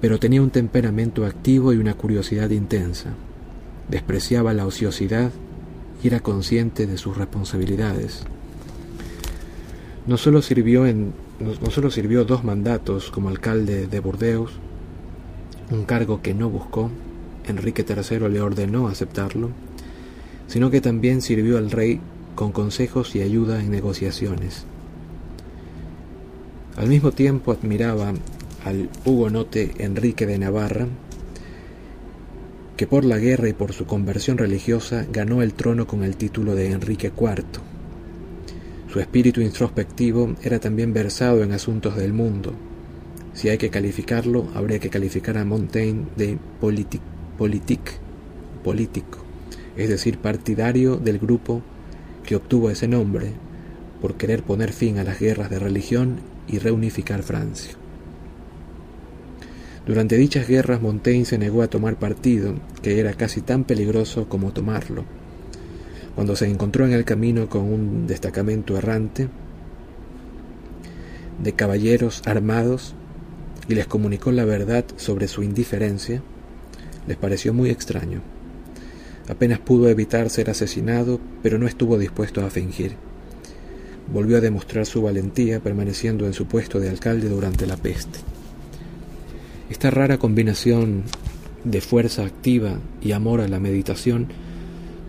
[0.00, 3.10] Pero tenía un temperamento activo y una curiosidad intensa.
[3.88, 5.30] Despreciaba la ociosidad
[6.02, 8.24] y era consciente de sus responsabilidades.
[10.06, 14.52] No solo sirvió, en, no solo sirvió dos mandatos como alcalde de Burdeos,
[15.70, 16.90] un cargo que no buscó,
[17.46, 19.50] Enrique III le ordenó aceptarlo,
[20.48, 22.00] sino que también sirvió al rey
[22.34, 24.64] con consejos y ayuda en negociaciones.
[26.76, 28.12] Al mismo tiempo admiraba
[28.64, 30.86] al hugonote Enrique de Navarra,
[32.82, 36.56] que por la guerra y por su conversión religiosa ganó el trono con el título
[36.56, 37.44] de Enrique IV.
[38.92, 42.54] Su espíritu introspectivo era también versado en asuntos del mundo,
[43.34, 47.02] si hay que calificarlo, habría que calificar a Montaigne de politic,
[48.64, 49.18] político,
[49.76, 51.62] es decir, partidario del grupo
[52.24, 53.30] que obtuvo ese nombre
[54.00, 56.16] por querer poner fin a las guerras de religión
[56.48, 57.76] y reunificar Francia.
[59.86, 64.52] Durante dichas guerras Montaigne se negó a tomar partido, que era casi tan peligroso como
[64.52, 65.04] tomarlo.
[66.14, 69.28] Cuando se encontró en el camino con un destacamento errante
[71.42, 72.94] de caballeros armados,
[73.68, 76.22] y les comunicó la verdad sobre su indiferencia,
[77.06, 78.20] les pareció muy extraño.
[79.28, 82.96] Apenas pudo evitar ser asesinado, pero no estuvo dispuesto a fingir.
[84.12, 88.18] Volvió a demostrar su valentía permaneciendo en su puesto de alcalde durante la peste.
[89.72, 91.04] Esta rara combinación
[91.64, 94.28] de fuerza activa y amor a la meditación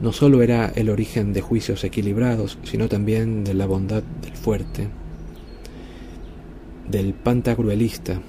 [0.01, 4.87] no sólo era el origen de juicios equilibrados, sino también de la bondad del fuerte,
[6.89, 8.21] del pantagruelista,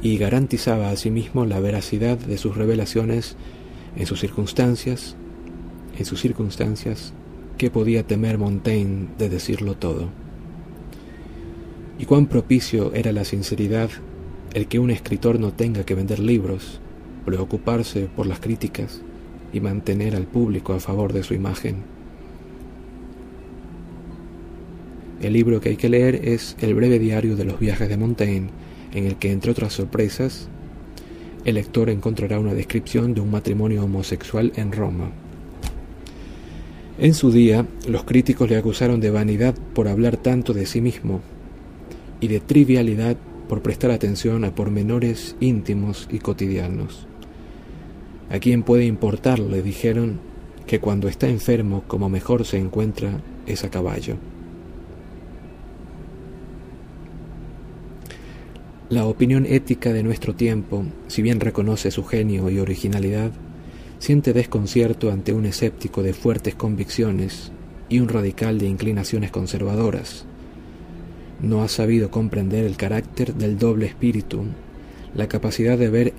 [0.00, 3.36] y garantizaba asimismo la veracidad de sus revelaciones
[3.96, 5.14] en sus circunstancias,
[5.98, 7.12] en sus circunstancias,
[7.58, 10.08] que podía temer Montaigne de decirlo todo.
[11.98, 13.90] Y cuán propicio era la sinceridad
[14.54, 16.80] el que un escritor no tenga que vender libros,
[17.24, 19.00] preocuparse por las críticas
[19.52, 21.76] y mantener al público a favor de su imagen.
[25.20, 28.50] El libro que hay que leer es El breve diario de los viajes de Montaigne,
[28.92, 30.48] en el que, entre otras sorpresas,
[31.44, 35.10] el lector encontrará una descripción de un matrimonio homosexual en Roma.
[36.98, 41.20] En su día, los críticos le acusaron de vanidad por hablar tanto de sí mismo
[42.20, 43.16] y de trivialidad
[43.52, 47.06] por prestar atención a pormenores íntimos y cotidianos.
[48.30, 49.62] ¿A quién puede importarle?
[49.62, 50.20] dijeron
[50.66, 54.16] que cuando está enfermo como mejor se encuentra es a caballo.
[58.88, 63.32] La opinión ética de nuestro tiempo, si bien reconoce su genio y originalidad,
[63.98, 67.52] siente desconcierto ante un escéptico de fuertes convicciones
[67.90, 70.24] y un radical de inclinaciones conservadoras.
[71.42, 74.44] No ha sabido comprender el carácter del doble espíritu,
[75.14, 76.14] la capacidad de ver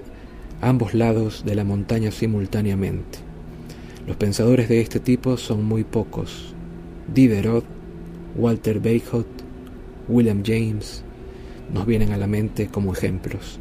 [0.59, 3.19] ambos lados de la montaña simultáneamente.
[4.05, 6.53] Los pensadores de este tipo son muy pocos.
[7.13, 7.63] Diderot,
[8.35, 9.27] Walter Bagehot,
[10.09, 11.03] William James
[11.73, 13.59] nos vienen a la mente como ejemplos.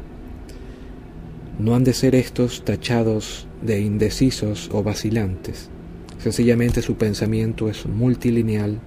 [1.59, 5.69] No han de ser estos tachados de indecisos o vacilantes.
[6.19, 8.79] Sencillamente su pensamiento es multilineal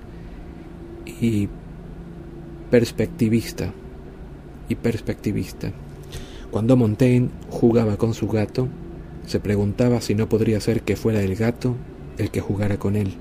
[1.21, 1.49] y
[2.77, 3.73] perspectivista.
[4.69, 5.73] Y perspectivista.
[6.51, 8.69] Cuando Montaigne jugaba con su gato,
[9.27, 11.75] se preguntaba si no podría ser que fuera el gato
[12.19, 13.15] el que jugara con él.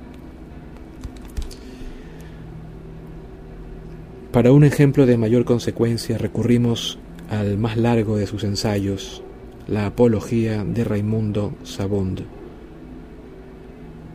[4.34, 7.00] Para un ejemplo de mayor consecuencia recurrimos
[7.30, 9.24] al más largo de sus ensayos,
[9.70, 12.26] la Apología de Raimundo Sabonde,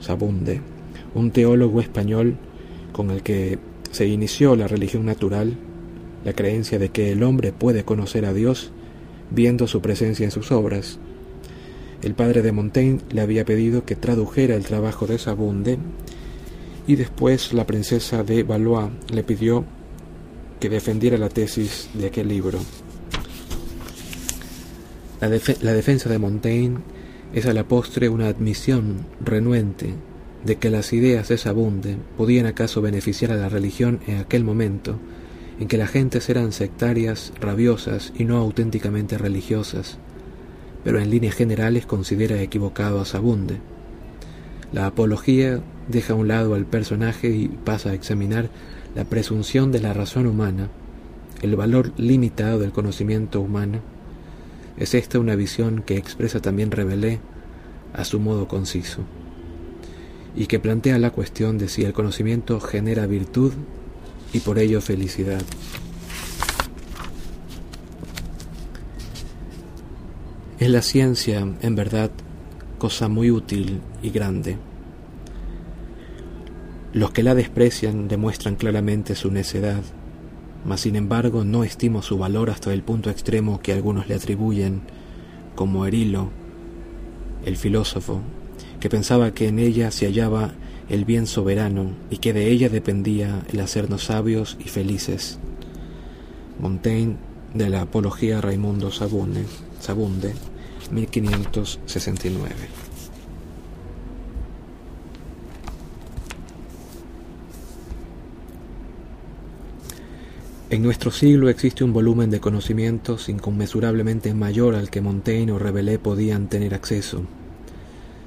[0.01, 0.61] Sabunde,
[1.15, 2.37] un teólogo español
[2.93, 3.59] con el que
[3.91, 5.57] se inició la religión natural,
[6.25, 8.73] la creencia de que el hombre puede conocer a Dios
[9.31, 10.99] viendo su presencia en sus obras.
[12.03, 15.79] El padre de Montaigne le había pedido que tradujera el trabajo de Sabunde
[16.87, 19.65] y después la princesa de Valois le pidió
[20.59, 22.59] que defendiera la tesis de aquel libro.
[25.21, 26.79] La, defensa de Montaigne
[27.35, 29.95] es a la postre una admisión renuente
[30.45, 34.99] de que las ideas de Sabunde podían acaso beneficiar a la religión en aquel momento
[35.59, 39.99] en que las gentes eran sectarias, rabiosas y no auténticamente religiosas,
[40.83, 43.59] pero en líneas generales considera equivocado a Sabunde.
[44.73, 48.49] La apología deja a un lado al personaje y pasa a examinar
[48.95, 50.69] la presunción de la razón humana,
[51.43, 53.81] el valor limitado del conocimiento humano,
[54.79, 57.21] es esta una visión que expresa también Rebelé
[57.93, 59.05] a su modo conciso
[60.37, 63.53] y que plantea la cuestión de si el conocimiento genera virtud
[64.33, 65.43] y por ello felicidad.
[70.59, 72.11] Es la ciencia, en verdad,
[72.79, 74.57] cosa muy útil y grande.
[76.93, 79.83] Los que la desprecian demuestran claramente su necedad
[80.65, 84.83] mas sin embargo no estimo su valor hasta el punto extremo que algunos le atribuyen,
[85.55, 86.31] como Erilo,
[87.45, 88.21] el filósofo,
[88.81, 90.53] que pensaba que en ella se hallaba
[90.89, 95.39] el bien soberano y que de ella dependía el hacernos sabios y felices.
[96.59, 97.17] Montaigne
[97.55, 99.45] de la Apología Raimundo Sabunde,
[99.81, 100.35] Sabunde
[100.91, 102.55] 1569.
[110.71, 115.99] En nuestro siglo existe un volumen de conocimientos inconmensurablemente mayor al que Montaigne o Rabelais
[115.99, 117.27] podían tener acceso.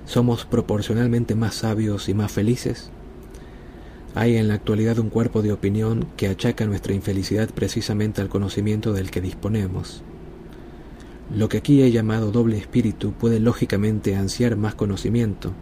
[0.06, 2.90] ¿Somos proporcionalmente más sabios y más felices?
[4.16, 8.94] Hay en la actualidad un cuerpo de opinión que achaca nuestra infelicidad precisamente al conocimiento
[8.94, 10.04] del que disponemos.
[11.36, 15.54] Lo que aquí he llamado doble espíritu puede lógicamente ansiar más conocimiento,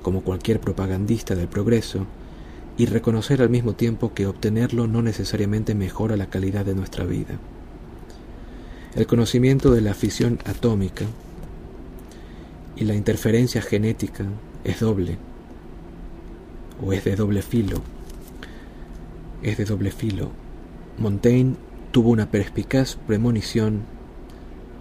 [0.00, 2.06] como cualquier propagandista del progreso,
[2.78, 7.38] y reconocer al mismo tiempo que obtenerlo no necesariamente mejora la calidad de nuestra vida.
[8.94, 11.04] El conocimiento de la fisión atómica
[12.78, 14.24] y la interferencia genética
[14.64, 15.18] es doble,
[16.84, 17.82] o es de doble filo.
[19.42, 20.30] Es de doble filo.
[20.98, 21.56] Montaigne
[21.92, 23.82] tuvo una perspicaz premonición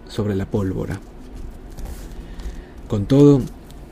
[0.07, 0.99] sobre la pólvora.
[2.87, 3.41] Con todo,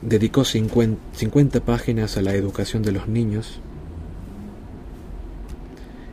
[0.02, 3.60] dedicó 50 páginas a la educación de los niños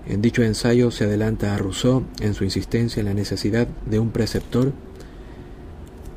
[0.06, 4.10] en dicho ensayo se adelanta a Rousseau en su insistencia en la necesidad de un
[4.10, 4.74] preceptor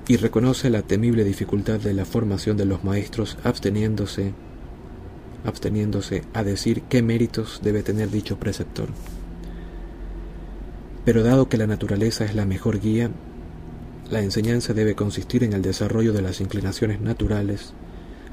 [0.09, 4.33] y reconoce la temible dificultad de la formación de los maestros absteniéndose
[5.45, 8.89] absteniéndose a decir qué méritos debe tener dicho preceptor.
[11.05, 13.11] Pero dado que la naturaleza es la mejor guía,
[14.11, 17.75] la enseñanza debe consistir en el desarrollo de las inclinaciones naturales,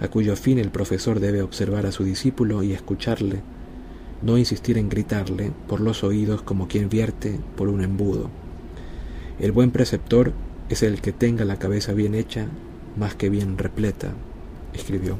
[0.02, 3.42] a cuyo fin el profesor debe observar a su discípulo y escucharle
[4.24, 8.30] no insistir en gritarle por los oídos como quien vierte por un embudo.
[9.40, 10.34] El buen preceptor
[10.70, 12.48] es el que tenga la cabeza bien hecha
[12.98, 14.14] más que bien repleta,
[14.74, 15.18] escribió.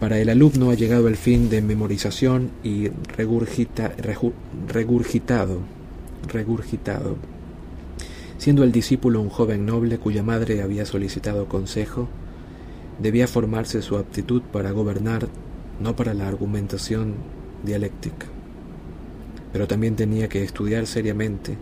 [0.00, 3.94] Para el alumno ha llegado el fin de memorización y regurgita,
[4.68, 5.60] regurgitado,
[6.28, 7.16] regurgitado.
[8.38, 12.08] Siendo el discípulo un joven noble cuya madre había solicitado consejo,
[13.00, 15.28] debía formarse su aptitud para gobernar
[15.80, 17.14] no para la argumentación
[17.64, 18.26] dialéctica.
[19.52, 21.56] Pero también tenía que estudiar seriamente.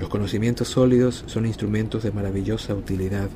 [0.00, 3.28] Los conocimientos sólidos son instrumentos de maravillosa utilidad.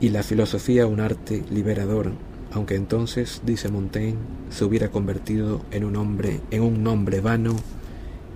[0.00, 2.12] y la filosofía un arte liberador,
[2.52, 7.56] aunque entonces, dice Montaigne, se hubiera convertido en un hombre, en un nombre vano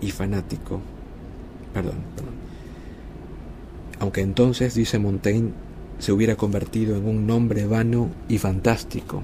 [0.00, 0.80] y fanático.
[1.72, 1.96] Perdón.
[4.00, 5.52] Aunque entonces, dice Montaigne,
[5.98, 9.22] se hubiera convertido en un nombre vano y fantástico,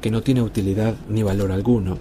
[0.00, 1.98] que no tiene utilidad ni valor alguno.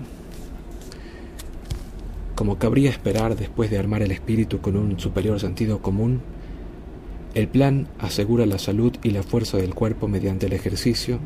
[2.35, 6.21] Como cabría esperar después de armar el espíritu con un superior sentido común,
[7.33, 11.19] el plan asegura la salud y la fuerza del cuerpo mediante el ejercicio,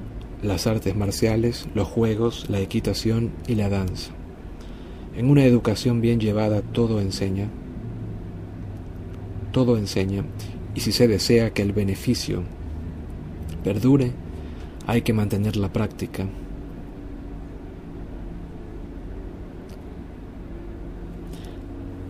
[0.44, 4.11] las artes marciales, los juegos, la equitación y la danza.
[5.18, 7.48] En una educación bien llevada todo enseña,
[9.52, 10.23] todo enseña,
[10.76, 12.44] y si se desea que el beneficio
[13.64, 14.11] perdure,
[14.86, 16.27] hay que mantener la práctica.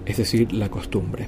[0.09, 1.27] Es decir, la costumbre.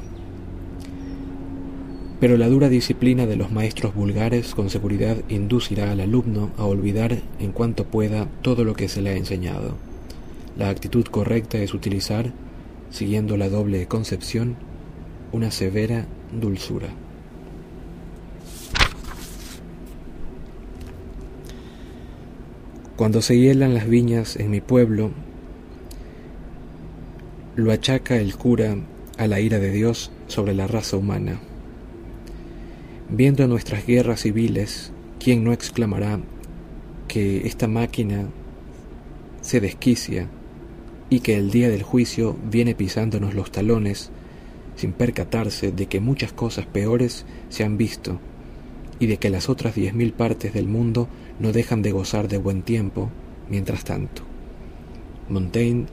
[2.19, 7.19] Pero la dura disciplina de los maestros vulgares con seguridad inducirá al alumno a olvidar
[7.39, 9.77] en cuanto pueda todo lo que se le ha enseñado.
[10.57, 12.33] La actitud correcta es utilizar,
[12.89, 14.55] siguiendo la doble concepción,
[15.31, 16.89] una severa dulzura.
[22.95, 25.11] Cuando se hielan las viñas en mi pueblo,
[27.61, 28.75] lo achaca el cura
[29.17, 31.39] a la ira de Dios sobre la raza humana.
[33.09, 36.19] Viendo nuestras guerras civiles, ¿quién no exclamará
[37.07, 38.27] que esta máquina
[39.41, 40.27] se desquicia
[41.09, 44.11] y que el día del juicio viene pisándonos los talones
[44.75, 48.19] sin percatarse de que muchas cosas peores se han visto
[48.99, 51.07] y de que las otras diez mil partes del mundo
[51.39, 53.09] no dejan de gozar de buen tiempo
[53.49, 54.23] mientras tanto?
[55.27, 55.87] Montaigne,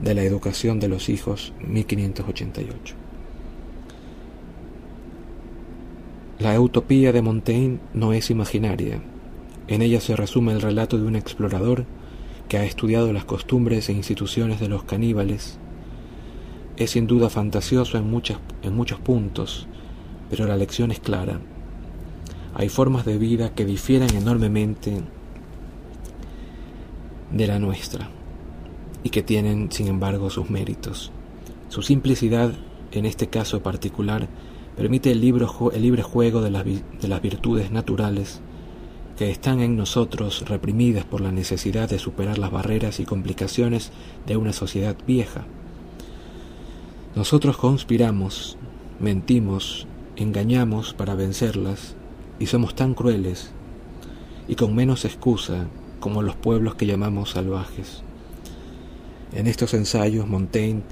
[0.00, 2.94] de la educación de los hijos, 1588.
[6.38, 9.00] La utopía de Montaigne no es imaginaria.
[9.68, 11.86] En ella se resume el relato de un explorador
[12.48, 15.58] que ha estudiado las costumbres e instituciones de los caníbales.
[16.76, 18.04] Es sin duda fantasioso en,
[18.62, 19.68] en muchos puntos,
[20.28, 21.40] pero la lección es clara.
[22.54, 25.00] Hay formas de vida que difieren enormemente
[27.32, 28.10] de la nuestra
[29.04, 31.12] y que tienen, sin embargo, sus méritos.
[31.68, 32.52] Su simplicidad,
[32.90, 34.28] en este caso particular,
[34.76, 35.46] permite el, libre
[36.02, 38.40] juego de las, de las virtudes naturales
[39.16, 43.92] que están en nosotros reprimidas por la necesidad de superar las barreras y complicaciones
[44.26, 45.44] de una sociedad vieja.
[47.14, 48.56] Nosotros conspiramos,
[48.98, 49.86] mentimos,
[50.16, 51.94] engañamos para vencerlas
[52.40, 53.52] y somos tan crueles
[54.48, 55.68] y con menos excusa
[56.00, 58.02] como los pueblos que llamamos salvajes.
[59.34, 60.82] En estos ensayos Montaigne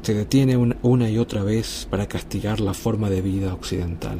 [0.00, 4.18] se detiene una y otra vez para castigar la forma de vida occidental.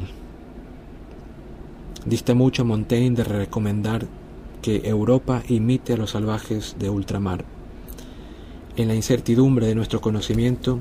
[2.05, 4.05] Dista mucho Montaigne de recomendar
[4.61, 7.45] que Europa imite a los salvajes de ultramar.
[8.77, 10.79] En la incertidumbre de nuestro conocimiento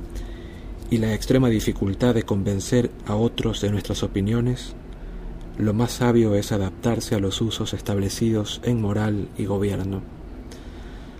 [0.91, 4.75] y la extrema dificultad de convencer a otros de nuestras opiniones,
[5.57, 10.18] lo más sabio es adaptarse a los usos establecidos en moral y gobierno.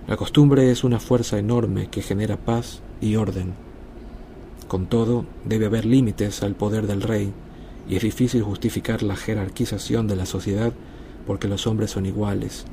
[0.09, 3.69] La costumbre es una fuerza enorme que genera paz y orden
[4.69, 7.33] con todo, debe haber límites al poder del rey,
[7.89, 10.75] y es difícil justificar la jerarquización de la sociedad
[11.27, 12.67] porque los hombres son iguales,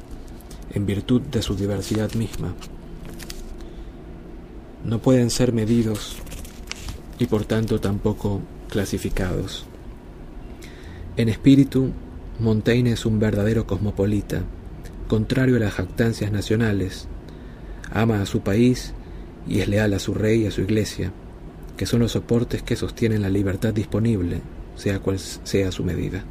[0.73, 2.53] en virtud de su diversidad misma.
[4.83, 6.17] No pueden ser medidos
[7.17, 9.65] y por tanto tampoco clasificados.
[11.15, 11.91] En espíritu,
[12.39, 14.43] Montaigne es un verdadero cosmopolita,
[15.07, 17.07] contrario a las jactancias nacionales.
[17.91, 18.93] Ama a su país
[19.47, 21.11] y es leal a su rey y a su iglesia
[21.75, 24.41] que son los soportes que sostienen la libertad disponible,
[24.75, 26.23] sea cual sea su medida.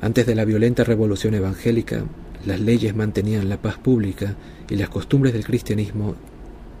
[0.00, 2.04] Antes de la violenta revolución evangélica,
[2.44, 4.36] las leyes mantenían la paz pública
[4.68, 6.14] y las costumbres del cristianismo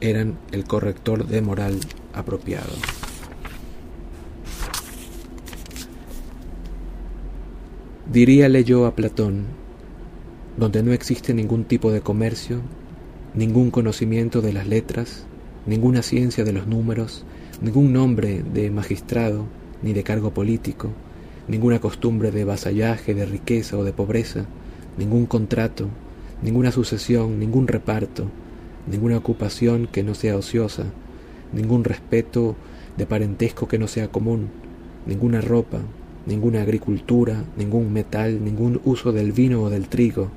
[0.00, 1.80] eran el corrector de moral
[2.12, 2.72] apropiado.
[8.12, 9.46] Diríale yo a Platón,
[10.56, 12.60] donde no existe ningún tipo de comercio,
[13.34, 15.26] ningún conocimiento de las letras,
[15.66, 17.24] ninguna ciencia de los números,
[17.60, 19.46] ningún nombre de magistrado
[19.82, 20.90] ni de cargo político,
[21.46, 24.46] ninguna costumbre de vasallaje, de riqueza o de pobreza,
[24.96, 25.88] ningún contrato,
[26.42, 28.26] ninguna sucesión, ningún reparto,
[28.90, 30.84] ninguna ocupación que no sea ociosa,
[31.52, 32.56] ningún respeto
[32.96, 34.48] de parentesco que no sea común,
[35.06, 35.80] ninguna ropa,
[36.26, 40.30] ninguna agricultura, ningún metal, ningún uso del vino o del trigo,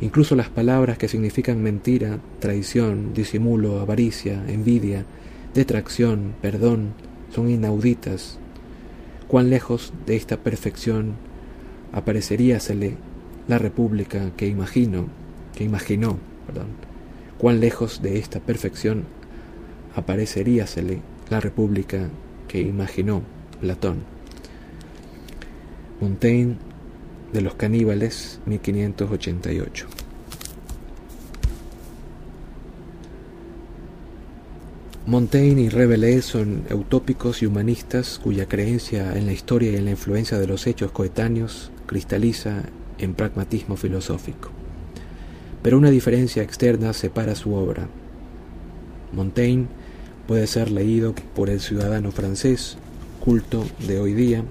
[0.00, 5.04] Incluso las palabras que significan mentira, traición, disimulo, avaricia, envidia,
[5.54, 6.92] detracción, perdón,
[7.34, 8.38] son inauditas.
[9.26, 11.14] cuán lejos de esta perfección
[11.92, 12.94] apareceríasele
[13.46, 15.08] la república que imagino,
[15.54, 16.68] que imaginó, perdón,
[17.36, 19.04] cuán lejos de esta perfección
[19.94, 22.08] apareceríasele la república
[22.46, 23.22] que imaginó
[23.60, 23.98] Platón.
[26.00, 26.56] Montaigne
[27.32, 29.86] de los caníbales, 1588.
[35.06, 39.92] Montaigne y Rabelais son utópicos y humanistas cuya creencia en la historia y en la
[39.92, 42.64] influencia de los hechos coetáneos cristaliza
[42.98, 44.50] en pragmatismo filosófico.
[45.62, 47.88] Pero una diferencia externa separa su obra.
[49.12, 49.66] Montaigne
[50.26, 52.76] puede ser leído por el ciudadano francés,
[53.24, 54.44] culto de hoy día,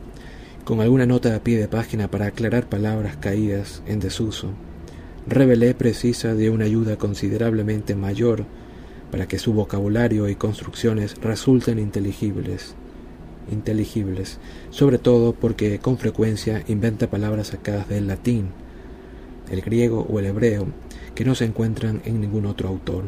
[0.67, 4.49] con alguna nota a pie de página para aclarar palabras caídas en desuso.
[5.25, 8.43] Rabelais precisa de una ayuda considerablemente mayor
[9.09, 12.75] para que su vocabulario y construcciones resulten inteligibles,
[13.49, 14.39] inteligibles,
[14.69, 18.49] sobre todo porque con frecuencia inventa palabras sacadas del latín,
[19.49, 20.67] el griego o el hebreo,
[21.15, 23.05] que no se encuentran en ningún otro autor.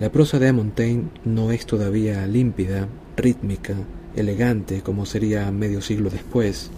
[0.00, 3.76] La prosa de Montaigne no es todavía límpida, rítmica,
[4.16, 6.70] elegante como sería medio siglo después.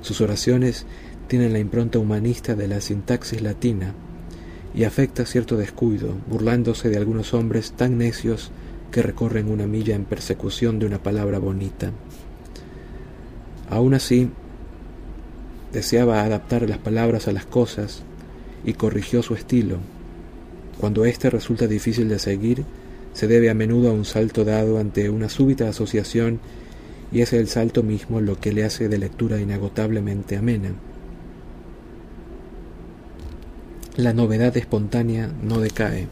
[0.00, 0.86] Sus oraciones
[1.26, 3.94] tienen la impronta humanista de la sintaxis latina,
[4.74, 8.50] y afecta cierto descuido, burlándose de algunos hombres tan necios
[8.90, 11.92] que recorren una milla en persecución de una palabra bonita.
[13.68, 14.30] Aún así,
[15.72, 18.02] deseaba adaptar las palabras a las cosas
[18.64, 19.78] y corrigió su estilo.
[20.80, 22.64] Cuando éste resulta difícil de seguir,
[23.12, 26.40] se debe a menudo a un salto dado ante una súbita asociación
[27.10, 30.72] y es el salto mismo lo que le hace de lectura inagotablemente amena.
[33.96, 36.06] La novedad espontánea no decae.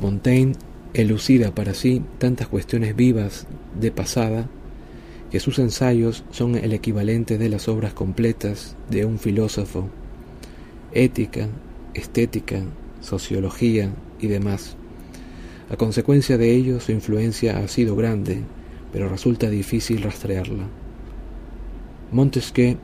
[0.00, 0.54] Montaigne
[0.92, 3.46] elucida para sí tantas cuestiones vivas
[3.78, 4.48] de pasada
[5.30, 9.88] que sus ensayos son el equivalente de las obras completas de un filósofo,
[10.92, 11.48] ética,
[11.94, 12.62] estética,
[13.00, 14.76] sociología y demás.
[15.70, 18.42] A consecuencia de ello su influencia ha sido grande,
[18.92, 20.64] pero resulta difícil rastrearla.
[22.12, 22.76] Montesquieu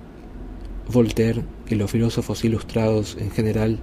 [0.92, 3.78] Voltaire y los filósofos ilustrados en general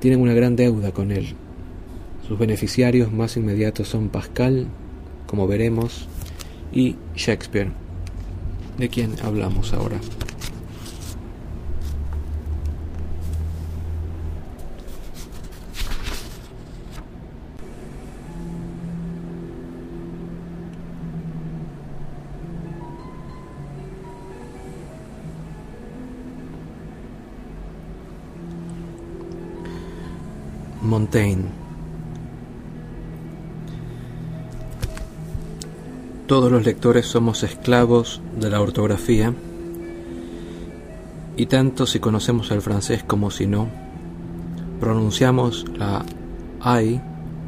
[0.00, 1.34] tienen una gran deuda con él.
[2.26, 4.66] Sus beneficiarios más inmediatos son Pascal,
[5.26, 6.08] como veremos,
[6.72, 7.70] y Shakespeare,
[8.78, 10.00] de quien hablamos ahora.
[30.94, 31.46] Montaigne.
[36.28, 39.34] Todos los lectores somos esclavos de la ortografía
[41.36, 43.66] y tanto si conocemos el francés como si no,
[44.78, 46.04] pronunciamos la
[46.64, 47.00] I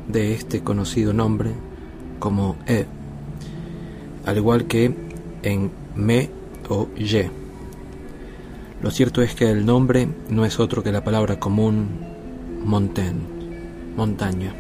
[0.09, 1.53] de este conocido nombre
[2.19, 2.85] como E,
[4.25, 4.93] al igual que
[5.45, 6.31] en me
[6.69, 7.31] o ye.
[8.83, 12.17] Lo cierto es que el nombre no es otro que la palabra común
[12.65, 13.36] Montaigne,
[13.97, 14.55] montaña.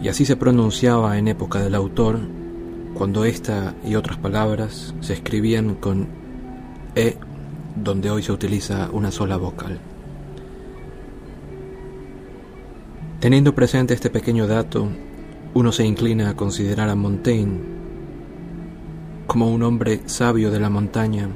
[0.00, 2.20] Y así se pronunciaba en época del autor,
[2.94, 6.08] cuando esta y otras palabras se escribían con
[6.94, 7.16] E,
[7.76, 9.78] donde hoy se utiliza una sola vocal.
[13.20, 14.88] Teniendo presente este pequeño dato,
[15.54, 17.60] uno se inclina a considerar a Montaigne
[19.26, 21.28] como un hombre sabio de la montaña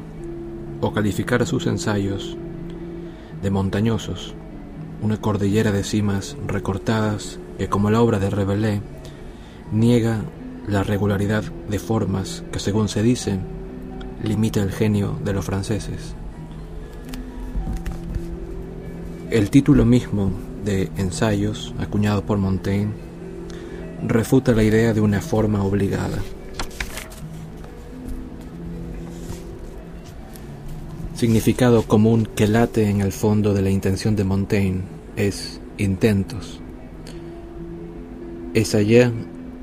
[0.81, 2.37] o calificar sus ensayos
[3.41, 4.35] de montañosos
[5.03, 8.81] una cordillera de cimas recortadas que, como la obra de Rabelais,
[9.73, 10.21] niega
[10.67, 13.39] la regularidad de formas que, según se dice,
[14.23, 16.15] limita el genio de los franceses.
[19.31, 20.31] El título mismo
[20.65, 22.93] de Ensayos, acuñado por Montaigne,
[24.07, 26.19] refuta la idea de una forma obligada.
[31.17, 34.83] Significado común que late en el fondo de la intención de Montaigne
[35.17, 36.61] es intentos.
[38.53, 39.13] Essayer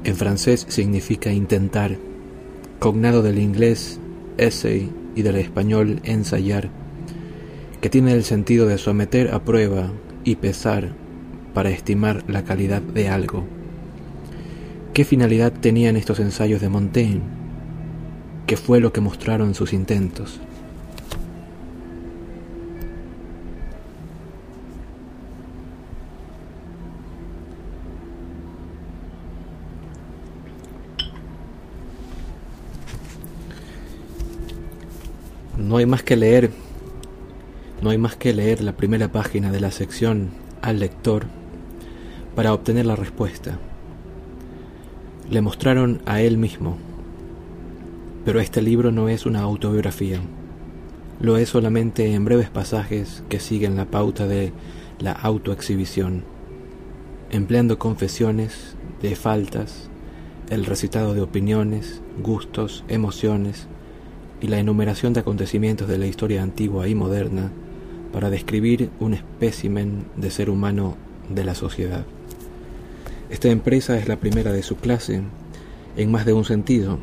[0.04, 1.98] en francés significa intentar,
[2.80, 4.00] cognado del inglés
[4.38, 6.72] essay y del español ensayar,
[7.82, 9.92] que tiene el sentido de someter a prueba
[10.24, 10.96] y pesar
[11.54, 13.46] para estimar la calidad de algo.
[14.96, 17.22] ¿Qué finalidad tenían estos ensayos de Montaigne?
[18.48, 20.42] ¿Qué fue lo que mostraron sus intentos?
[35.74, 36.52] No hay más que leer,
[37.82, 40.30] no hay más que leer la primera página de la sección
[40.62, 41.26] al lector
[42.36, 43.58] para obtener la respuesta.
[45.32, 46.78] Le mostraron a él mismo,
[48.24, 50.20] pero este libro no es una autobiografía,
[51.20, 54.54] lo es solamente en breves pasajes que siguen la pauta de
[55.00, 56.24] la autoexhibición,
[57.32, 59.90] empleando confesiones de faltas,
[60.52, 63.68] el recitado de opiniones, gustos, emociones
[64.44, 67.50] y la enumeración de acontecimientos de la historia antigua y moderna
[68.12, 70.98] para describir un espécimen de ser humano
[71.30, 72.04] de la sociedad.
[73.30, 75.22] Esta empresa es la primera de su clase
[75.96, 77.00] en más de un sentido,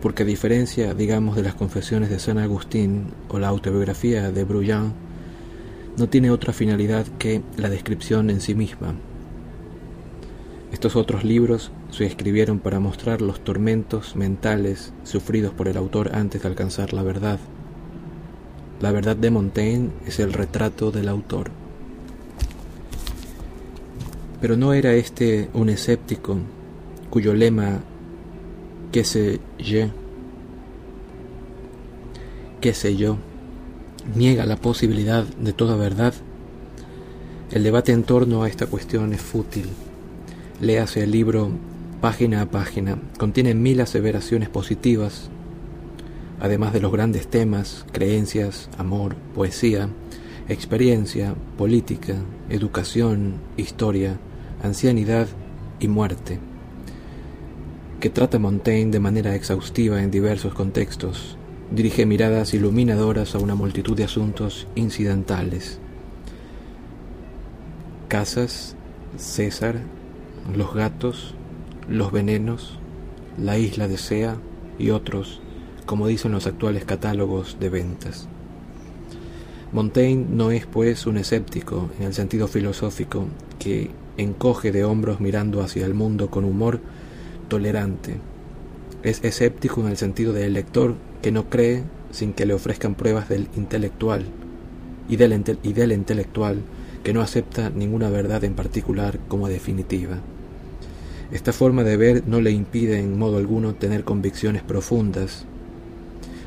[0.00, 4.92] porque a diferencia, digamos, de las confesiones de San Agustín o la autobiografía de Bruyan,
[5.98, 8.94] no tiene otra finalidad que la descripción en sí misma.
[10.70, 16.42] Estos otros libros se escribieron para mostrar los tormentos mentales sufridos por el autor antes
[16.42, 17.38] de alcanzar la verdad.
[18.80, 21.50] La verdad de Montaigne es el retrato del autor.
[24.40, 26.38] Pero no era este un escéptico
[27.10, 27.80] cuyo lema
[28.92, 29.88] qué sé yo,
[32.60, 33.18] qué sé yo,
[34.14, 36.14] niega la posibilidad de toda verdad.
[37.50, 39.66] El debate en torno a esta cuestión es fútil.
[40.60, 41.50] Léase el libro
[42.00, 42.98] página a página.
[43.18, 45.30] Contiene mil aseveraciones positivas,
[46.40, 49.88] además de los grandes temas, creencias, amor, poesía,
[50.48, 52.14] experiencia, política,
[52.48, 54.18] educación, historia,
[54.62, 55.28] ancianidad
[55.78, 56.40] y muerte
[58.00, 61.36] que trata Montaigne de manera exhaustiva en diversos contextos,
[61.70, 65.78] dirige miradas iluminadoras a una multitud de asuntos incidentales.
[68.08, 68.74] Casas,
[69.18, 69.80] César,
[70.56, 71.34] los gatos,
[71.90, 72.78] los venenos,
[73.36, 74.36] la isla de Sea
[74.78, 75.40] y otros,
[75.86, 78.28] como dicen los actuales catálogos de ventas.
[79.72, 83.26] Montaigne no es pues un escéptico en el sentido filosófico
[83.58, 86.80] que encoge de hombros mirando hacia el mundo con humor
[87.48, 88.16] tolerante.
[89.02, 93.28] Es escéptico en el sentido del lector que no cree sin que le ofrezcan pruebas
[93.28, 94.24] del intelectual
[95.08, 96.62] y del, y del intelectual
[97.02, 100.18] que no acepta ninguna verdad en particular como definitiva.
[101.32, 105.44] Esta forma de ver no le impide en modo alguno tener convicciones profundas.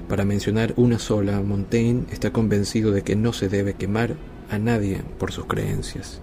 [0.10, 4.16] Para mencionar una sola, Montaigne está convencido de que no se debe quemar
[4.50, 6.20] a nadie por sus creencias.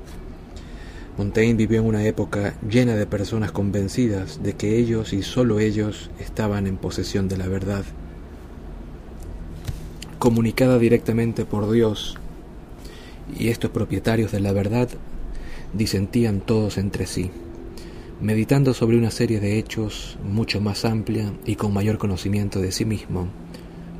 [1.17, 6.11] Montaigne vivió en una época llena de personas convencidas de que ellos y sólo ellos
[6.19, 7.85] estaban en posesión de la verdad,
[10.19, 12.17] comunicada directamente por Dios,
[13.39, 14.89] y estos propietarios de la verdad
[15.73, 17.31] disentían todos entre sí,
[18.21, 22.85] meditando sobre una serie de hechos mucho más amplia y con mayor conocimiento de sí
[22.85, 23.29] mismo.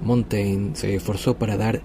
[0.03, 1.81] Montaigne se esforzó para dar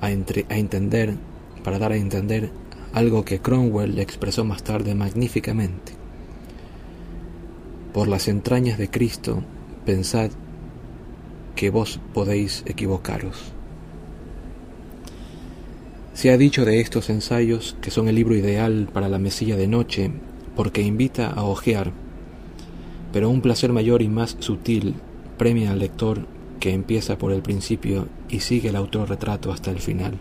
[0.00, 1.14] a, entender,
[1.62, 2.50] para dar a entender
[2.92, 5.92] algo que Cromwell expresó más tarde magníficamente.
[7.92, 9.42] Por las entrañas de Cristo,
[9.86, 10.30] pensad
[11.54, 13.52] que vos podéis equivocaros.
[16.14, 19.68] Se ha dicho de estos ensayos que son el libro ideal para la mesilla de
[19.68, 20.10] noche
[20.58, 21.92] porque invita a ojear,
[23.14, 24.96] pero un placer mayor y más sutil
[25.38, 26.26] premia al lector
[26.58, 30.18] que empieza por el principio y sigue el autorretrato hasta el final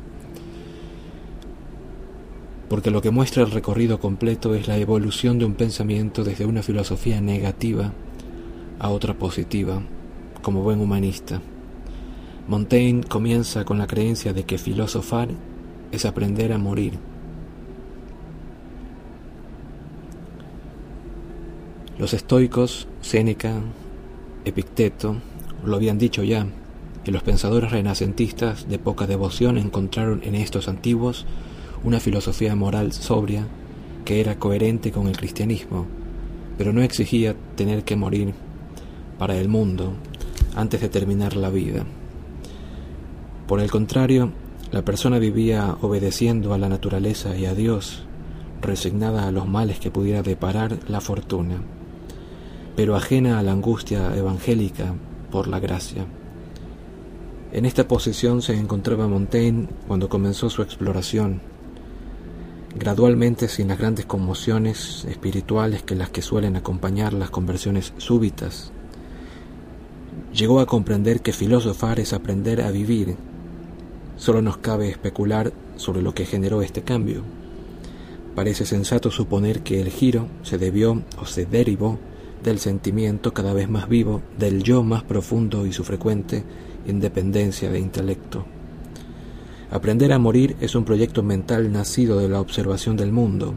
[2.69, 6.61] porque lo que muestra el recorrido completo es la evolución de un pensamiento desde una
[6.61, 7.93] filosofía negativa
[8.79, 9.81] a otra positiva,
[10.41, 11.41] como buen humanista.
[12.47, 15.29] Montaigne comienza con la creencia de que filosofar
[15.91, 16.93] es aprender a morir.
[21.99, 23.55] Los estoicos, Séneca,
[24.45, 25.15] Epicteto,
[25.65, 26.45] lo habían dicho ya,
[27.03, 31.25] y los pensadores renacentistas de poca devoción encontraron en estos antiguos
[31.83, 33.47] una filosofía moral sobria
[34.05, 35.87] que era coherente con el cristianismo,
[36.55, 38.35] pero no exigía tener que morir
[39.17, 39.93] para el mundo
[40.55, 41.83] antes de terminar la vida.
[43.47, 44.31] Por el contrario,
[44.71, 48.03] la persona vivía obedeciendo a la naturaleza y a Dios,
[48.61, 51.61] resignada a los males que pudiera deparar la fortuna,
[52.77, 54.93] pero ajena a la angustia evangélica
[55.31, 56.05] por la gracia.
[57.51, 61.41] En esta posición se encontraba Montaigne cuando comenzó su exploración
[62.77, 68.71] gradualmente sin las grandes conmociones espirituales que las que suelen acompañar las conversiones súbitas.
[70.31, 73.15] Llegó a comprender que filosofar es aprender a vivir.
[74.17, 77.23] Solo nos cabe especular sobre lo que generó este cambio.
[78.35, 81.97] Parece sensato suponer que el giro se debió o se derivó
[82.47, 86.45] del sentimiento cada vez más vivo, del yo más profundo y su frecuente
[86.87, 88.45] independencia de intelecto.
[89.69, 93.53] Aprender a morir es un proyecto mental nacido de la observación del mundo.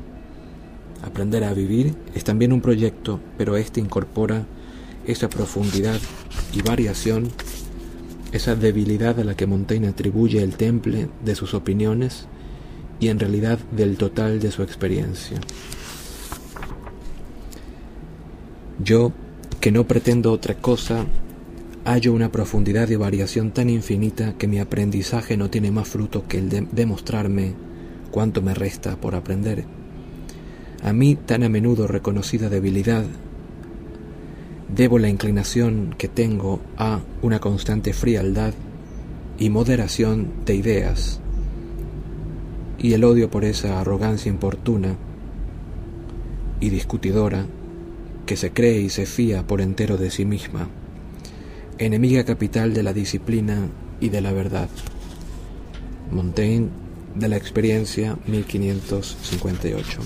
[1.05, 4.45] Aprender a vivir es también un proyecto, pero éste incorpora
[5.07, 6.01] esa profundidad
[6.53, 7.29] y variación,
[8.33, 12.27] esa debilidad a la que Montaigne atribuye el temple de sus opiniones
[12.99, 15.39] y en realidad del total de su experiencia.
[18.82, 19.12] Yo,
[19.61, 21.05] que no pretendo otra cosa,
[21.85, 26.39] hallo una profundidad de variación tan infinita que mi aprendizaje no tiene más fruto que
[26.39, 27.52] el de demostrarme
[28.11, 29.66] cuánto me resta por aprender.
[30.82, 33.05] A mí tan a menudo reconocida debilidad,
[34.74, 38.55] debo la inclinación que tengo a una constante frialdad
[39.39, 41.20] y moderación de ideas,
[42.78, 44.97] y el odio por esa arrogancia importuna
[46.61, 47.44] y discutidora
[48.31, 50.69] que se cree y se fía por entero de sí misma
[51.78, 53.57] enemiga capital de la disciplina
[53.98, 54.69] y de la verdad.
[56.12, 56.69] Montaigne,
[57.16, 60.01] de la experiencia, 1558.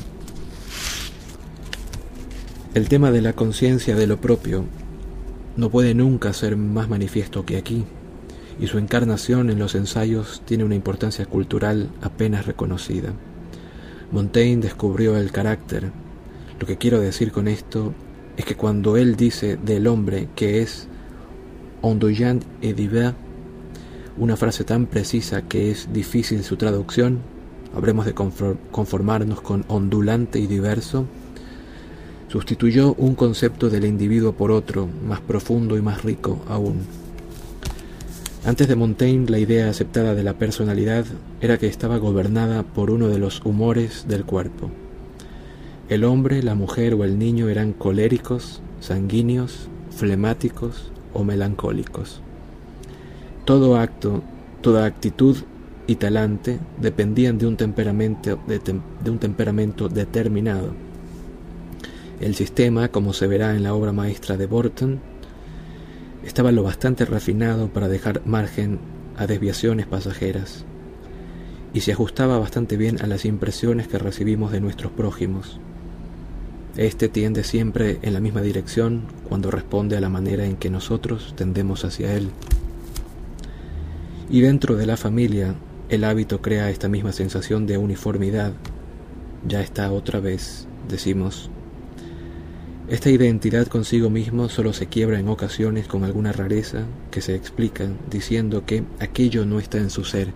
[2.73, 4.65] El tema de la conciencia de lo propio
[5.59, 7.85] no puede nunca ser más manifiesto que aquí,
[8.59, 13.13] y su encarnación en los ensayos tiene una importancia cultural apenas reconocida.
[14.13, 15.93] Montaigne descubrió el carácter.
[16.59, 17.93] Lo que quiero decir con esto
[18.37, 20.89] es que cuando él dice del hombre que es
[21.83, 23.15] ondoyant et divers,
[24.17, 27.19] una frase tan precisa que es difícil su traducción,
[27.75, 31.07] habremos de conformarnos con ondulante y diverso,
[32.29, 36.83] sustituyó un concepto del individuo por otro, más profundo y más rico aún.
[38.45, 41.07] Antes de Montaigne, la idea aceptada de la personalidad
[41.41, 44.71] era que estaba gobernada por uno de los humores del cuerpo.
[45.89, 52.21] El hombre, la mujer o el niño eran coléricos, sanguíneos, flemáticos, o melancólicos.
[53.47, 54.23] Todo acto,
[54.61, 55.37] toda actitud
[55.87, 60.75] y talante dependían de un temperamento, de, un temperamento determinado.
[62.21, 65.01] El sistema, como se verá en la obra maestra de Borton,
[66.25, 68.79] estaba lo bastante refinado para dejar margen
[69.17, 70.65] a desviaciones pasajeras
[71.73, 75.61] y se ajustaba bastante bien a las impresiones que recibimos de nuestros prójimos.
[76.77, 81.35] Este tiende siempre en la misma dirección cuando responde a la manera en que nosotros
[81.37, 82.31] tendemos hacia él.
[84.29, 85.55] Y dentro de la familia,
[85.89, 88.53] el hábito crea esta misma sensación de uniformidad.
[89.47, 91.49] Ya está otra vez, decimos.
[92.89, 97.89] Esta identidad consigo mismo solo se quiebra en ocasiones con alguna rareza que se explica
[98.11, 100.33] diciendo que aquello no está en su ser.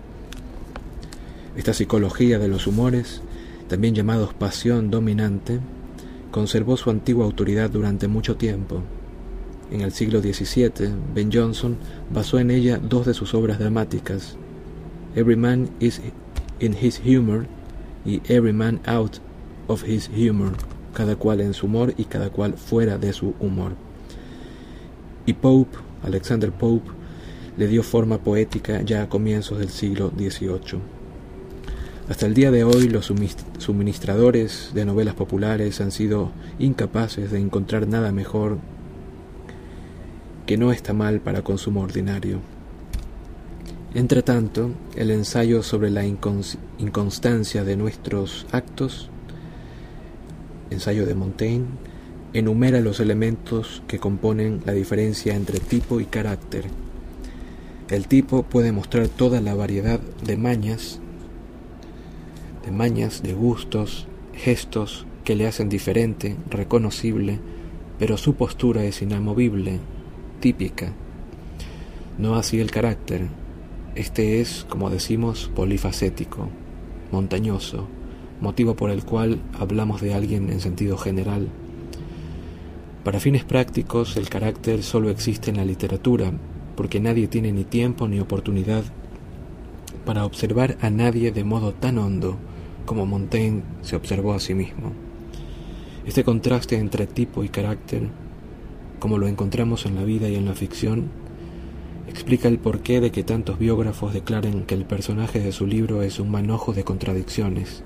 [1.57, 3.23] Esta psicología de los humores,
[3.67, 5.59] también llamados pasión dominante,
[6.31, 8.83] conservó su antigua autoridad durante mucho tiempo.
[9.71, 11.77] En el siglo XVII, Ben Jonson
[12.11, 14.37] basó en ella dos de sus obras dramáticas,
[15.15, 16.01] Every Man is
[16.61, 17.47] in His Humor
[18.05, 19.19] y Every Man Out
[19.67, 20.53] of His Humor,
[20.95, 23.73] cada cual en su humor y cada cual fuera de su humor.
[25.27, 26.91] Y Pope, Alexander Pope,
[27.57, 30.98] le dio forma poética ya a comienzos del siglo XVIII.
[32.09, 33.13] Hasta el día de hoy los
[33.59, 38.57] suministradores de novelas populares han sido incapaces de encontrar nada mejor
[40.47, 42.41] que no está mal para consumo ordinario.
[43.93, 49.11] Entretanto, el ensayo sobre la inconstancia de nuestros actos,
[50.71, 51.67] ensayo de Montaigne,
[52.33, 56.65] enumera los elementos que componen la diferencia entre tipo y carácter.
[57.91, 61.01] El tipo puede mostrar toda la variedad de mañas
[62.69, 67.39] de mañas, de gustos, gestos que le hacen diferente, reconocible,
[67.99, 69.79] pero su postura es inamovible,
[70.41, 70.93] típica.
[72.19, 73.29] No así el carácter.
[73.95, 76.51] Este es, como decimos, polifacético,
[77.11, 77.89] montañoso,
[78.43, 81.49] motivo por el cual hablamos de alguien en sentido general.
[83.03, 86.33] Para fines prácticos, el carácter solo existe en la literatura,
[86.77, 88.85] porque nadie tiene ni tiempo ni oportunidad
[90.05, 92.37] para observar a nadie de modo tan hondo
[92.89, 94.93] como Montaigne se observó a sí mismo.
[96.07, 98.09] Este contraste entre tipo y carácter,
[98.99, 101.11] como lo encontramos en la vida y en la ficción,
[102.09, 106.19] explica el porqué de que tantos biógrafos declaren que el personaje de su libro es
[106.19, 107.85] un manojo de contradicciones.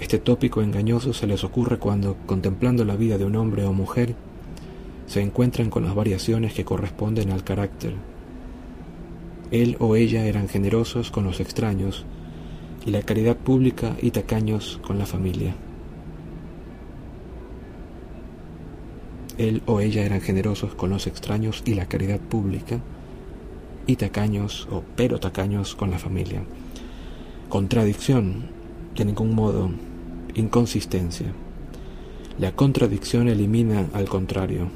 [0.00, 4.14] Este tópico engañoso se les ocurre cuando, contemplando la vida de un hombre o mujer,
[5.06, 7.92] se encuentran con las variaciones que corresponden al carácter.
[9.50, 12.06] Él o ella eran generosos con los extraños,
[12.86, 15.54] y la caridad pública y tacaños con la familia.
[19.38, 22.80] Él o ella eran generosos con los extraños y la caridad pública,
[23.86, 26.42] y tacaños o pero tacaños con la familia.
[27.48, 28.50] Contradicción,
[28.94, 29.70] de ningún modo,
[30.34, 31.32] inconsistencia.
[32.38, 34.68] La contradicción elimina al contrario.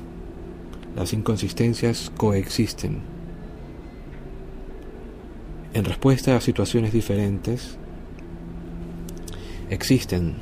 [0.97, 3.03] Las inconsistencias coexisten.
[5.75, 7.79] En respuesta a situaciones diferentes,
[9.71, 10.35] existen.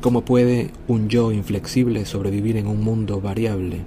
[0.00, 3.80] ¿Cómo puede un yo inflexible sobrevivir en un mundo variable?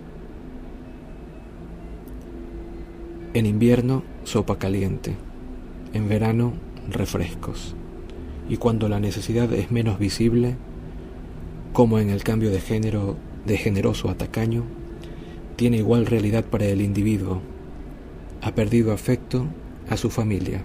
[3.33, 5.15] En invierno, sopa caliente.
[5.93, 6.53] En verano,
[6.89, 7.75] refrescos.
[8.49, 10.57] Y cuando la necesidad es menos visible,
[11.71, 13.15] como en el cambio de género
[13.45, 14.65] de generoso a tacaño,
[15.55, 17.41] tiene igual realidad para el individuo.
[18.41, 19.45] Ha perdido afecto
[19.89, 20.63] a su familia,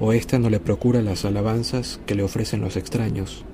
[0.00, 3.44] o ésta no le procura las alabanzas que le ofrecen los extraños,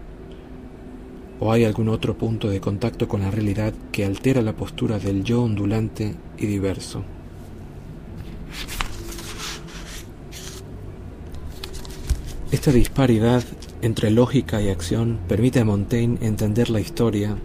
[1.40, 5.24] o hay algún otro punto de contacto con la realidad que altera la postura del
[5.24, 7.02] yo ondulante y diverso.
[12.52, 13.43] Esta disparidad
[13.82, 17.36] entre lógica y acción permite a Montaigne entender la historia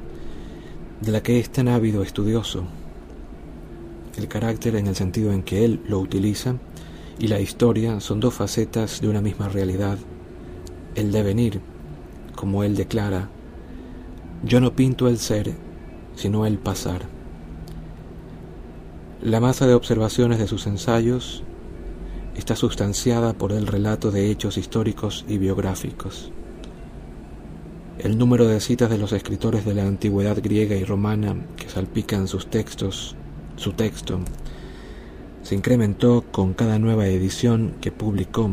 [1.02, 2.66] de la que es tan ávido estudioso.
[4.16, 6.56] El carácter en el sentido en que él lo utiliza
[7.22, 10.00] y la historia son dos facetas de una misma realidad.
[10.96, 11.62] El devenir,
[12.36, 13.30] como él declara,
[14.44, 15.54] yo no pinto el ser,
[16.16, 17.04] sino el pasar.
[19.22, 21.44] La masa de observaciones de sus ensayos
[22.36, 26.32] está sustanciada por el relato de hechos históricos y biográficos.
[28.00, 32.28] El número de citas de los escritores de la antigüedad griega y romana que salpican
[32.28, 33.16] sus textos,
[33.58, 34.22] su texto,
[35.52, 38.50] se incrementó con cada nueva edición que publicó,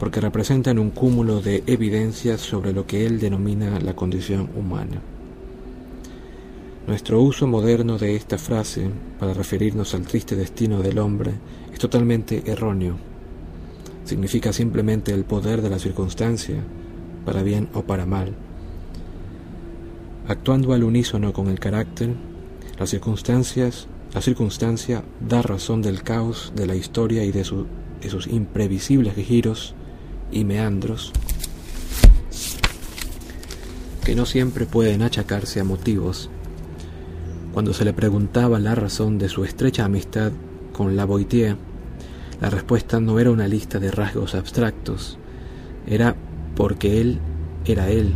[0.00, 5.00] porque representan un cúmulo de evidencias sobre lo que él denomina la condición humana.
[6.88, 8.90] Nuestro uso moderno de esta frase
[9.20, 11.34] para referirnos al triste destino del hombre
[11.72, 12.96] es totalmente erróneo.
[14.04, 16.56] Significa simplemente el poder de la circunstancia,
[17.24, 18.34] para bien o para mal.
[20.26, 22.12] Actuando al unísono con el carácter,
[22.76, 29.14] las circunstancias, la circunstancia da razón del caos de la historia y de, sus imprevisibles
[29.14, 29.74] giros
[30.30, 31.12] y meandros
[34.04, 36.28] que no siempre pueden achacarse a motivos
[37.52, 40.32] cuando se le preguntaba la razón de su estrecha amistad
[40.72, 41.56] con la Boitier,
[42.40, 45.18] la respuesta no era una lista de rasgos abstractos,
[45.86, 46.16] era
[46.56, 47.18] porque él
[47.66, 48.14] era él,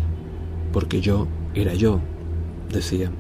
[0.73, 2.01] porque yo era yo,
[2.73, 3.11] decía.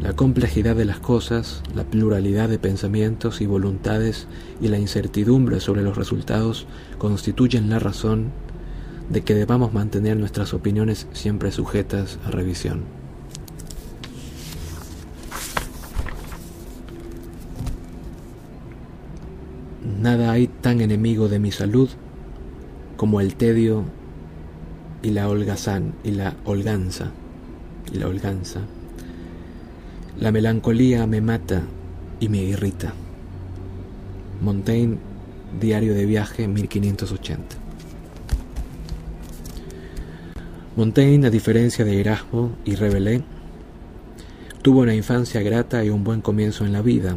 [0.00, 4.26] La complejidad de las cosas, la pluralidad de pensamientos y voluntades
[4.60, 6.66] y la incertidumbre sobre los resultados
[6.98, 8.30] constituyen la razón
[9.08, 12.84] de que debamos mantener nuestras opiniones siempre sujetas a revisión.
[20.00, 21.88] Nada hay tan enemigo de mi salud
[22.96, 23.84] como el tedio
[25.02, 27.12] y la holgazán y la holganza
[27.92, 28.60] y la holganza.
[30.20, 31.62] La melancolía me mata
[32.20, 32.92] y me irrita.
[34.40, 34.98] Montaigne,
[35.60, 37.56] Diario de Viaje, 1580.
[40.76, 43.22] Montaigne, a diferencia de Erasmo y Rabelais,
[44.62, 47.16] tuvo una infancia grata y un buen comienzo en la vida,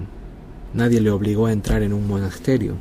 [0.73, 2.75] Nadie le obligó a entrar en un monasterio.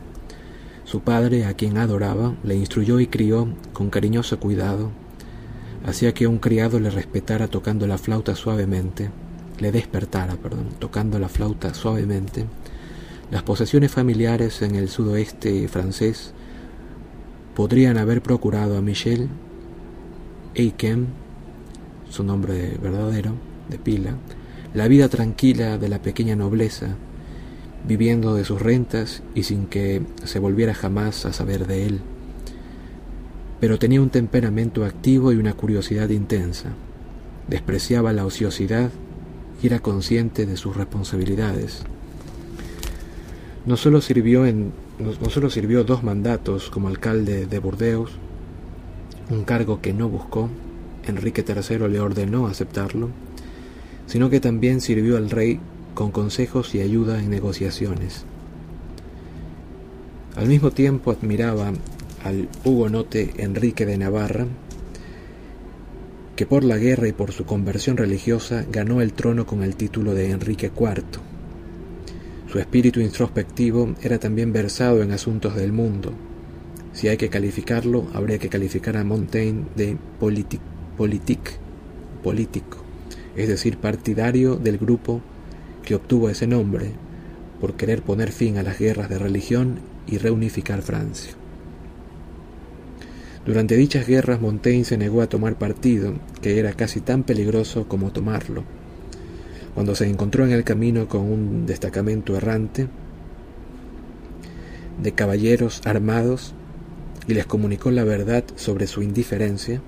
[0.84, 4.90] Su padre, a quien adoraba, le instruyó y crió con cariñoso cuidado.
[5.86, 9.10] Hacía que un criado le respetara tocando la flauta suavemente,
[9.58, 12.44] le despertara, perdón, tocando la flauta suavemente.
[13.30, 16.32] Las posesiones familiares en el sudoeste francés
[17.54, 19.28] podrían haber procurado a Michel
[20.54, 21.06] Eiken,
[22.08, 23.34] su nombre verdadero,
[23.68, 24.14] de pila,
[24.74, 26.96] la vida tranquila de la pequeña nobleza
[27.86, 32.00] viviendo de sus rentas y sin que se volviera jamás a saber de él.
[33.60, 36.70] Pero tenía un temperamento activo y una curiosidad intensa.
[37.48, 38.90] Despreciaba la ociosidad
[39.66, 41.82] era consciente de sus responsabilidades.
[43.66, 48.12] No solo sirvió, en, no, solo sirvió dos mandatos como alcalde de Burdeos,
[49.30, 50.48] un cargo que no buscó,
[51.06, 53.10] Enrique III le ordenó aceptarlo,
[54.06, 55.60] sino que también sirvió al rey
[55.94, 58.24] con consejos y ayuda en negociaciones.
[60.36, 61.72] Al mismo tiempo admiraba
[62.24, 64.46] al hugonote Enrique de Navarra,
[66.38, 70.14] que por la guerra y por su conversión religiosa ganó el trono con el título
[70.14, 71.02] de Enrique IV.
[72.46, 76.12] Su espíritu introspectivo era también versado en asuntos del mundo.
[76.92, 80.60] Si hay que calificarlo, habría que calificar a Montaigne de politic,
[82.22, 82.84] político,
[83.34, 85.20] es decir, partidario del grupo
[85.82, 86.92] que obtuvo ese nombre,
[87.60, 91.37] por querer poner fin a las guerras de religión y reunificar Francia.
[93.48, 96.12] Durante dichas guerras Montaigne se negó a tomar partido,
[96.42, 98.62] que era casi tan peligroso como tomarlo.
[99.74, 102.88] Cuando se encontró en el camino con un destacamento errante
[105.02, 106.52] de caballeros armados
[107.26, 109.80] y les comunicó la verdad sobre su indiferencia,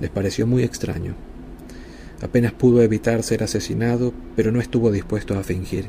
[0.00, 1.14] les pareció muy extraño.
[2.20, 5.86] Apenas pudo evitar ser asesinado, pero no estuvo dispuesto a fingir.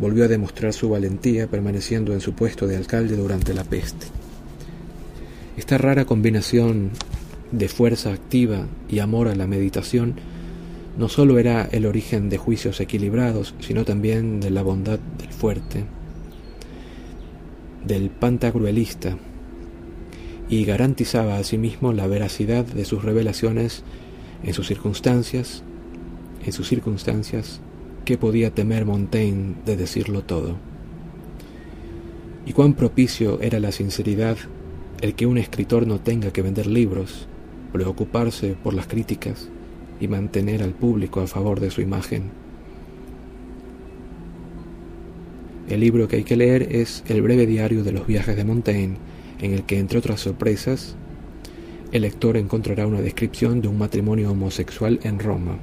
[0.00, 4.06] Volvió a demostrar su valentía permaneciendo en su puesto de alcalde durante la peste.
[5.56, 6.90] Esta rara combinación
[7.50, 10.14] de fuerza activa y amor a la meditación
[10.98, 15.84] no sólo era el origen de juicios equilibrados, sino también de la bondad del fuerte,
[17.86, 19.16] del pantagruelista,
[20.48, 23.82] y garantizaba asimismo la veracidad de sus revelaciones
[24.44, 25.62] en sus circunstancias,
[26.44, 27.60] en sus circunstancias,
[28.04, 30.56] ¿qué podía temer Montaigne de decirlo todo?
[32.44, 34.36] Y cuán propicio era la sinceridad
[35.00, 37.26] el que un escritor no tenga que vender libros,
[37.72, 39.48] preocuparse por las críticas
[40.00, 42.30] y mantener al público a favor de su imagen.
[45.68, 48.96] El libro que hay que leer es El breve diario de los viajes de Montaigne,
[49.40, 50.96] en el que, entre otras sorpresas,
[51.92, 55.58] el lector encontrará una descripción de un matrimonio homosexual en Roma.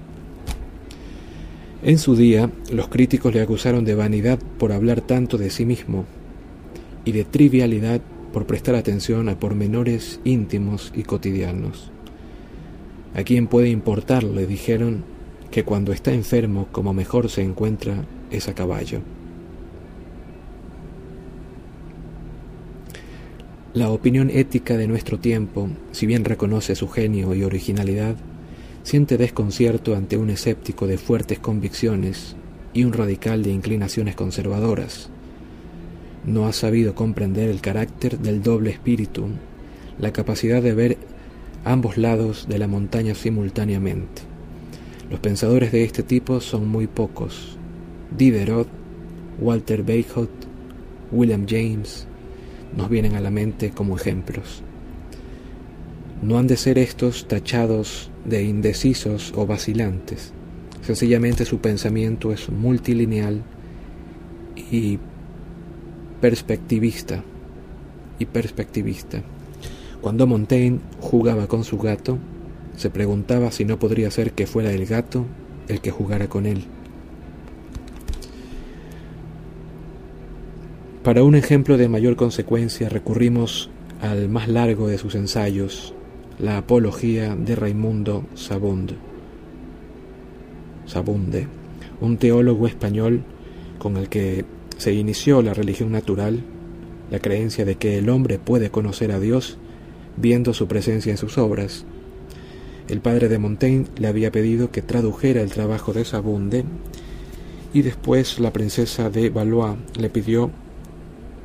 [1.84, 6.06] En su día, los críticos le acusaron de vanidad por hablar tanto de sí mismo
[7.06, 8.02] y de trivialidad
[8.34, 11.92] por prestar atención a pormenores íntimos y cotidianos.
[13.16, 14.48] ¿A quién puede importarle?
[14.48, 15.06] dijeron
[15.52, 19.02] que cuando está enfermo como mejor se encuentra es a caballo.
[23.76, 28.16] La opinión ética de nuestro tiempo, si bien reconoce su genio y originalidad,
[28.82, 32.36] siente desconcierto ante un escéptico de fuertes convicciones
[32.74, 35.10] y un radical de inclinaciones conservadoras.
[36.26, 39.28] No ha sabido comprender el carácter del doble espíritu,
[40.00, 40.98] la capacidad de ver
[41.66, 44.22] ambos lados de la montaña simultáneamente.
[45.10, 47.58] Los pensadores de este tipo son muy pocos.
[48.18, 48.68] Diderot,
[49.40, 50.30] Walter Bagehot,
[51.12, 52.08] William James,
[52.76, 54.64] nos vienen a la mente como ejemplos.
[56.22, 60.32] No han de ser estos tachados de indecisos o vacilantes.
[60.82, 63.44] Sencillamente su pensamiento es multilineal
[64.72, 65.00] y
[66.24, 67.22] perspectivista.
[68.18, 69.22] Y perspectivista.
[70.00, 72.18] Cuando Montaigne jugaba con su gato,
[72.78, 75.26] se preguntaba si no podría ser que fuera el gato
[75.68, 76.64] el que jugara con él.
[81.04, 83.70] Para un ejemplo de mayor consecuencia recurrimos
[84.02, 85.94] al más largo de sus ensayos,
[86.40, 88.96] la Apología de Raimundo Sabunde,
[90.86, 91.48] Sabunde,
[92.00, 93.24] un teólogo español
[93.78, 94.46] con el que
[94.78, 96.44] se inició la religión natural,
[97.12, 99.58] la creencia de que el hombre puede conocer a Dios
[100.18, 101.86] viendo su presencia en sus obras.
[102.88, 106.66] El padre de Montaigne le había pedido que tradujera el trabajo de Sabunde
[107.74, 110.52] y después la princesa de Valois le pidió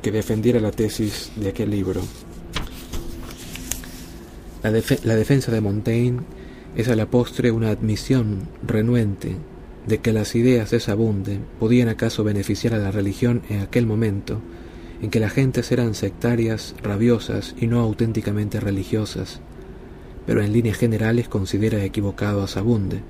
[0.01, 2.01] que defendiera la tesis de aquel libro.
[4.61, 6.19] La, defensa de Montaigne
[6.75, 9.37] es a la postre una admisión renuente
[9.89, 14.39] de que las ideas de Sabunde podían acaso beneficiar a la religión en aquel momento
[15.01, 19.41] en que las gentes eran sectarias, rabiosas y no auténticamente religiosas,
[20.27, 23.01] pero en líneas generales considera equivocado a Sabunde.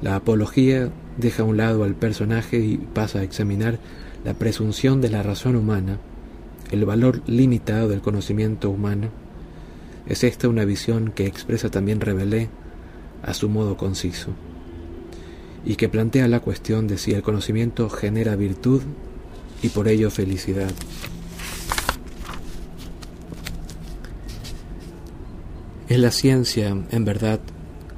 [0.00, 3.78] La apología deja a un lado al personaje y pasa a examinar
[4.24, 5.98] la presunción de la razón humana,
[6.70, 9.10] el valor limitado del conocimiento humano,
[10.06, 12.48] es esta una visión que expresa también Rebelé
[13.22, 14.30] a su modo conciso,
[15.66, 18.82] y que plantea la cuestión de si el conocimiento genera virtud
[19.62, 20.70] y por ello felicidad.
[25.88, 27.40] Es la ciencia, en verdad,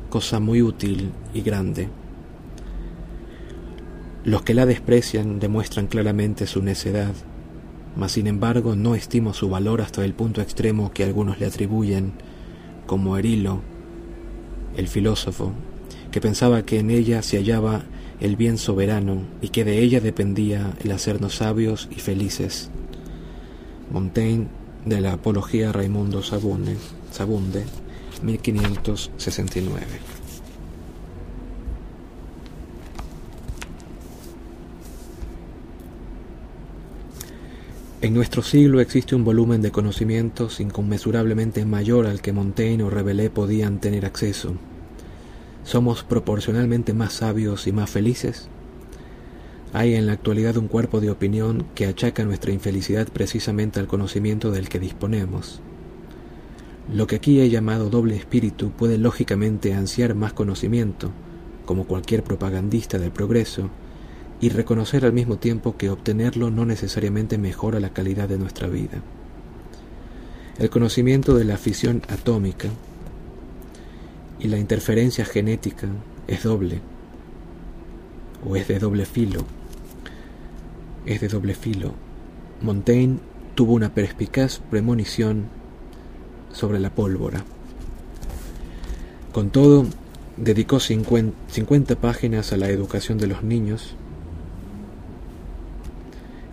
[0.09, 1.91] cosa muy útil y grande.
[4.25, 7.13] Los que la desprecian demuestran claramente su necedad,
[7.97, 12.13] mas sin embargo no estimo su valor hasta el punto extremo que algunos le atribuyen,
[12.87, 13.61] como Erilo,
[14.77, 15.53] el filósofo,
[16.11, 17.85] que pensaba que en ella se hallaba
[18.21, 22.71] el bien soberano y que de ella dependía el hacernos sabios y felices.
[23.91, 24.49] Montaigne
[24.85, 26.77] de la Apología Raimundo Sabunde,
[27.11, 27.65] Sabunde
[28.23, 29.83] 1569.
[38.01, 43.31] En nuestro siglo existe un volumen de conocimientos inconmensurablemente mayor al que Montaigne o Rabelais
[43.31, 44.55] podían tener acceso.
[45.69, 48.49] ¿Somos proporcionalmente más sabios y más felices?
[49.75, 54.51] Hay en la actualidad un cuerpo de opinión que achaca nuestra infelicidad precisamente al conocimiento
[54.51, 55.61] del que disponemos.
[56.91, 61.11] Lo que aquí he llamado doble espíritu puede lógicamente ansiar más conocimiento,
[61.67, 63.69] como cualquier propagandista del progreso,
[64.41, 69.03] y reconocer al mismo tiempo que obtenerlo no necesariamente mejora la calidad de nuestra vida.
[70.59, 72.71] El conocimiento de la fisión atómica
[74.41, 75.89] y la interferencia genética
[76.27, 76.81] es doble,
[78.47, 79.45] o es de doble filo.
[81.07, 81.95] Es de doble filo.
[82.61, 83.19] Montaigne
[83.55, 85.47] tuvo una perspicaz premonición
[86.53, 87.45] sobre la pólvora.
[89.33, 89.87] Con todo,
[90.37, 93.95] dedicó 50 páginas a la educación de los niños.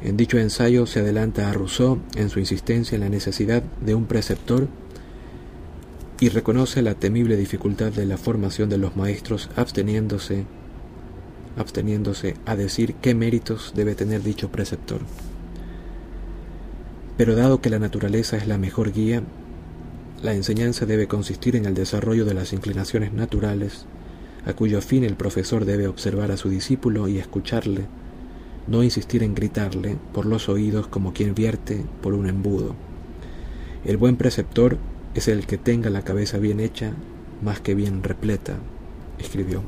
[0.03, 4.05] En dicho ensayo se adelanta a Rousseau en su insistencia en la necesidad de un
[4.05, 4.67] preceptor
[6.25, 10.47] y reconoce la temible dificultad de la formación de los maestros absteniéndose
[11.55, 15.01] absteniéndose a decir qué méritos debe tener dicho preceptor.
[17.15, 19.21] Pero dado que la naturaleza es la mejor guía,
[20.23, 23.85] la enseñanza debe consistir en el desarrollo de las inclinaciones naturales,
[24.47, 27.85] a cuyo fin el profesor debe observar a su discípulo y escucharle,
[28.65, 32.75] no insistir en gritarle por los oídos como quien vierte por un embudo.
[33.85, 34.79] El buen preceptor
[35.15, 36.93] es el que tenga la cabeza bien hecha
[37.41, 38.57] más que bien repleta,
[39.17, 39.63] escribió.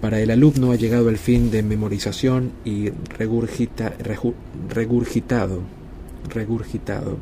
[0.00, 3.94] Para el alumno ha llegado el fin de memorización y regurgita,
[4.68, 5.60] regurgitado,
[6.28, 7.18] regurgitado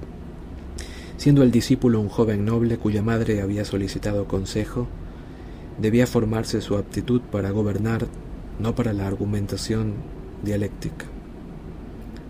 [1.21, 4.89] Siendo el discípulo un joven noble cuya madre había solicitado consejo,
[5.79, 8.07] debía formarse su aptitud para gobernar,
[8.59, 9.97] no para la argumentación
[10.43, 11.05] dialéctica.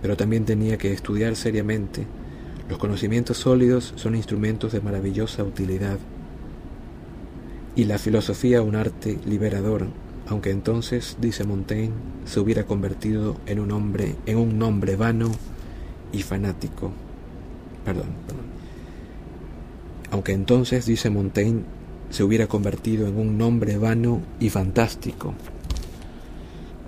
[0.03, 2.05] Pero también tenía que estudiar seriamente.
[2.71, 5.99] Los conocimientos sólidos son instrumentos de maravillosa utilidad
[7.75, 9.89] y la filosofía un arte liberador,
[10.29, 11.93] aunque entonces, dice Montaigne,
[12.27, 15.33] se hubiera convertido en un hombre, en un nombre vano
[16.13, 16.93] y fanático.
[17.85, 18.11] Perdón,
[20.13, 21.65] aunque entonces, dice Montaigne,
[22.11, 25.35] se hubiera convertido en un nombre vano y fantástico,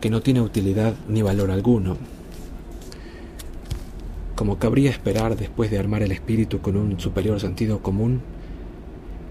[0.00, 1.96] que no tiene utilidad ni valor alguno.
[4.42, 8.22] Como cabría esperar después de armar el espíritu con un superior sentido común,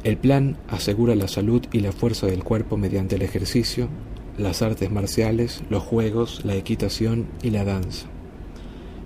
[0.06, 3.90] el plan asegura la salud y la fuerza del cuerpo mediante el ejercicio,
[4.38, 8.08] las artes marciales, los juegos, la equitación y la danza.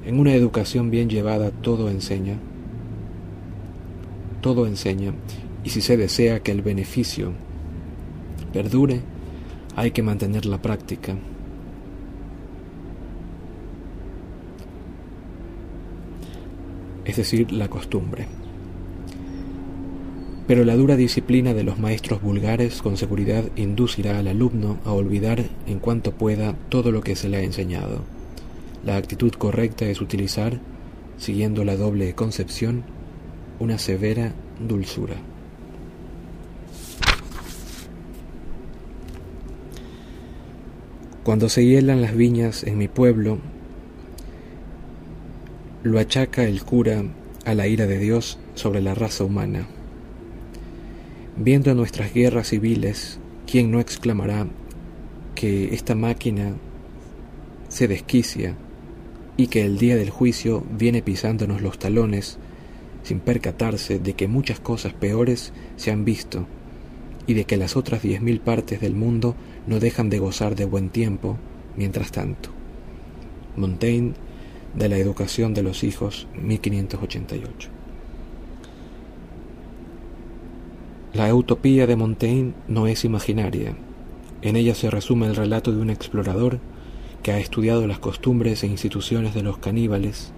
[0.05, 2.37] En una educación bien llevada todo enseña,
[4.41, 5.11] todo enseña,
[5.63, 7.31] y si se desea que el beneficio
[8.53, 9.01] perdure,
[9.75, 11.15] hay que mantener la práctica.
[17.05, 18.27] Es decir, la costumbre.
[20.47, 25.43] Pero la dura disciplina de los maestros vulgares con seguridad inducirá al alumno a olvidar
[25.65, 28.01] en cuanto pueda todo lo que se le ha enseñado.
[28.85, 30.59] La actitud correcta es utilizar,
[31.17, 32.83] siguiendo la doble concepción,
[33.59, 35.15] una severa dulzura.
[41.23, 43.39] Cuando se hielan las viñas en mi pueblo,
[45.85, 47.03] lo achaca el cura
[47.45, 49.67] a la ira de Dios sobre la raza humana.
[51.37, 54.47] Viendo nuestras guerras civiles, ¿quién no exclamará
[55.35, 56.55] que esta máquina
[57.69, 58.55] se desquicia
[59.37, 62.39] y que el día del juicio viene pisándonos los talones
[63.03, 66.47] sin percatarse de que muchas cosas peores se han visto
[67.27, 69.35] y de que las otras diez mil partes del mundo
[69.67, 71.37] no dejan de gozar de buen tiempo
[71.77, 72.49] mientras tanto.
[73.55, 74.13] Montaigne,
[74.75, 77.69] de la educación de los hijos, 1588.
[81.13, 83.75] La utopía de Montaigne no es imaginaria.
[84.41, 86.59] En ella se resume el relato de un explorador
[87.23, 90.33] que ha estudiado las costumbres e instituciones de los caníbales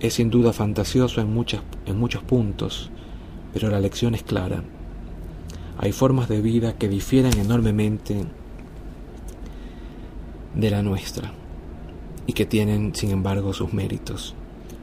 [0.00, 1.28] es sin duda fantasioso en,
[1.86, 2.90] en muchos puntos,
[3.54, 4.62] pero la lección es clara.
[5.78, 8.26] Hay formas de vida que difieren enormemente
[10.54, 11.32] de la nuestra
[12.26, 14.34] y que tienen, sin embargo, sus méritos.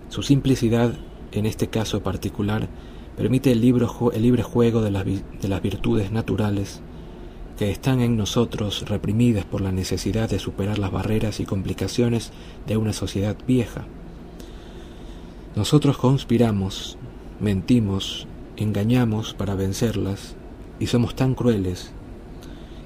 [0.09, 0.93] Su simplicidad,
[1.31, 2.67] en este caso particular,
[3.15, 6.81] permite el, el libre juego de las, de las virtudes naturales
[7.57, 12.31] que están en nosotros reprimidas por la necesidad de superar las barreras y complicaciones
[12.65, 13.85] de una sociedad vieja.
[15.55, 16.97] Nosotros conspiramos,
[17.39, 18.25] mentimos,
[18.57, 20.35] engañamos para vencerlas
[20.79, 21.91] y somos tan crueles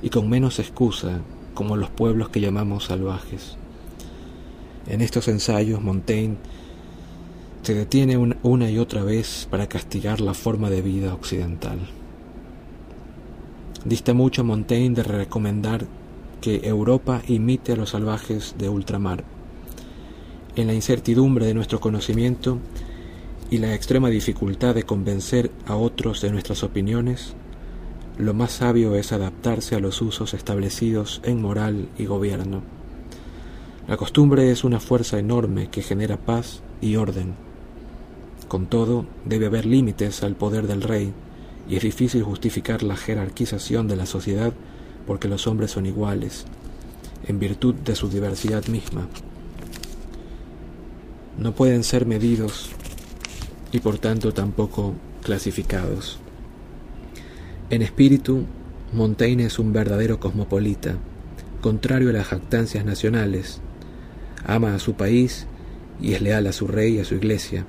[0.02, 1.22] y con menos excusa
[1.54, 3.58] como los pueblos que llamamos salvajes.
[4.88, 6.38] En estos ensayos Montaigne
[7.64, 11.80] se detiene una y otra vez para castigar la forma de vida occidental.
[13.84, 15.88] Dista mucho Montaigne de recomendar
[16.42, 19.24] que Europa imite a los salvajes de ultramar.
[20.56, 22.60] En la incertidumbre de nuestro conocimiento
[23.50, 27.34] y la extrema dificultad de convencer a otros de nuestras opiniones,
[28.20, 32.62] lo más sabio es adaptarse a los usos establecidos en moral y gobierno.
[33.88, 37.36] La costumbre es una fuerza enorme que genera paz y orden.
[38.48, 41.14] Con todo, debe haber límites al poder del rey,
[41.70, 44.54] y es difícil justificar la jerarquización de la sociedad
[45.06, 46.46] porque los hombres son iguales,
[47.28, 49.08] en virtud de su diversidad misma.
[51.38, 52.70] No pueden ser medidos
[53.72, 56.18] y por tanto tampoco clasificados.
[57.70, 58.46] En espíritu,
[58.94, 60.96] Montaigne es un verdadero cosmopolita,
[61.62, 63.62] contrario a las jactancias nacionales.
[64.46, 65.48] Ama a su país
[66.02, 67.66] y es leal a su rey y a su iglesia,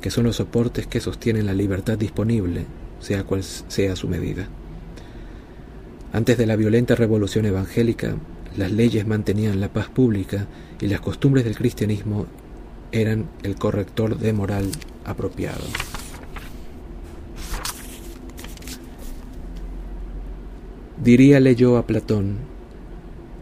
[0.00, 2.64] que son los soportes que sostienen la libertad disponible,
[3.00, 4.48] sea cual sea su medida.
[6.12, 8.16] Antes de la violenta revolución evangélica,
[8.56, 10.46] las leyes mantenían la paz pública
[10.80, 12.26] y las costumbres del cristianismo
[12.92, 14.70] eran el corrector de moral
[15.04, 15.64] apropiado.
[21.02, 22.38] Diríale yo a Platón,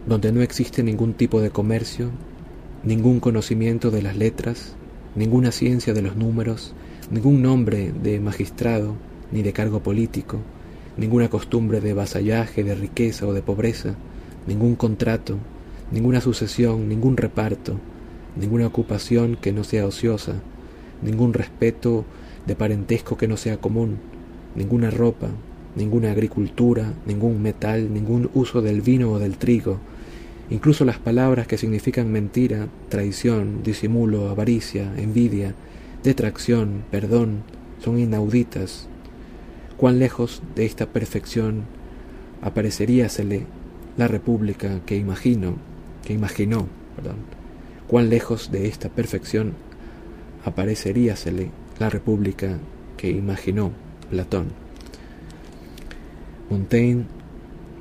[0.07, 2.11] donde no existe ningún tipo de comercio,
[2.85, 4.75] ningún conocimiento de las letras,
[5.15, 6.75] ninguna ciencia de los números,
[7.11, 8.95] ningún nombre de magistrado
[9.33, 10.39] ni de cargo político,
[10.99, 13.95] ninguna costumbre de vasallaje, de riqueza o de pobreza,
[14.47, 15.39] ningún contrato,
[15.91, 17.81] ninguna sucesión, ningún reparto,
[18.37, 20.35] ninguna ocupación que no sea ociosa,
[21.03, 22.05] ningún respeto
[22.47, 23.97] de parentesco que no sea común,
[24.55, 25.29] ninguna ropa,
[25.75, 29.79] ninguna agricultura, ningún metal, ningún uso del vino o del trigo,
[30.51, 35.55] incluso las palabras que significan mentira, traición, disimulo, avaricia, envidia,
[36.03, 37.43] detracción, perdón,
[37.83, 38.89] son inauditas.
[39.77, 41.65] Cuán lejos de esta perfección
[42.43, 43.47] apareceríasele
[43.97, 45.57] la república que imagino,
[46.05, 47.17] que imaginó, perdón.
[47.87, 49.55] Cuán lejos de esta perfección
[50.45, 52.59] apareceríasele la república
[52.97, 53.73] que imaginó
[54.11, 54.49] Platón.
[56.51, 57.07] Montaigne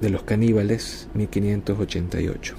[0.03, 2.55] de los caníbales, 1588.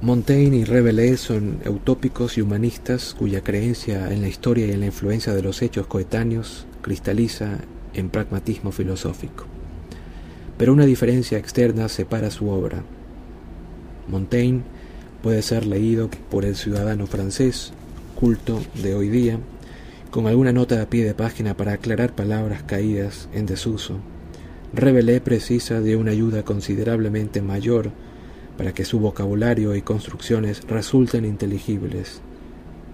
[0.00, 4.86] Montaigne y Rabelais son utópicos y humanistas cuya creencia en la historia y en la
[4.86, 7.58] influencia de los hechos coetáneos cristaliza
[7.94, 9.44] en pragmatismo filosófico.
[10.56, 12.82] Pero una diferencia externa separa su obra.
[14.08, 14.62] Montaigne
[15.22, 17.72] puede ser leído por el ciudadano francés
[18.14, 19.38] culto de hoy día
[20.10, 23.98] con alguna nota a pie de página para aclarar palabras caídas en desuso.
[24.72, 27.92] Revelé precisa de una ayuda considerablemente mayor
[28.56, 32.22] para que su vocabulario y construcciones resulten inteligibles,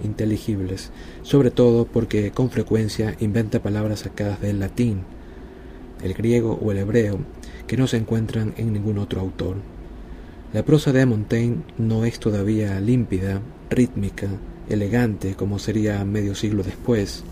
[0.05, 5.01] inteligibles, sobre todo porque con frecuencia inventa palabras sacadas del latín,
[6.03, 7.19] el griego o el hebreo,
[7.67, 9.57] que no se encuentran en ningún otro autor.
[10.53, 14.29] La prosa de Montaigne no es todavía límpida, rítmica,
[14.69, 17.25] elegante como sería medio siglo después.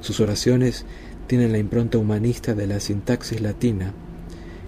[0.00, 0.84] Sus oraciones
[1.26, 3.92] tienen la impronta humanista de la sintaxis latina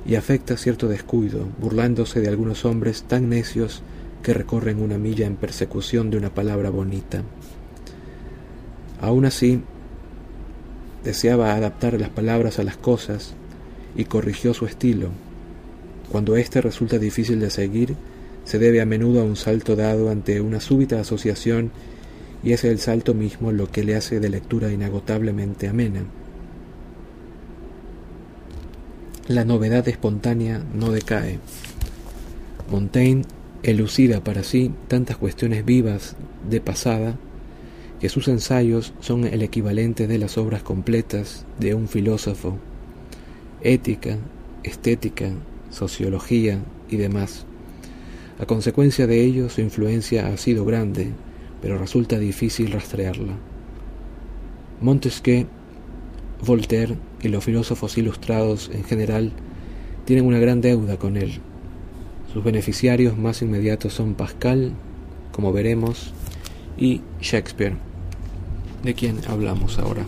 [0.06, 3.82] y afecta cierto descuido, burlándose de algunos hombres tan necios
[4.22, 7.22] que recorren una milla en persecución de una palabra bonita.
[9.00, 9.60] Aún así,
[11.04, 13.34] deseaba adaptar las palabras a las cosas
[13.94, 15.10] y corrigió su estilo.
[16.10, 17.94] Cuando éste resulta difícil de seguir,
[18.44, 21.72] se debe a menudo a un salto dado ante una súbita asociación
[22.46, 26.04] y es el salto mismo lo que le hace de lectura inagotablemente amena.
[29.26, 31.40] La novedad espontánea no decae.
[32.70, 33.24] Montaigne
[33.64, 36.14] elucida para sí tantas cuestiones vivas
[36.48, 37.18] de pasada
[37.98, 42.58] que sus ensayos son el equivalente de las obras completas de un filósofo.
[43.60, 44.18] Ética,
[44.62, 45.32] estética,
[45.72, 47.44] sociología y demás.
[48.38, 51.10] A consecuencia de ello su influencia ha sido grande
[51.60, 53.34] pero resulta difícil rastrearla.
[54.80, 55.46] Montesquieu,
[56.44, 59.32] Voltaire y los filósofos ilustrados en general
[60.04, 61.40] tienen una gran deuda con él.
[62.32, 64.72] Sus beneficiarios más inmediatos son Pascal,
[65.32, 66.12] como veremos,
[66.76, 67.76] y Shakespeare,
[68.82, 70.04] de quien hablamos ahora.